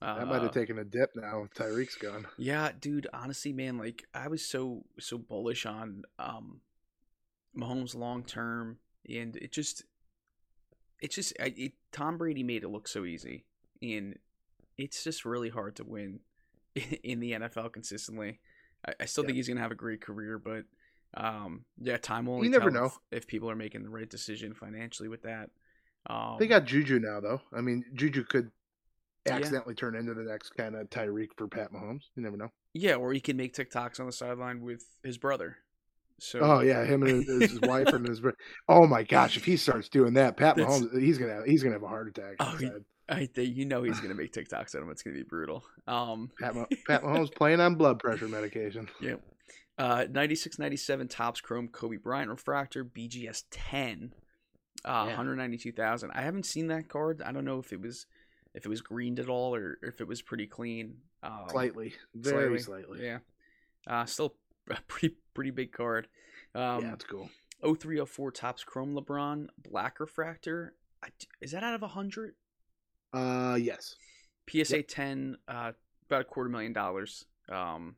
Uh, 0.00 0.18
That 0.18 0.26
might 0.26 0.42
have 0.42 0.52
taken 0.52 0.78
a 0.78 0.84
dip 0.84 1.10
now. 1.14 1.42
with 1.42 1.54
Tyreek's 1.54 1.94
gone. 1.96 2.26
Yeah, 2.38 2.70
dude. 2.80 3.06
Honestly, 3.12 3.52
man, 3.52 3.78
like 3.78 4.04
I 4.14 4.28
was 4.28 4.44
so 4.44 4.84
so 4.98 5.18
bullish 5.18 5.66
on 5.66 6.02
um 6.18 6.60
Mahomes 7.56 7.94
long 7.94 8.24
term, 8.24 8.78
and 9.08 9.36
it 9.36 9.52
just 9.52 9.84
it 11.02 11.10
just 11.10 11.34
I, 11.38 11.52
it, 11.56 11.72
Tom 11.92 12.16
Brady 12.16 12.42
made 12.42 12.62
it 12.64 12.68
look 12.68 12.88
so 12.88 13.04
easy, 13.04 13.44
and 13.82 14.18
it's 14.78 15.04
just 15.04 15.24
really 15.26 15.50
hard 15.50 15.76
to 15.76 15.84
win 15.84 16.20
in 17.02 17.20
the 17.20 17.32
NFL 17.32 17.72
consistently. 17.72 18.40
I, 18.86 18.94
I 19.00 19.04
still 19.04 19.24
think 19.24 19.36
he's 19.36 19.48
gonna 19.48 19.60
have 19.60 19.72
a 19.72 19.74
great 19.76 20.00
career, 20.00 20.38
but 20.38 20.64
um 21.14 21.64
yeah, 21.78 21.98
time 21.98 22.24
will 22.26 22.42
You 22.42 22.50
never 22.50 22.70
know. 22.70 22.86
if, 22.86 22.98
if 23.10 23.26
people 23.26 23.50
are 23.50 23.56
making 23.56 23.82
the 23.82 23.90
right 23.90 24.08
decision 24.08 24.54
financially 24.54 25.08
with 25.10 25.22
that. 25.22 25.50
Um, 26.08 26.36
They 26.38 26.46
got 26.46 26.64
Juju 26.64 26.98
now, 26.98 27.20
though. 27.20 27.42
I 27.52 27.60
mean, 27.60 27.84
Juju 27.94 28.24
could 28.24 28.50
Yeah. 29.26 29.34
accidentally 29.36 29.74
turn 29.74 29.94
into 29.94 30.14
the 30.14 30.22
next 30.22 30.50
kind 30.56 30.74
of 30.74 30.88
Tyreek 30.90 31.28
for 31.36 31.46
Pat 31.48 31.70
Mahomes. 31.72 32.04
You 32.16 32.22
never 32.22 32.36
know. 32.38 32.50
yeah, 32.74 32.94
or 32.94 33.12
he 33.12 33.20
can 33.20 33.36
make 33.36 33.54
TikToks 33.54 34.00
on 34.00 34.06
the 34.06 34.12
sideline 34.12 34.62
with 34.62 34.84
his 35.04 35.18
brother. 35.18 35.58
So 36.24 36.38
Oh 36.40 36.60
yeah, 36.60 36.84
him 36.84 37.02
and 37.02 37.24
his, 37.26 37.50
his 37.52 37.60
wife 37.62 37.88
and 37.88 38.06
his. 38.06 38.20
Oh 38.68 38.86
my 38.86 39.02
gosh, 39.02 39.36
if 39.36 39.44
he 39.44 39.56
starts 39.56 39.88
doing 39.88 40.14
that, 40.14 40.36
Pat 40.36 40.56
That's- 40.56 40.80
Mahomes, 40.80 41.00
he's 41.00 41.18
gonna 41.18 41.34
have, 41.34 41.44
he's 41.46 41.62
gonna 41.62 41.74
have 41.74 41.82
a 41.82 41.88
heart 41.88 42.08
attack. 42.08 42.36
Oh, 42.38 42.56
he- 42.56 42.70
I 43.08 43.26
think 43.26 43.56
you 43.56 43.64
know 43.66 43.82
he's 43.82 43.98
gonna 44.00 44.14
make 44.22 44.32
TikToks 44.32 44.74
at 44.74 44.82
him. 44.82 44.90
It's 44.90 45.02
gonna 45.02 45.16
be 45.16 45.24
brutal. 45.24 45.64
Um, 45.88 46.30
Pat, 46.40 46.54
Pat 46.86 47.02
Mahomes 47.02 47.34
playing 47.34 47.60
on 47.60 47.74
blood 47.74 47.98
pressure 47.98 48.28
medication. 48.28 48.88
yep. 49.00 49.20
Uh, 49.78 50.04
96, 50.08 50.58
97 50.58 51.08
Topps 51.08 51.40
Chrome 51.40 51.66
Kobe 51.68 51.96
Bryant 51.96 52.30
refractor 52.30 52.84
BGS 52.84 53.44
10, 53.50 54.12
uh, 54.84 54.88
Yeah. 54.88 55.16
192,000. 55.16 56.10
I 56.14 56.20
haven't 56.22 56.44
seen 56.46 56.68
that 56.68 56.88
card. 56.88 57.20
I 57.22 57.32
don't 57.32 57.44
know 57.44 57.58
if 57.58 57.72
it 57.72 57.80
was 57.80 58.06
if 58.54 58.64
it 58.66 58.68
was 58.68 58.82
greened 58.82 59.18
at 59.18 59.28
all 59.28 59.54
or 59.56 59.78
if 59.82 60.00
it 60.00 60.06
was 60.06 60.22
pretty 60.22 60.46
clean. 60.46 60.98
Um, 61.22 61.46
Slightly, 61.48 61.94
very 62.14 62.60
slightly. 62.60 63.04
Yeah. 63.04 63.18
Uh, 63.86 64.04
still 64.04 64.34
a 64.78 64.82
pretty 64.88 65.16
pretty 65.34 65.50
big 65.50 65.72
card. 65.72 66.08
Um, 66.54 66.82
yeah, 66.82 66.92
it's 66.94 67.04
cool. 67.04 67.30
0304 67.62 68.30
Topps 68.32 68.64
Chrome 68.64 68.94
LeBron 68.94 69.48
Black 69.58 70.00
refractor. 70.00 70.74
I, 71.02 71.08
is 71.40 71.52
that 71.52 71.62
out 71.62 71.74
of 71.74 71.82
a 71.82 71.86
100? 71.86 72.34
Uh, 73.12 73.56
yes, 73.60 73.96
PSA 74.50 74.82
10, 74.82 75.36
uh, 75.48 75.72
about 76.06 76.20
a 76.22 76.24
quarter 76.24 76.50
million 76.50 76.72
dollars. 76.72 77.24
Um, 77.48 77.96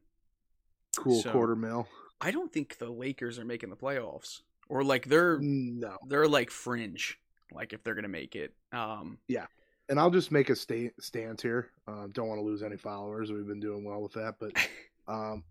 cool 0.96 1.20
So- 1.22 1.32
quarter 1.32 1.56
mil. 1.56 1.88
I 2.20 2.30
don't 2.30 2.52
think 2.52 2.78
the 2.78 2.88
Lakers 2.90 3.38
are 3.38 3.44
making 3.44 3.70
the 3.70 3.76
playoffs, 3.76 4.40
or 4.68 4.82
like 4.84 5.06
they're 5.06 5.38
No, 5.40 5.98
they're 6.06 6.28
like 6.28 6.50
fringe, 6.50 7.18
like 7.52 7.72
if 7.72 7.82
they're 7.82 7.94
gonna 7.94 8.08
make 8.08 8.34
it. 8.36 8.54
Um, 8.72 9.18
yeah. 9.28 9.46
and 9.90 10.00
I'll 10.00 10.10
just 10.10 10.32
make 10.32 10.48
a 10.48 10.56
sta- 10.56 10.92
stance 11.00 11.42
here. 11.42 11.70
Uh, 11.86 12.06
don't 12.12 12.28
want 12.28 12.38
to 12.38 12.44
lose 12.44 12.62
any 12.62 12.76
followers. 12.78 13.30
We've 13.30 13.46
been 13.46 13.60
doing 13.60 13.84
well 13.84 14.00
with 14.00 14.12
that, 14.14 14.36
but 14.40 14.52
um, 15.08 15.44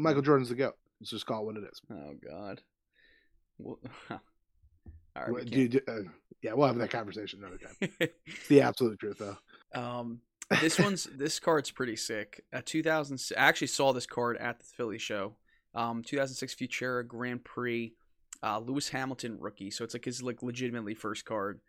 Michael 0.00 0.22
Jordan's 0.22 0.48
the 0.48 0.54
goat. 0.54 0.74
Let's 1.00 1.10
just 1.10 1.26
call 1.26 1.42
it 1.42 1.46
what 1.46 1.56
it 1.56 1.64
is. 1.70 1.80
oh 1.90 2.14
God. 2.28 2.60
Well, 3.58 3.78
all 4.10 4.20
right, 5.16 5.28
we 5.28 5.32
What- 5.32 5.50
do 5.50 5.80
uh, 5.88 5.92
yeah, 6.42 6.54
we'll 6.54 6.66
have 6.68 6.78
that 6.78 6.90
conversation 6.90 7.40
another 7.40 7.58
time. 7.58 7.90
It's 8.26 8.48
the 8.48 8.60
absolute 8.62 8.98
truth, 8.98 9.18
though. 9.18 9.36
Um, 9.78 10.20
this 10.62 10.78
one's 10.78 11.04
this 11.04 11.38
card's 11.38 11.70
pretty 11.70 11.96
sick. 11.96 12.42
A 12.52 12.62
2000. 12.62 13.20
I 13.36 13.40
actually 13.40 13.66
saw 13.66 13.92
this 13.92 14.06
card 14.06 14.36
at 14.38 14.58
the 14.58 14.64
Philly 14.64 14.98
show. 14.98 15.36
Um, 15.74 16.02
2006 16.02 16.54
Futera 16.54 17.06
Grand 17.06 17.44
Prix, 17.44 17.92
uh, 18.42 18.58
Lewis 18.58 18.88
Hamilton 18.88 19.36
rookie. 19.38 19.70
So 19.70 19.84
it's 19.84 19.94
like 19.94 20.06
his 20.06 20.22
like 20.22 20.42
legitimately 20.42 20.94
first 20.94 21.24
card. 21.26 21.60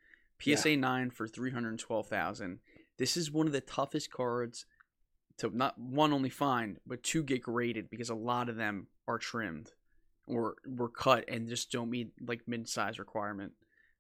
PSA 0.42 0.76
nine 0.78 1.12
for 1.12 1.28
312,000. 1.28 2.60
This 2.98 3.16
is 3.18 3.30
one 3.32 3.46
of 3.46 3.54
the 3.54 3.62
toughest 3.62 4.10
cards 4.12 4.66
to 5.38 5.56
not 5.56 5.78
one 5.78 6.14
only 6.14 6.30
find, 6.30 6.78
but 6.86 7.04
two 7.04 7.24
get 7.24 7.42
graded 7.44 7.90
because 7.90 8.10
a 8.10 8.16
lot 8.16 8.50
of 8.50 8.56
them 8.56 8.88
are 9.08 9.18
trimmed 9.18 9.72
or 10.28 10.56
were 10.66 10.90
cut 10.90 11.26
and 11.28 11.48
just 11.50 11.72
don't 11.72 11.90
meet 11.90 12.12
like 12.26 12.42
mid 12.48 12.68
size 12.70 13.00
requirement. 13.00 13.54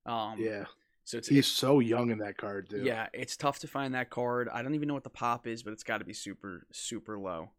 Um, 0.05 0.35
yeah, 0.39 0.65
So 1.03 1.17
it's 1.17 1.27
he's 1.27 1.47
so 1.47 1.79
young 1.79 2.09
in 2.11 2.19
that 2.19 2.37
card, 2.37 2.69
dude. 2.69 2.85
yeah, 2.85 3.07
it's 3.13 3.35
tough 3.37 3.59
to 3.59 3.67
find 3.67 3.93
that 3.95 4.09
card. 4.09 4.49
I 4.51 4.61
don't 4.61 4.75
even 4.75 4.87
know 4.87 4.93
what 4.93 5.03
the 5.03 5.09
pop 5.09 5.45
is, 5.47 5.63
but 5.63 5.73
it's 5.73 5.83
got 5.83 5.97
to 5.99 6.05
be 6.05 6.13
super 6.13 6.65
super 6.71 7.19
low. 7.19 7.49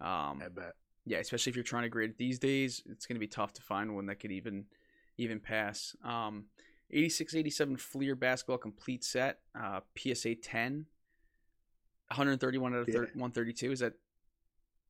Um, 0.00 0.40
I 0.44 0.48
bet. 0.54 0.74
yeah, 1.06 1.18
especially 1.18 1.50
if 1.50 1.56
you're 1.56 1.64
trying 1.64 1.82
to 1.84 1.88
grade 1.88 2.10
it 2.10 2.18
these 2.18 2.38
days, 2.38 2.82
it's 2.88 3.06
going 3.06 3.16
to 3.16 3.20
be 3.20 3.26
tough 3.26 3.52
to 3.54 3.62
find 3.62 3.94
one 3.94 4.06
that 4.06 4.20
could 4.20 4.30
even 4.32 4.66
even 5.16 5.40
pass. 5.40 5.96
Um, 6.04 6.44
86 6.90 7.34
87 7.34 7.76
Fleer 7.76 8.14
basketball 8.14 8.58
complete 8.58 9.04
set, 9.04 9.40
uh, 9.60 9.80
PSA 9.96 10.36
10, 10.36 10.86
131 12.10 12.74
out 12.74 12.80
of 12.80 12.88
Yeah. 12.88 13.00
132. 13.14 13.72
Is 13.72 13.80
that 13.80 13.94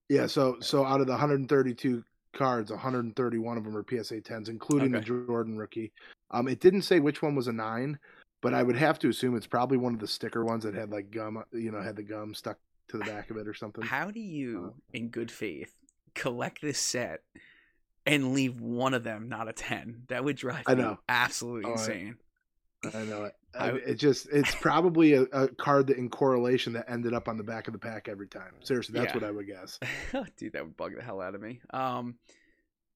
Yeah, 0.09 0.27
so 0.27 0.59
so 0.61 0.85
out 0.85 1.01
of 1.01 1.07
the 1.07 1.13
132 1.13 2.03
cards, 2.33 2.71
131 2.71 3.59
of 3.59 3.65
them 3.65 3.77
are 3.77 3.85
PSA 3.89 4.21
10s, 4.23 4.49
including 4.49 4.93
the 4.93 5.01
Jordan 5.01 5.59
rookie. 5.59 5.93
Um, 6.31 6.49
it 6.49 6.61
didn't 6.61 6.83
say 6.83 7.01
which 7.01 7.21
one 7.23 7.35
was 7.35 7.49
a 7.49 7.53
nine, 7.53 7.99
but 8.41 8.55
I 8.55 8.63
would 8.63 8.77
have 8.77 8.99
to 9.01 9.09
assume 9.09 9.37
it's 9.37 9.47
probably 9.47 9.77
one 9.77 9.95
of 9.95 10.01
the 10.01 10.07
sticker 10.09 10.45
ones 10.45 10.65
that 10.65 10.75
had 10.75 10.91
like 10.91 11.11
gum, 11.11 11.43
you 11.53 11.71
know, 11.71 11.83
had 11.83 11.97
the 11.97 12.03
gum 12.03 12.35
stuck 12.35 12.59
to 12.89 12.99
the 12.99 13.05
back 13.05 13.31
of 13.31 13.37
it 13.37 13.47
or 13.47 13.53
something. 13.55 13.85
how 13.85 14.11
do 14.11 14.21
you, 14.21 14.75
in 14.95 15.09
good 15.09 15.31
faith, 15.31 15.75
collect 16.15 16.63
this 16.63 16.79
set 16.79 17.23
and 18.07 18.33
leave 18.33 18.61
one 18.61 18.95
of 18.95 19.05
them 19.05 19.29
not 19.29 19.49
a 19.49 19.53
10? 19.53 20.05
That 20.09 20.25
would 20.25 20.37
drive 20.37 20.63
I 20.67 20.75
me 20.75 20.83
know. 20.83 20.99
absolutely 21.09 21.65
Oh, 21.71 21.75
I- 21.75 21.79
insane. 21.81 22.17
I 22.95 23.03
know 23.05 23.25
it. 23.25 23.35
I- 23.59 23.71
it 23.77 23.95
just 23.97 24.29
it's 24.31 24.55
probably 24.55 25.15
a, 25.15 25.23
a 25.23 25.49
card 25.49 25.87
that 25.89 25.99
in 25.99 26.09
correlation 26.09 26.73
that 26.75 26.89
ended 26.89 27.13
up 27.15 27.29
on 27.29 27.37
the 27.37 27.43
back 27.45 27.67
of 27.67 27.73
the 27.73 27.79
pack 27.79 28.09
every 28.09 28.29
time. 28.29 28.53
Seriously, 28.63 28.93
that's 28.99 29.09
Yeah. 29.15 29.21
what 29.21 29.25
I 29.25 29.31
would 29.31 29.47
guess. 29.47 29.79
Dude, 30.37 30.53
that 30.53 30.65
would 30.65 30.77
bug 30.77 30.95
the 30.97 31.03
hell 31.03 31.21
out 31.21 31.35
of 31.35 31.41
me. 31.43 31.61
Um, 31.71 32.17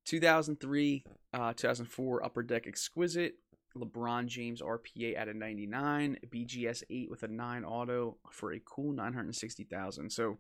2003, 0.05 1.05
uh, 1.35 1.53
2004 1.55 2.25
Upper 2.25 2.43
Deck 2.43 2.67
Exquisite, 2.67 3.35
LeBron 3.77 4.27
James 4.27 4.61
RPA 4.61 5.17
at 5.17 5.29
a 5.29 5.35
99, 5.35 6.19
BGS 6.29 6.83
8 6.91 7.11
with 7.11 7.23
a 7.23 7.29
9 7.29 7.65
auto 7.65 8.19
for 8.31 8.53
a 8.53 8.61
cool 8.61 8.93
960,000. 8.93 10.11
So 10.11 10.39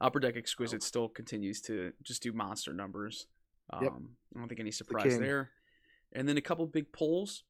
Upper 0.00 0.18
Deck 0.18 0.36
Exquisite 0.36 0.82
still 0.82 1.08
continues 1.08 1.60
to 1.62 1.92
just 2.02 2.22
do 2.22 2.32
monster 2.32 2.72
numbers. 2.72 3.26
Um, 3.70 3.82
Yep. 3.84 3.92
I 4.34 4.38
don't 4.38 4.48
think 4.48 4.60
any 4.60 4.70
surprise 4.70 5.12
king. 5.12 5.20
there. 5.20 5.50
And 6.12 6.28
then 6.28 6.36
a 6.36 6.42
couple 6.42 6.66
big 6.66 6.90
pulls. 6.92 7.44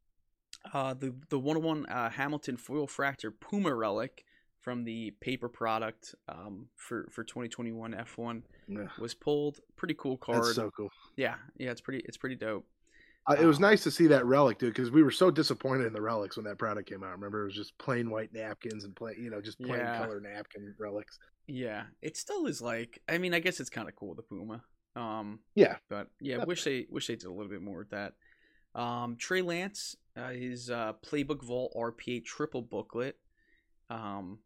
Uh, 0.72 0.94
the 0.94 1.14
the 1.28 1.38
101 1.38 1.86
uh, 1.86 2.10
Hamilton 2.10 2.56
foil 2.56 2.86
fractor 2.86 3.32
Puma 3.40 3.74
relic 3.74 4.24
from 4.60 4.84
the 4.84 5.10
paper 5.20 5.48
product 5.48 6.14
um, 6.28 6.68
for 6.76 7.08
for 7.10 7.24
2021 7.24 7.92
F1 7.94 8.42
Yeah. 8.68 8.86
was 8.98 9.14
pulled. 9.14 9.58
Pretty 9.76 9.94
cool 9.94 10.16
card. 10.16 10.44
That's 10.44 10.54
so 10.54 10.70
cool. 10.76 10.90
yeah, 11.16 11.34
yeah, 11.56 11.70
it's 11.70 11.80
pretty 11.80 12.02
it's 12.06 12.16
pretty 12.16 12.36
dope. 12.36 12.64
Uh, 13.28 13.36
it 13.40 13.44
was 13.44 13.56
Um, 13.58 13.62
nice 13.62 13.82
to 13.84 13.90
see 13.90 14.08
that 14.08 14.24
relic, 14.26 14.58
dude, 14.58 14.72
because 14.74 14.90
we 14.90 15.02
were 15.02 15.10
so 15.12 15.30
disappointed 15.30 15.86
in 15.86 15.92
the 15.92 16.00
relics 16.02 16.36
when 16.36 16.44
that 16.44 16.58
product 16.58 16.88
came 16.88 17.04
out. 17.04 17.12
Remember, 17.12 17.42
it 17.42 17.46
was 17.46 17.54
just 17.54 17.76
plain 17.78 18.10
white 18.10 18.32
napkins 18.32 18.84
and 18.84 18.96
plain, 18.96 19.14
you 19.22 19.30
know, 19.30 19.40
just 19.40 19.58
plain 19.60 19.78
Yeah. 19.80 19.96
color 19.96 20.20
napkin 20.20 20.74
relics. 20.78 21.18
Yeah, 21.46 21.84
it 22.00 22.16
still 22.16 22.46
is 22.46 22.60
like. 22.60 23.00
I 23.08 23.18
mean, 23.18 23.32
I 23.34 23.38
guess 23.40 23.60
it's 23.60 23.70
kind 23.70 23.88
of 23.88 23.94
cool 23.96 24.14
the 24.16 24.22
Puma. 24.22 24.64
Um, 24.96 25.40
Yeah. 25.54 25.76
but 25.88 26.08
yeah, 26.20 26.34
Definitely. 26.36 26.52
wish 26.52 26.64
they 26.64 26.86
wish 26.90 27.06
they 27.06 27.16
did 27.16 27.26
a 27.26 27.32
little 27.32 27.50
bit 27.50 27.62
more 27.62 27.78
with 27.78 27.90
that. 27.90 28.14
Um, 28.74 29.16
Trey 29.16 29.42
Lance, 29.42 29.96
uh, 30.16 30.30
his 30.30 30.70
uh, 30.70 30.92
Playbook 31.04 31.42
Vault 31.42 31.72
RPA 31.76 32.24
triple 32.24 32.62
booklet, 32.62 33.18
um, 33.90 34.38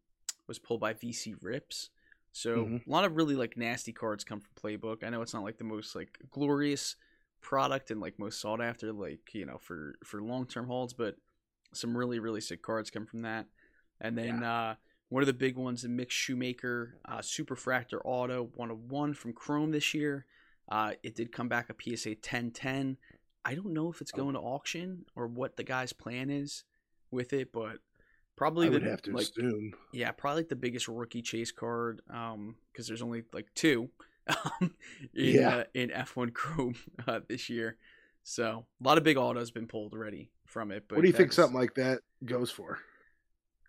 was 0.47 0.59
pulled 0.59 0.79
by 0.79 0.93
VC 0.93 1.35
Rips. 1.41 1.89
So 2.31 2.65
Mhm. 2.65 2.87
a 2.87 2.89
lot 2.89 3.03
of 3.03 3.15
really 3.15 3.35
like 3.35 3.57
nasty 3.57 3.91
cards 3.91 4.23
come 4.23 4.39
from 4.41 4.53
Playbook. 4.55 5.03
I 5.03 5.09
know 5.09 5.21
it's 5.21 5.33
not 5.33 5.43
like 5.43 5.57
the 5.57 5.63
most 5.63 5.95
like 5.95 6.19
glorious 6.29 6.95
product 7.41 7.91
and 7.91 7.99
like 8.01 8.19
most 8.19 8.39
sought 8.39 8.61
after, 8.61 8.91
like 8.93 9.33
you 9.33 9.45
know 9.45 9.57
for 9.57 9.97
for 10.03 10.21
long 10.21 10.45
term 10.45 10.67
holds, 10.67 10.93
but 10.93 11.15
some 11.73 11.97
really 11.97 12.19
really 12.19 12.41
sick 12.41 12.61
cards 12.61 12.89
come 12.89 13.05
from 13.05 13.23
that. 13.23 13.47
And 13.99 14.17
then 14.17 14.43
uh, 14.43 14.75
one 15.09 15.23
of 15.23 15.27
the 15.27 15.33
big 15.33 15.55
ones, 15.57 15.81
the 15.81 15.87
Mick 15.87 16.11
Schumacher 16.11 16.99
uh, 17.05 17.19
Superfractor 17.19 17.99
Auto 18.05 18.49
101 18.55 19.13
from 19.15 19.33
Chrome 19.33 19.71
this 19.71 19.93
year. 19.93 20.25
Uh, 20.69 20.93
it 21.01 21.15
did 21.15 21.31
come 21.31 21.47
back 21.47 21.69
a 21.69 21.73
PSA 21.73 22.09
1010. 22.09 22.97
I 23.47 23.55
don't 23.55 23.73
know 23.73 23.89
if 23.89 24.01
it's 24.01 24.11
Oh. 24.13 24.17
going 24.17 24.33
to 24.33 24.41
auction 24.41 25.05
or 25.15 25.25
what 25.27 25.55
the 25.55 25.63
guy's 25.63 25.93
plan 25.93 26.29
is 26.29 26.65
with 27.11 27.31
it, 27.31 27.51
but 27.53 27.77
probably 28.35 28.67
I 28.67 28.69
the 28.69 28.73
would 28.73 28.83
have 28.83 29.01
to 29.03 29.11
like 29.13 29.27
assume. 29.29 29.73
yeah, 29.93 30.11
probably 30.11 30.41
like 30.41 30.49
the 30.49 30.55
biggest 30.57 30.87
rookie 30.89 31.21
chase 31.21 31.51
card 31.51 32.01
um 32.09 32.55
because 32.71 32.87
there's 32.87 33.01
only 33.01 33.23
like 33.31 33.47
two 33.55 33.89
um 34.27 34.75
in 35.15 35.35
Yeah. 35.39 35.55
uh, 35.55 35.63
in 35.73 35.89
F1 35.91 36.33
Chrome 36.33 36.75
uh, 37.07 37.21
this 37.27 37.49
year. 37.49 37.77
So, 38.23 38.65
a 38.81 38.83
lot 38.83 38.97
of 38.97 39.05
big 39.05 39.15
autos 39.15 39.51
been 39.51 39.67
pulled 39.67 39.93
already 39.93 40.29
from 40.45 40.71
it, 40.71 40.83
but 40.89 40.97
What 40.97 41.03
do 41.03 41.07
you 41.07 41.13
think 41.13 41.31
something 41.31 41.57
like 41.57 41.75
that 41.75 42.01
goes 42.25 42.51
for? 42.51 42.79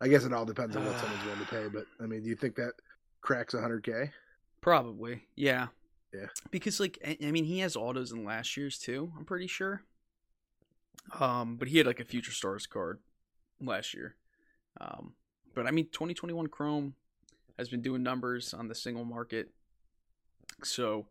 I 0.00 0.08
guess 0.08 0.24
it 0.24 0.32
all 0.32 0.44
depends 0.44 0.74
on 0.76 0.84
what 0.84 0.98
someone's 0.98 1.24
willing 1.24 1.38
to 1.38 1.46
pay, 1.46 1.68
but 1.72 1.84
I 2.02 2.06
mean, 2.06 2.24
do 2.24 2.28
you 2.28 2.34
think 2.34 2.56
that 2.56 2.72
cracks 3.20 3.54
100k? 3.54 4.10
Probably, 4.60 5.22
yeah. 5.36 5.68
Yeah. 6.14 6.26
Because 6.50 6.80
like 6.80 6.98
I 7.22 7.30
mean, 7.30 7.44
he 7.44 7.58
has 7.60 7.76
autos 7.76 8.12
in 8.12 8.24
last 8.24 8.56
year's 8.56 8.78
too. 8.78 9.12
I'm 9.18 9.24
pretty 9.24 9.46
sure. 9.46 9.82
Um, 11.18 11.56
but 11.56 11.68
he 11.68 11.78
had 11.78 11.86
like 11.86 12.00
a 12.00 12.04
Future 12.04 12.32
Stars 12.32 12.66
card 12.66 12.98
last 13.60 13.94
year. 13.94 14.14
Um, 14.80 15.14
but 15.54 15.66
I 15.66 15.70
mean, 15.70 15.86
2021 15.86 16.46
Chrome 16.48 16.94
has 17.58 17.68
been 17.68 17.82
doing 17.82 18.02
numbers 18.02 18.54
on 18.54 18.68
the 18.68 18.74
single 18.74 19.04
market, 19.04 19.50
so 20.62 21.06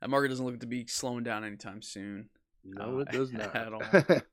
that 0.00 0.10
market 0.10 0.28
doesn't 0.28 0.44
look 0.44 0.60
to 0.60 0.66
be 0.66 0.86
slowing 0.86 1.24
down 1.24 1.44
anytime 1.44 1.80
soon. 1.82 2.28
No, 2.64 2.98
Uh, 2.98 2.98
it 3.00 3.10
does 3.12 3.32
not. 3.32 3.54
at 3.56 3.72
all. 3.72 3.82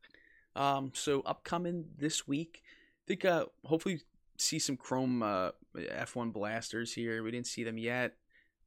Um, 0.55 0.91
so 0.93 1.21
upcoming 1.21 1.85
this 1.97 2.27
week, 2.27 2.61
I 2.63 3.03
think 3.07 3.25
uh, 3.25 3.45
hopefully 3.65 4.01
see 4.37 4.59
some 4.59 4.77
Chrome 4.77 5.23
uh, 5.23 5.49
F1 5.75 6.31
blasters 6.31 6.93
here. 6.93 7.23
We 7.23 7.31
didn't 7.31 7.47
see 7.47 7.63
them 7.63 7.79
yet. 7.79 8.13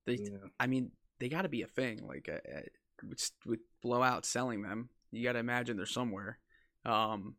They, 0.04 0.14
Yeah. 0.14 0.48
I 0.58 0.66
mean, 0.66 0.90
they 1.18 1.28
got 1.28 1.42
to 1.42 1.48
be 1.48 1.62
a 1.62 1.66
thing. 1.66 2.06
Like 2.06 2.28
uh, 2.30 2.36
uh, 2.56 2.60
with, 3.08 3.30
with 3.44 3.60
blowout 3.82 4.24
selling 4.24 4.62
them, 4.62 4.88
you 5.12 5.22
got 5.24 5.32
to 5.32 5.38
imagine 5.38 5.76
they're 5.76 5.86
somewhere. 5.86 6.38
Um, 6.84 7.34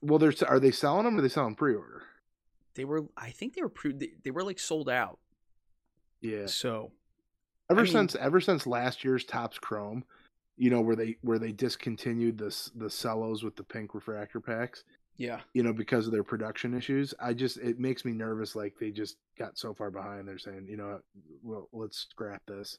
Well, 0.00 0.18
they're 0.18 0.34
are 0.46 0.60
they 0.60 0.70
selling 0.70 1.04
them 1.04 1.16
or 1.16 1.18
are 1.18 1.22
they 1.22 1.28
selling 1.28 1.54
pre-order? 1.54 2.02
they 2.74 2.84
were, 2.84 3.06
I 3.16 3.30
think 3.30 3.54
they 3.54 3.62
were 3.62 3.68
pre, 3.68 3.92
they, 3.92 4.10
they 4.22 4.30
were 4.30 4.44
like 4.44 4.60
sold 4.60 4.88
out. 4.88 5.18
Yeah. 6.20 6.46
So 6.46 6.92
Ever 7.70 7.80
I 7.80 7.82
mean- 7.84 7.92
since 7.92 8.14
ever 8.16 8.40
since 8.40 8.66
last 8.66 9.04
year's 9.04 9.24
Topps 9.24 9.58
Chrome, 9.58 10.04
you 10.56 10.70
know 10.70 10.80
where 10.80 10.96
they 10.96 11.16
where 11.22 11.38
they 11.38 11.52
discontinued 11.52 12.38
this 12.38 12.70
the 12.74 12.88
cellos 12.90 13.42
with 13.44 13.56
the 13.56 13.62
pink 13.62 13.94
refractor 13.94 14.40
packs, 14.40 14.84
yeah, 15.16 15.40
you 15.54 15.62
know 15.62 15.72
because 15.72 16.06
of 16.06 16.12
their 16.12 16.24
production 16.24 16.72
issues. 16.74 17.14
I 17.20 17.32
just 17.34 17.58
it 17.58 17.78
makes 17.78 18.04
me 18.04 18.12
nervous. 18.12 18.56
Like 18.56 18.74
they 18.80 18.90
just 18.90 19.18
got 19.38 19.58
so 19.58 19.74
far 19.74 19.90
behind. 19.90 20.26
They're 20.26 20.38
saying, 20.38 20.66
you 20.68 20.76
know, 20.76 21.00
well 21.42 21.68
let's 21.72 21.98
scrap 22.10 22.42
this. 22.46 22.78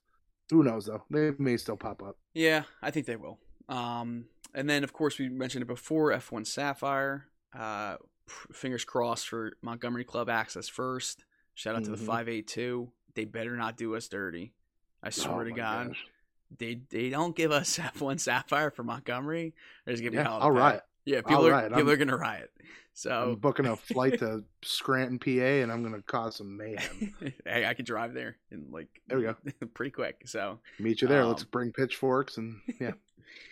Who 0.52 0.64
knows 0.64 0.86
though? 0.86 1.04
They 1.10 1.32
may 1.38 1.58
still 1.58 1.78
pop 1.78 2.02
up. 2.04 2.18
yeah, 2.34 2.64
I 2.82 2.92
think 2.92 3.06
they 3.06 3.16
will. 3.16 3.38
Um, 3.68 4.26
and 4.56 4.70
then 4.70 4.84
of 4.84 4.94
course 4.94 5.20
we 5.20 5.30
mentioned 5.30 5.62
it 5.62 5.68
before. 5.68 6.12
F1 6.12 6.48
Sapphire. 6.48 7.28
Uh, 7.58 7.98
fingers 8.28 8.84
crossed 8.86 9.28
for 9.28 9.54
Montgomery 9.62 10.04
Club 10.04 10.30
access 10.30 10.68
first. 10.68 11.24
Shout 11.56 11.76
out 11.76 11.84
to 11.86 11.92
the 11.92 11.98
Mhm. 11.98 12.06
582. 12.06 12.92
They 13.16 13.26
better 13.26 13.56
not 13.58 13.76
do 13.78 13.96
us 13.96 14.08
dirty. 14.08 14.54
I 15.04 15.10
swear 15.12 15.42
Oh 15.42 15.44
to 15.46 15.52
God. 15.52 15.88
gosh. 15.90 16.06
they 16.58 16.82
they 16.90 17.10
don't 17.12 17.36
give 17.36 17.52
us 17.52 17.78
F1 17.96 18.20
Sapphire 18.20 18.72
for 18.72 18.84
Montgomery. 18.84 19.54
They're 19.86 19.94
just 19.94 20.04
gonna 20.04 20.12
be 20.12 20.18
Yeah, 20.18 20.24
hell 20.24 20.38
of 20.38 20.44
I'll 21.18 21.22
a 21.22 21.22
bet. 21.22 21.22
riot. 21.22 21.22
Yeah, 21.22 21.22
people 21.22 21.48
are 21.48 21.62
people 21.64 21.78
I'm- 21.78 21.90
are 21.90 21.98
gonna 21.98 22.18
riot. 22.18 22.52
So 22.94 23.12
I'm 23.32 23.36
booking 23.36 23.66
a 23.66 23.76
flight 23.78 24.20
to 24.20 24.44
Scranton, 24.62 25.20
PA, 25.20 25.30
and 25.64 25.72
I'm 25.72 25.84
gonna 25.84 26.02
cause 26.02 26.36
some 26.38 26.58
mayhem. 26.58 27.16
hey, 27.46 27.66
I 27.66 27.74
could 27.74 27.86
drive 27.86 28.14
there 28.14 28.38
and 28.52 28.72
like 28.72 28.88
There 29.08 29.18
we 29.18 29.24
go. 29.24 29.36
pretty 29.74 29.92
quick. 29.92 30.24
So 30.26 30.60
Meet 30.80 31.02
you 31.02 31.08
there. 31.08 31.24
Let's 31.26 31.44
Um, 31.44 31.50
bring 31.52 31.72
pitchforks 31.72 32.38
and 32.38 32.60
yeah. 32.80 32.92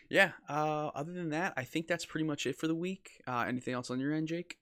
yeah. 0.10 0.32
Uh, 0.50 0.88
other 0.88 1.14
than 1.14 1.30
that, 1.30 1.54
I 1.56 1.64
think 1.64 1.88
that's 1.88 2.06
pretty 2.06 2.26
much 2.26 2.46
it 2.46 2.58
for 2.58 2.68
the 2.68 2.76
week. 2.76 3.22
Uh, 3.28 3.46
anything 3.48 3.74
else 3.74 3.90
on 3.90 4.00
your 4.00 4.12
end, 4.14 4.28
Jake? 4.28 4.58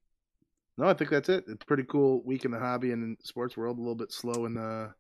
No, 0.77 0.87
I 0.87 0.93
think 0.93 1.09
that's 1.09 1.29
it. 1.29 1.45
It's 1.47 1.63
a 1.63 1.65
pretty 1.65 1.83
cool 1.83 2.21
week 2.23 2.45
in 2.45 2.51
the 2.51 2.59
hobby 2.59 2.91
and 2.91 3.17
sports 3.23 3.55
world. 3.57 3.77
A 3.77 3.81
little 3.81 3.95
bit 3.95 4.11
slow 4.11 4.45
in 4.45 4.53
the 4.53 4.93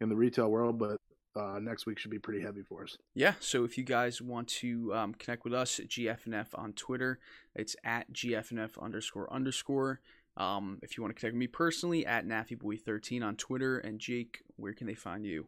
in 0.00 0.08
the 0.08 0.16
retail 0.16 0.50
world, 0.50 0.78
but 0.78 0.98
uh, 1.36 1.58
next 1.60 1.86
week 1.86 1.98
should 1.98 2.10
be 2.10 2.18
pretty 2.18 2.40
heavy 2.40 2.62
for 2.62 2.82
us. 2.82 2.96
Yeah, 3.14 3.34
so 3.40 3.64
if 3.64 3.78
you 3.78 3.84
guys 3.84 4.20
want 4.20 4.48
to 4.48 4.92
um, 4.94 5.14
connect 5.14 5.44
with 5.44 5.54
us, 5.54 5.80
GFNF 5.86 6.48
on 6.54 6.72
Twitter, 6.72 7.18
it's 7.54 7.76
at 7.84 8.12
GFNF 8.12 8.82
underscore 8.82 9.32
underscore. 9.32 10.00
Um, 10.36 10.78
if 10.82 10.96
you 10.96 11.02
want 11.02 11.14
to 11.14 11.20
connect 11.20 11.34
with 11.34 11.40
me 11.40 11.46
personally, 11.46 12.06
at 12.06 12.26
NaffyBoy13 12.26 13.22
on 13.22 13.36
Twitter. 13.36 13.78
And 13.78 13.98
Jake, 13.98 14.42
where 14.56 14.72
can 14.72 14.86
they 14.86 14.94
find 14.94 15.26
you? 15.26 15.46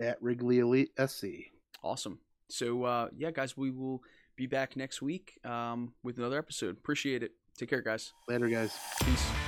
At 0.00 0.20
Wrigley 0.20 0.58
Elite 0.58 0.90
SC. 0.98 1.26
Awesome. 1.82 2.18
So, 2.48 2.84
uh, 2.84 3.08
yeah, 3.16 3.30
guys, 3.30 3.56
we 3.56 3.70
will 3.70 4.02
be 4.36 4.46
back 4.46 4.76
next 4.76 5.00
week 5.00 5.38
um, 5.44 5.94
with 6.02 6.18
another 6.18 6.38
episode. 6.38 6.76
Appreciate 6.76 7.22
it. 7.22 7.32
Take 7.56 7.70
care, 7.70 7.82
guys. 7.82 8.12
Later, 8.28 8.48
guys. 8.48 8.76
Peace. 9.04 9.43